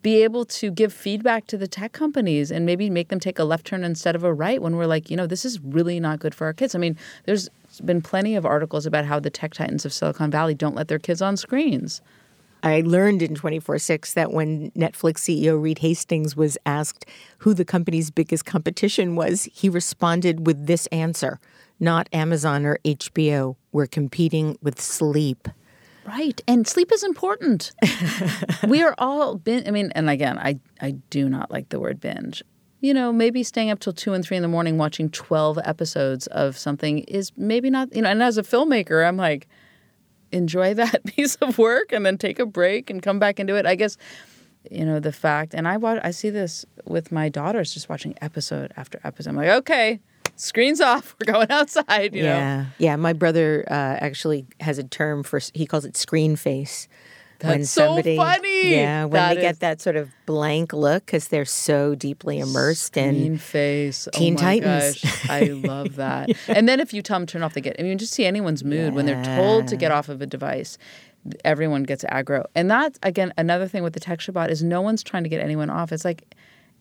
be 0.05 0.21
able 0.21 0.45
to 0.45 0.69
give 0.69 0.93
feedback 0.93 1.47
to 1.47 1.57
the 1.57 1.67
tech 1.67 1.91
companies 1.91 2.51
and 2.51 2.63
maybe 2.63 2.91
make 2.91 3.07
them 3.07 3.19
take 3.19 3.39
a 3.39 3.43
left 3.43 3.65
turn 3.65 3.83
instead 3.83 4.15
of 4.15 4.23
a 4.23 4.31
right 4.31 4.61
when 4.61 4.75
we're 4.75 4.85
like, 4.85 5.09
you 5.09 5.17
know, 5.17 5.25
this 5.25 5.43
is 5.43 5.59
really 5.61 5.99
not 5.99 6.19
good 6.19 6.35
for 6.35 6.45
our 6.45 6.53
kids. 6.53 6.75
I 6.75 6.77
mean, 6.77 6.95
there's 7.23 7.49
been 7.83 8.03
plenty 8.03 8.35
of 8.35 8.45
articles 8.45 8.85
about 8.85 9.05
how 9.05 9.19
the 9.19 9.31
tech 9.31 9.55
titans 9.55 9.83
of 9.83 9.91
Silicon 9.91 10.29
Valley 10.29 10.53
don't 10.53 10.75
let 10.75 10.89
their 10.89 10.99
kids 10.99 11.23
on 11.23 11.35
screens. 11.37 12.03
I 12.61 12.81
learned 12.81 13.23
in 13.23 13.33
24 13.33 13.79
6 13.79 14.13
that 14.13 14.31
when 14.31 14.69
Netflix 14.73 15.21
CEO 15.21 15.59
Reed 15.59 15.79
Hastings 15.79 16.35
was 16.35 16.55
asked 16.67 17.09
who 17.39 17.55
the 17.55 17.65
company's 17.65 18.11
biggest 18.11 18.45
competition 18.45 19.15
was, 19.15 19.49
he 19.53 19.69
responded 19.69 20.45
with 20.45 20.67
this 20.67 20.85
answer 20.87 21.39
not 21.79 22.07
Amazon 22.13 22.63
or 22.63 22.77
HBO. 22.85 23.55
We're 23.71 23.87
competing 23.87 24.57
with 24.61 24.79
sleep. 24.79 25.47
Right. 26.05 26.39
And 26.47 26.67
sleep 26.67 26.91
is 26.91 27.03
important. 27.03 27.71
we 28.67 28.83
are 28.83 28.93
all 28.97 29.35
bin 29.35 29.67
I 29.67 29.71
mean, 29.71 29.91
and 29.95 30.09
again, 30.09 30.37
I, 30.37 30.59
I 30.79 30.91
do 31.09 31.27
not 31.27 31.49
like 31.49 31.69
the 31.69 31.79
word 31.79 31.99
binge. 31.99 32.43
You 32.81 32.93
know, 32.93 33.11
maybe 33.11 33.41
staying 33.41 33.71
up 33.71 33.79
till 33.79 33.93
two 33.93 34.13
and 34.13 34.23
three 34.23 34.37
in 34.37 34.43
the 34.43 34.49
morning 34.49 34.77
watching 34.77 35.09
12 35.09 35.57
episodes 35.63 36.27
of 36.27 36.57
something 36.57 36.99
is 36.99 37.31
maybe 37.35 37.71
not, 37.71 37.95
you 37.95 38.03
know, 38.03 38.09
and 38.09 38.21
as 38.21 38.37
a 38.37 38.43
filmmaker, 38.43 39.07
I'm 39.07 39.17
like, 39.17 39.47
enjoy 40.31 40.73
that 40.75 41.03
piece 41.05 41.35
of 41.37 41.57
work 41.57 41.91
and 41.91 42.05
then 42.05 42.17
take 42.17 42.37
a 42.37 42.45
break 42.45 42.89
and 42.91 43.01
come 43.01 43.17
back 43.17 43.39
into 43.39 43.55
it. 43.55 43.65
I 43.65 43.73
guess, 43.73 43.97
you 44.69 44.85
know, 44.85 44.99
the 44.99 45.11
fact, 45.11 45.55
and 45.55 45.67
I 45.67 45.77
watch, 45.77 45.99
I 46.03 46.11
see 46.11 46.29
this 46.29 46.65
with 46.85 47.11
my 47.11 47.29
daughters 47.29 47.73
just 47.73 47.89
watching 47.89 48.15
episode 48.21 48.71
after 48.77 48.99
episode. 49.03 49.31
I'm 49.31 49.37
like, 49.37 49.49
okay, 49.49 49.99
screens 50.35 50.81
off. 50.81 51.15
We're 51.19 51.31
going 51.33 51.51
outside, 51.51 52.15
you 52.15 52.23
know. 52.23 52.29
yeah. 52.29 52.65
Yeah. 52.77 52.95
My 52.95 53.13
brother 53.13 53.65
uh, 53.69 53.73
actually 53.73 54.45
has 54.59 54.77
a 54.77 54.83
term 54.83 55.23
for, 55.23 55.39
he 55.53 55.65
calls 55.65 55.85
it 55.85 55.95
screen 55.97 56.35
face. 56.35 56.87
That's 57.39 57.69
so 57.69 58.01
funny. 58.01 58.71
Yeah. 58.75 59.03
When 59.03 59.11
That 59.11 59.35
they 59.35 59.41
get 59.41 59.59
that 59.59 59.81
sort 59.81 59.97
of 59.97 60.09
blank 60.25 60.71
look 60.71 61.05
because 61.05 61.27
they're 61.27 61.43
so 61.45 61.93
deeply 61.93 62.39
immersed 62.39 62.95
in. 62.95 63.13
Mean 63.13 63.37
face. 63.37 64.07
Teen 64.13 64.33
oh 64.33 64.41
my 64.41 64.59
Titans. 64.59 65.01
Gosh, 65.01 65.29
I 65.29 65.41
love 65.47 65.95
that. 65.97 66.29
and 66.47 66.67
then 66.67 66.79
if 66.79 66.93
you 66.93 67.01
tell 67.01 67.19
them 67.19 67.27
turn 67.27 67.43
off, 67.43 67.53
they 67.53 67.59
get. 67.61 67.75
I 67.77 67.83
mean, 67.83 67.97
just 67.97 68.13
see 68.13 68.23
anyone's 68.25 68.63
mood 68.63 68.93
when 68.95 69.05
they're 69.05 69.21
told 69.35 69.67
to 69.67 69.75
get 69.75 69.91
off 69.91 70.07
of 70.07 70.21
a 70.21 70.25
device. 70.25 70.77
Everyone 71.43 71.83
gets 71.83 72.05
aggro, 72.05 72.45
and 72.55 72.71
that's 72.71 72.97
again 73.03 73.33
another 73.37 73.67
thing 73.67 73.83
with 73.83 73.93
the 73.93 73.99
tech 73.99 74.19
Shabbat 74.19 74.49
is 74.49 74.63
no 74.63 74.81
one's 74.81 75.03
trying 75.03 75.23
to 75.23 75.29
get 75.29 75.41
anyone 75.41 75.69
off. 75.69 75.91
It's 75.91 76.05
like 76.05 76.35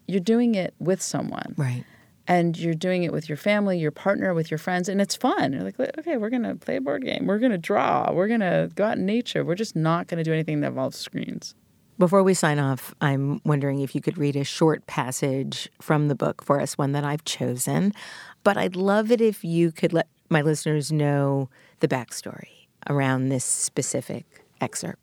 you're 0.06 0.20
doing 0.20 0.54
it 0.54 0.72
with 0.78 1.02
someone, 1.02 1.54
Right. 1.56 1.84
And 2.26 2.56
you're 2.58 2.74
doing 2.74 3.02
it 3.04 3.12
with 3.12 3.28
your 3.28 3.36
family, 3.36 3.78
your 3.78 3.90
partner, 3.90 4.32
with 4.32 4.50
your 4.50 4.58
friends, 4.58 4.88
and 4.88 5.00
it's 5.00 5.14
fun. 5.14 5.52
You're 5.52 5.62
like, 5.62 5.78
okay, 5.98 6.16
we're 6.16 6.30
gonna 6.30 6.56
play 6.56 6.76
a 6.76 6.80
board 6.80 7.04
game, 7.04 7.26
we're 7.26 7.38
gonna 7.38 7.58
draw, 7.58 8.10
we're 8.12 8.28
gonna 8.28 8.70
go 8.74 8.84
out 8.84 8.96
in 8.96 9.04
nature. 9.04 9.44
We're 9.44 9.54
just 9.54 9.76
not 9.76 10.06
gonna 10.06 10.24
do 10.24 10.32
anything 10.32 10.60
that 10.60 10.68
involves 10.68 10.96
screens. 10.96 11.54
Before 11.98 12.22
we 12.22 12.34
sign 12.34 12.58
off, 12.58 12.92
I'm 13.00 13.40
wondering 13.44 13.80
if 13.80 13.94
you 13.94 14.00
could 14.00 14.18
read 14.18 14.34
a 14.36 14.42
short 14.42 14.86
passage 14.86 15.68
from 15.80 16.08
the 16.08 16.16
book 16.16 16.42
for 16.42 16.60
us, 16.60 16.76
one 16.76 16.92
that 16.92 17.04
I've 17.04 17.24
chosen. 17.24 17.92
But 18.42 18.56
I'd 18.56 18.74
love 18.74 19.12
it 19.12 19.20
if 19.20 19.44
you 19.44 19.70
could 19.70 19.92
let 19.92 20.08
my 20.28 20.42
listeners 20.42 20.90
know 20.90 21.50
the 21.80 21.86
backstory 21.86 22.66
around 22.88 23.28
this 23.28 23.44
specific 23.44 24.44
excerpt. 24.60 24.98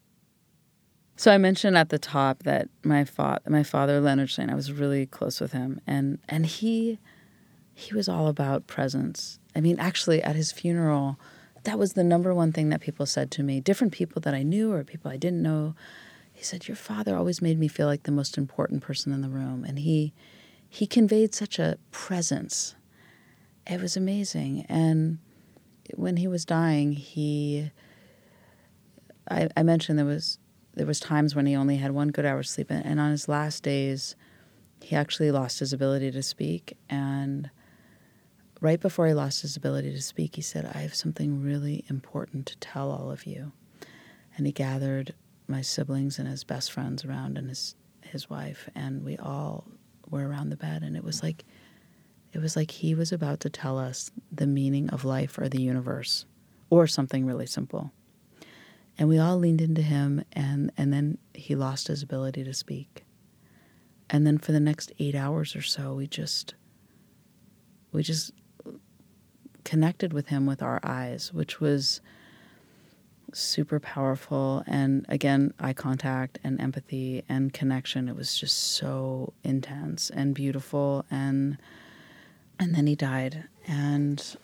So 1.15 1.31
I 1.31 1.37
mentioned 1.37 1.77
at 1.77 1.89
the 1.89 1.99
top 1.99 2.43
that 2.43 2.67
my 2.83 3.05
fa- 3.05 3.41
my 3.47 3.63
father 3.63 4.01
Leonard 4.01 4.29
Shlain, 4.29 4.51
I 4.51 4.55
was 4.55 4.71
really 4.71 5.05
close 5.05 5.39
with 5.39 5.51
him, 5.51 5.79
and 5.85 6.17
and 6.27 6.45
he 6.45 6.99
he 7.81 7.93
was 7.93 8.07
all 8.07 8.27
about 8.27 8.67
presence. 8.67 9.39
I 9.55 9.61
mean, 9.61 9.79
actually, 9.79 10.21
at 10.21 10.35
his 10.35 10.51
funeral, 10.51 11.19
that 11.63 11.79
was 11.79 11.93
the 11.93 12.03
number 12.03 12.33
one 12.33 12.51
thing 12.51 12.69
that 12.69 12.81
people 12.81 13.05
said 13.05 13.31
to 13.31 13.43
me. 13.43 13.59
Different 13.59 13.93
people 13.93 14.21
that 14.21 14.33
I 14.33 14.43
knew 14.43 14.71
or 14.71 14.83
people 14.83 15.11
I 15.11 15.17
didn't 15.17 15.41
know. 15.41 15.75
He 16.31 16.43
said, 16.43 16.67
"Your 16.67 16.77
father 16.77 17.15
always 17.15 17.41
made 17.41 17.59
me 17.59 17.67
feel 17.67 17.87
like 17.87 18.03
the 18.03 18.11
most 18.11 18.37
important 18.37 18.81
person 18.81 19.11
in 19.13 19.21
the 19.21 19.29
room," 19.29 19.63
and 19.63 19.79
he 19.79 20.13
he 20.69 20.87
conveyed 20.87 21.35
such 21.35 21.59
a 21.59 21.77
presence. 21.91 22.75
It 23.67 23.81
was 23.81 23.97
amazing. 23.97 24.65
And 24.69 25.19
when 25.95 26.17
he 26.17 26.27
was 26.27 26.45
dying, 26.45 26.93
he 26.93 27.71
I, 29.29 29.49
I 29.57 29.63
mentioned 29.63 29.99
there 29.99 30.05
was 30.05 30.39
there 30.73 30.87
was 30.87 30.99
times 30.99 31.35
when 31.35 31.45
he 31.45 31.55
only 31.55 31.77
had 31.77 31.91
one 31.91 32.09
good 32.09 32.25
hour's 32.25 32.49
sleep, 32.49 32.71
and 32.71 32.99
on 32.99 33.11
his 33.11 33.27
last 33.27 33.63
days, 33.63 34.15
he 34.81 34.95
actually 34.95 35.31
lost 35.31 35.59
his 35.59 35.73
ability 35.73 36.11
to 36.11 36.23
speak 36.23 36.77
and 36.89 37.49
right 38.61 38.79
before 38.79 39.07
he 39.07 39.13
lost 39.13 39.41
his 39.41 39.57
ability 39.57 39.91
to 39.91 40.01
speak, 40.01 40.35
he 40.35 40.41
said, 40.41 40.71
I 40.73 40.79
have 40.79 40.95
something 40.95 41.41
really 41.41 41.83
important 41.89 42.45
to 42.45 42.57
tell 42.57 42.91
all 42.91 43.11
of 43.11 43.25
you. 43.25 43.51
And 44.37 44.45
he 44.45 44.53
gathered 44.53 45.13
my 45.47 45.61
siblings 45.61 46.17
and 46.17 46.27
his 46.27 46.43
best 46.43 46.71
friends 46.71 47.03
around 47.03 47.37
and 47.37 47.49
his, 47.49 47.75
his 48.01 48.29
wife, 48.29 48.69
and 48.73 49.03
we 49.03 49.17
all 49.17 49.65
were 50.09 50.27
around 50.27 50.49
the 50.49 50.55
bed. 50.55 50.83
And 50.83 50.95
it 50.95 51.03
was 51.03 51.21
like, 51.21 51.43
it 52.31 52.39
was 52.39 52.55
like 52.55 52.71
he 52.71 52.95
was 52.95 53.11
about 53.11 53.41
to 53.41 53.49
tell 53.49 53.77
us 53.77 54.11
the 54.31 54.47
meaning 54.47 54.89
of 54.91 55.03
life 55.03 55.37
or 55.37 55.49
the 55.49 55.61
universe 55.61 56.25
or 56.69 56.87
something 56.87 57.25
really 57.25 57.47
simple. 57.47 57.91
And 58.97 59.09
we 59.09 59.17
all 59.17 59.37
leaned 59.37 59.61
into 59.61 59.81
him, 59.81 60.23
and, 60.33 60.71
and 60.77 60.93
then 60.93 61.17
he 61.33 61.55
lost 61.55 61.87
his 61.87 62.03
ability 62.03 62.43
to 62.43 62.53
speak. 62.53 63.03
And 64.09 64.27
then 64.27 64.37
for 64.37 64.51
the 64.51 64.59
next 64.59 64.91
eight 64.99 65.15
hours 65.15 65.55
or 65.55 65.61
so, 65.61 65.93
we 65.93 66.05
just, 66.05 66.53
we 67.91 68.03
just 68.03 68.31
connected 69.63 70.13
with 70.13 70.27
him 70.27 70.45
with 70.45 70.61
our 70.61 70.79
eyes, 70.83 71.33
which 71.33 71.59
was 71.59 72.01
super 73.33 73.79
powerful. 73.79 74.63
And 74.67 75.05
again, 75.09 75.53
eye 75.59 75.73
contact 75.73 76.39
and 76.43 76.59
empathy 76.59 77.23
and 77.29 77.53
connection. 77.53 78.09
It 78.09 78.15
was 78.15 78.37
just 78.37 78.57
so 78.57 79.33
intense 79.43 80.09
and 80.09 80.35
beautiful. 80.35 81.05
And 81.09 81.57
and 82.59 82.75
then 82.75 82.85
he 82.87 82.95
died. 82.95 83.45
And 83.67 84.35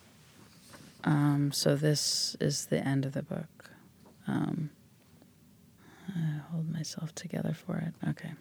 um, 1.04 1.52
so 1.52 1.76
this 1.76 2.36
is 2.40 2.66
the 2.66 2.86
end 2.86 3.06
of 3.06 3.14
the 3.14 3.22
book. 3.22 3.70
Um, 4.28 4.72
I 6.10 6.40
hold 6.52 6.72
myself 6.72 7.14
together 7.14 7.54
for 7.54 7.78
it. 7.78 7.94
Okay. 8.10 8.32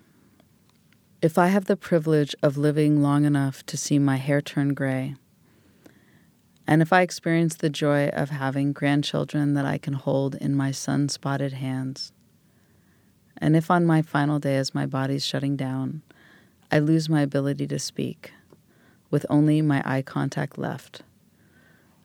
If 1.21 1.39
I 1.39 1.49
have 1.49 1.67
the 1.67 1.77
privilege 1.77 2.35
of 2.43 2.57
living 2.57 3.03
long 3.03 3.25
enough 3.25 3.65
to 3.67 3.77
see 3.77 3.99
my 3.99 4.17
hair 4.17 4.41
turn 4.41 4.75
gray, 4.75 5.17
and 6.67 6.83
if 6.83 6.93
I 6.93 7.03
experience 7.03 7.57
the 7.57 7.71
joy 7.71 8.09
of 8.09 8.31
having 8.31 8.73
grandchildren 8.73 9.55
that 9.55 9.65
I 9.65 9.79
can 9.79 9.95
hold 9.95 10.35
in 10.35 10.55
my 10.55 10.73
sun 10.73 11.09
spotted 11.09 11.53
hands, 11.53 12.13
and 13.39 13.55
if 13.55 13.71
on 13.71 13.87
my 13.87 14.03
final 14.03 14.39
day 14.39 14.57
as 14.57 14.75
my 14.75 14.87
body's 14.87 15.25
shutting 15.25 15.57
down, 15.57 16.03
I 16.71 16.81
lose 16.81 17.09
my 17.09 17.23
ability 17.23 17.67
to 17.69 17.79
speak, 17.79 18.33
with 19.11 19.25
only 19.31 19.63
my 19.63 19.83
eye 19.85 20.03
contact 20.03 20.59
left, 20.59 21.03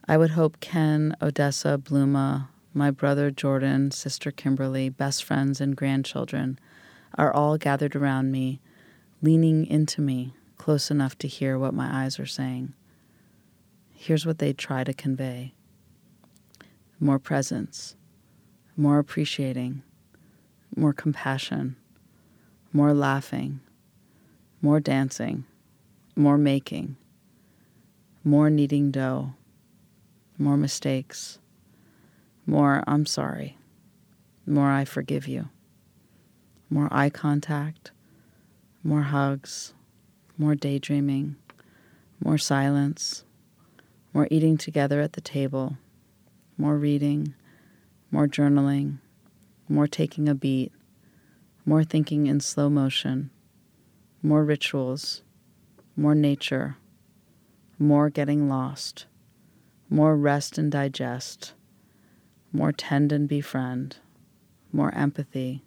I 0.07 0.18
would 0.18 0.32
hope 0.32 0.59
Ken, 0.59 1.16
Odessa, 1.22 1.80
Blooma, 1.82 2.49
my 2.74 2.91
brother 2.91 3.32
Jordan, 3.32 3.91
sister 3.91 4.32
Kimberly, 4.32 4.89
best 4.89 5.24
friends, 5.24 5.59
and 5.62 5.76
grandchildren 5.76 6.59
are 7.16 7.34
all 7.34 7.57
gathered 7.57 7.95
around 7.95 8.32
me, 8.32 8.59
leaning 9.22 9.66
into 9.66 10.01
me 10.01 10.34
close 10.57 10.91
enough 10.91 11.18
to 11.18 11.28
hear 11.28 11.57
what 11.57 11.74
my 11.74 12.03
eyes 12.03 12.20
are 12.20 12.26
saying 12.26 12.74
here's 14.01 14.25
what 14.25 14.39
they 14.39 14.51
try 14.51 14.83
to 14.83 14.95
convey. 14.95 15.53
More 16.99 17.19
presence, 17.19 17.95
more 18.75 18.97
appreciating, 18.97 19.83
more 20.75 20.91
compassion, 20.91 21.75
more 22.73 22.95
laughing, 22.95 23.59
more 24.59 24.79
dancing, 24.79 25.43
more 26.15 26.39
making, 26.39 26.95
more 28.23 28.49
kneading 28.49 28.89
dough, 28.89 29.35
more 30.35 30.57
mistakes, 30.57 31.37
more 32.47 32.83
I'm 32.87 33.05
sorry, 33.05 33.59
more 34.47 34.71
I 34.71 34.83
forgive 34.83 35.27
you, 35.27 35.49
more 36.71 36.87
eye 36.91 37.11
contact, 37.11 37.91
more 38.83 39.03
hugs, 39.03 39.75
more 40.39 40.55
daydreaming, 40.55 41.35
more 42.19 42.39
silence 42.39 43.25
more 44.14 44.28
eating 44.30 44.57
together 44.57 44.99
at 45.01 45.14
the 45.14 45.22
table, 45.22 45.78
more 46.57 46.78
reading, 46.78 47.34
more 48.12 48.28
journaling, 48.28 48.97
more 49.70 49.88
taking 49.88 50.28
a 50.28 50.36
beat, 50.36 50.72
more 51.66 51.84
thinking 51.84 52.28
in 52.28 52.39
slow 52.39 52.70
motion, 52.70 53.30
more 54.22 54.43
rituals, 54.43 55.22
more 55.95 56.16
nature, 56.16 56.78
more 57.80 58.09
getting 58.09 58.49
lost, 58.49 59.05
more 59.89 60.16
rest 60.18 60.57
and 60.57 60.72
digest, 60.72 61.53
more 62.51 62.72
tend 62.72 63.12
and 63.12 63.30
befriend, 63.30 63.97
more 64.74 64.93
empathy, 64.93 65.64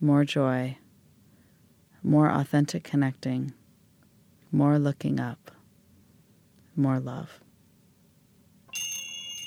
more 0.00 0.24
joy, 0.24 0.76
more 2.02 2.30
authentic 2.30 2.84
connecting, 2.84 3.52
more 4.52 4.78
looking 4.78 5.18
up 5.18 5.50
more 6.76 6.98
love. 6.98 7.40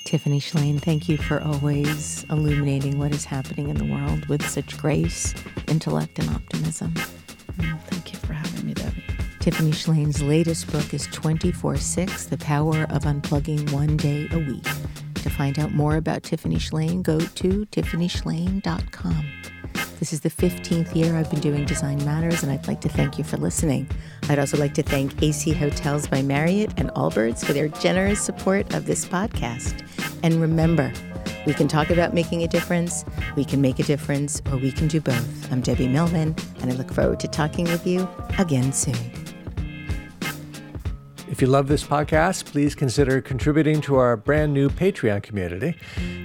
Tiffany 0.04 0.40
Shlain, 0.40 0.80
thank 0.80 1.06
you 1.08 1.18
for 1.18 1.42
always 1.42 2.24
illuminating 2.30 2.98
what 2.98 3.12
is 3.12 3.26
happening 3.26 3.68
in 3.68 3.76
the 3.76 3.84
world 3.84 4.24
with 4.26 4.48
such 4.48 4.78
grace, 4.78 5.34
intellect, 5.66 6.18
and 6.18 6.30
optimism. 6.30 6.94
Mm, 6.94 7.78
thank 7.82 8.12
you 8.12 8.18
for 8.20 8.32
having 8.32 8.66
me, 8.66 8.72
Debbie. 8.72 9.04
Tiffany 9.40 9.72
Shlain's 9.72 10.22
latest 10.22 10.72
book 10.72 10.94
is 10.94 11.06
24 11.08 11.76
6 11.76 12.26
The 12.26 12.38
Power 12.38 12.84
of 12.84 13.02
Unplugging 13.02 13.70
One 13.70 13.98
Day 13.98 14.28
a 14.32 14.38
Week. 14.38 14.64
To 15.16 15.28
find 15.28 15.58
out 15.58 15.72
more 15.72 15.96
about 15.96 16.22
Tiffany 16.22 16.56
Shlain, 16.56 17.02
go 17.02 17.18
to 17.18 17.66
tiffanyshlain.com. 17.66 19.26
This 19.98 20.12
is 20.12 20.20
the 20.20 20.30
15th 20.30 20.94
year 20.94 21.16
I've 21.16 21.28
been 21.28 21.40
doing 21.40 21.64
Design 21.64 21.98
Matters, 22.04 22.44
and 22.44 22.52
I'd 22.52 22.68
like 22.68 22.80
to 22.82 22.88
thank 22.88 23.18
you 23.18 23.24
for 23.24 23.36
listening. 23.36 23.90
I'd 24.28 24.38
also 24.38 24.56
like 24.56 24.72
to 24.74 24.82
thank 24.82 25.20
AC 25.20 25.52
Hotels 25.52 26.06
by 26.06 26.22
Marriott 26.22 26.72
and 26.76 26.90
Allbirds 26.90 27.44
for 27.44 27.52
their 27.52 27.66
generous 27.66 28.20
support 28.20 28.72
of 28.74 28.86
this 28.86 29.04
podcast. 29.04 29.84
And 30.22 30.40
remember, 30.40 30.92
we 31.46 31.52
can 31.52 31.66
talk 31.66 31.90
about 31.90 32.14
making 32.14 32.44
a 32.44 32.46
difference, 32.46 33.04
we 33.34 33.44
can 33.44 33.60
make 33.60 33.80
a 33.80 33.82
difference, 33.82 34.40
or 34.52 34.58
we 34.58 34.70
can 34.70 34.86
do 34.86 35.00
both. 35.00 35.52
I'm 35.52 35.62
Debbie 35.62 35.88
Millman, 35.88 36.36
and 36.60 36.72
I 36.72 36.76
look 36.76 36.92
forward 36.92 37.18
to 37.18 37.26
talking 37.26 37.64
with 37.64 37.84
you 37.84 38.08
again 38.38 38.72
soon. 38.72 38.94
If 41.28 41.42
you 41.42 41.48
love 41.48 41.66
this 41.66 41.82
podcast, 41.82 42.44
please 42.44 42.76
consider 42.76 43.20
contributing 43.20 43.80
to 43.80 43.96
our 43.96 44.16
brand 44.16 44.54
new 44.54 44.70
Patreon 44.70 45.24
community. 45.24 45.76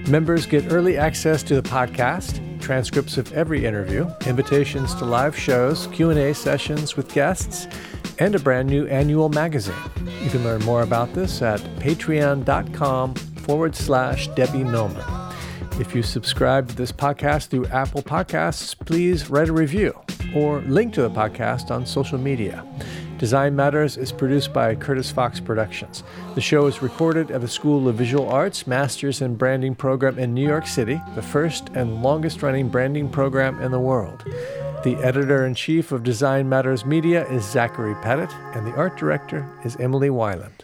Members 0.06 0.46
get 0.46 0.72
early 0.72 0.96
access 0.96 1.42
to 1.42 1.60
the 1.60 1.68
podcast 1.68 2.53
transcripts 2.64 3.18
of 3.18 3.30
every 3.34 3.66
interview, 3.66 4.10
invitations 4.26 4.94
to 4.94 5.04
live 5.04 5.36
shows, 5.36 5.86
Q&A 5.88 6.32
sessions 6.32 6.96
with 6.96 7.12
guests, 7.12 7.66
and 8.18 8.34
a 8.34 8.38
brand 8.38 8.68
new 8.68 8.86
annual 8.86 9.28
magazine. 9.28 9.74
You 10.22 10.30
can 10.30 10.42
learn 10.42 10.64
more 10.64 10.82
about 10.82 11.12
this 11.12 11.42
at 11.42 11.60
patreon.com 11.78 13.14
forward 13.14 13.76
slash 13.76 14.28
Debbie 14.28 14.64
Millman. 14.64 15.04
If 15.78 15.94
you 15.94 16.02
subscribe 16.02 16.68
to 16.68 16.74
this 16.74 16.90
podcast 16.90 17.48
through 17.48 17.66
Apple 17.66 18.02
Podcasts, 18.02 18.78
please 18.78 19.28
write 19.28 19.50
a 19.50 19.52
review 19.52 19.92
or 20.34 20.60
link 20.62 20.94
to 20.94 21.02
the 21.02 21.10
podcast 21.10 21.70
on 21.70 21.84
social 21.84 22.18
media. 22.18 22.64
Design 23.24 23.56
Matters 23.56 23.96
is 23.96 24.12
produced 24.12 24.52
by 24.52 24.74
Curtis 24.74 25.10
Fox 25.10 25.40
Productions. 25.40 26.02
The 26.34 26.42
show 26.42 26.66
is 26.66 26.82
recorded 26.82 27.30
at 27.30 27.40
the 27.40 27.48
School 27.48 27.88
of 27.88 27.94
Visual 27.94 28.28
Arts 28.28 28.66
Masters 28.66 29.22
in 29.22 29.36
Branding 29.36 29.74
program 29.74 30.18
in 30.18 30.34
New 30.34 30.46
York 30.46 30.66
City, 30.66 31.00
the 31.14 31.22
first 31.22 31.70
and 31.70 32.02
longest 32.02 32.42
running 32.42 32.68
branding 32.68 33.08
program 33.08 33.62
in 33.62 33.72
the 33.72 33.80
world. 33.80 34.24
The 34.84 34.98
editor 35.02 35.46
in 35.46 35.54
chief 35.54 35.90
of 35.90 36.02
Design 36.02 36.50
Matters 36.50 36.84
Media 36.84 37.26
is 37.28 37.50
Zachary 37.50 37.94
Pettit, 38.02 38.30
and 38.52 38.66
the 38.66 38.74
art 38.76 38.98
director 38.98 39.48
is 39.64 39.74
Emily 39.76 40.10
Weiland. 40.10 40.63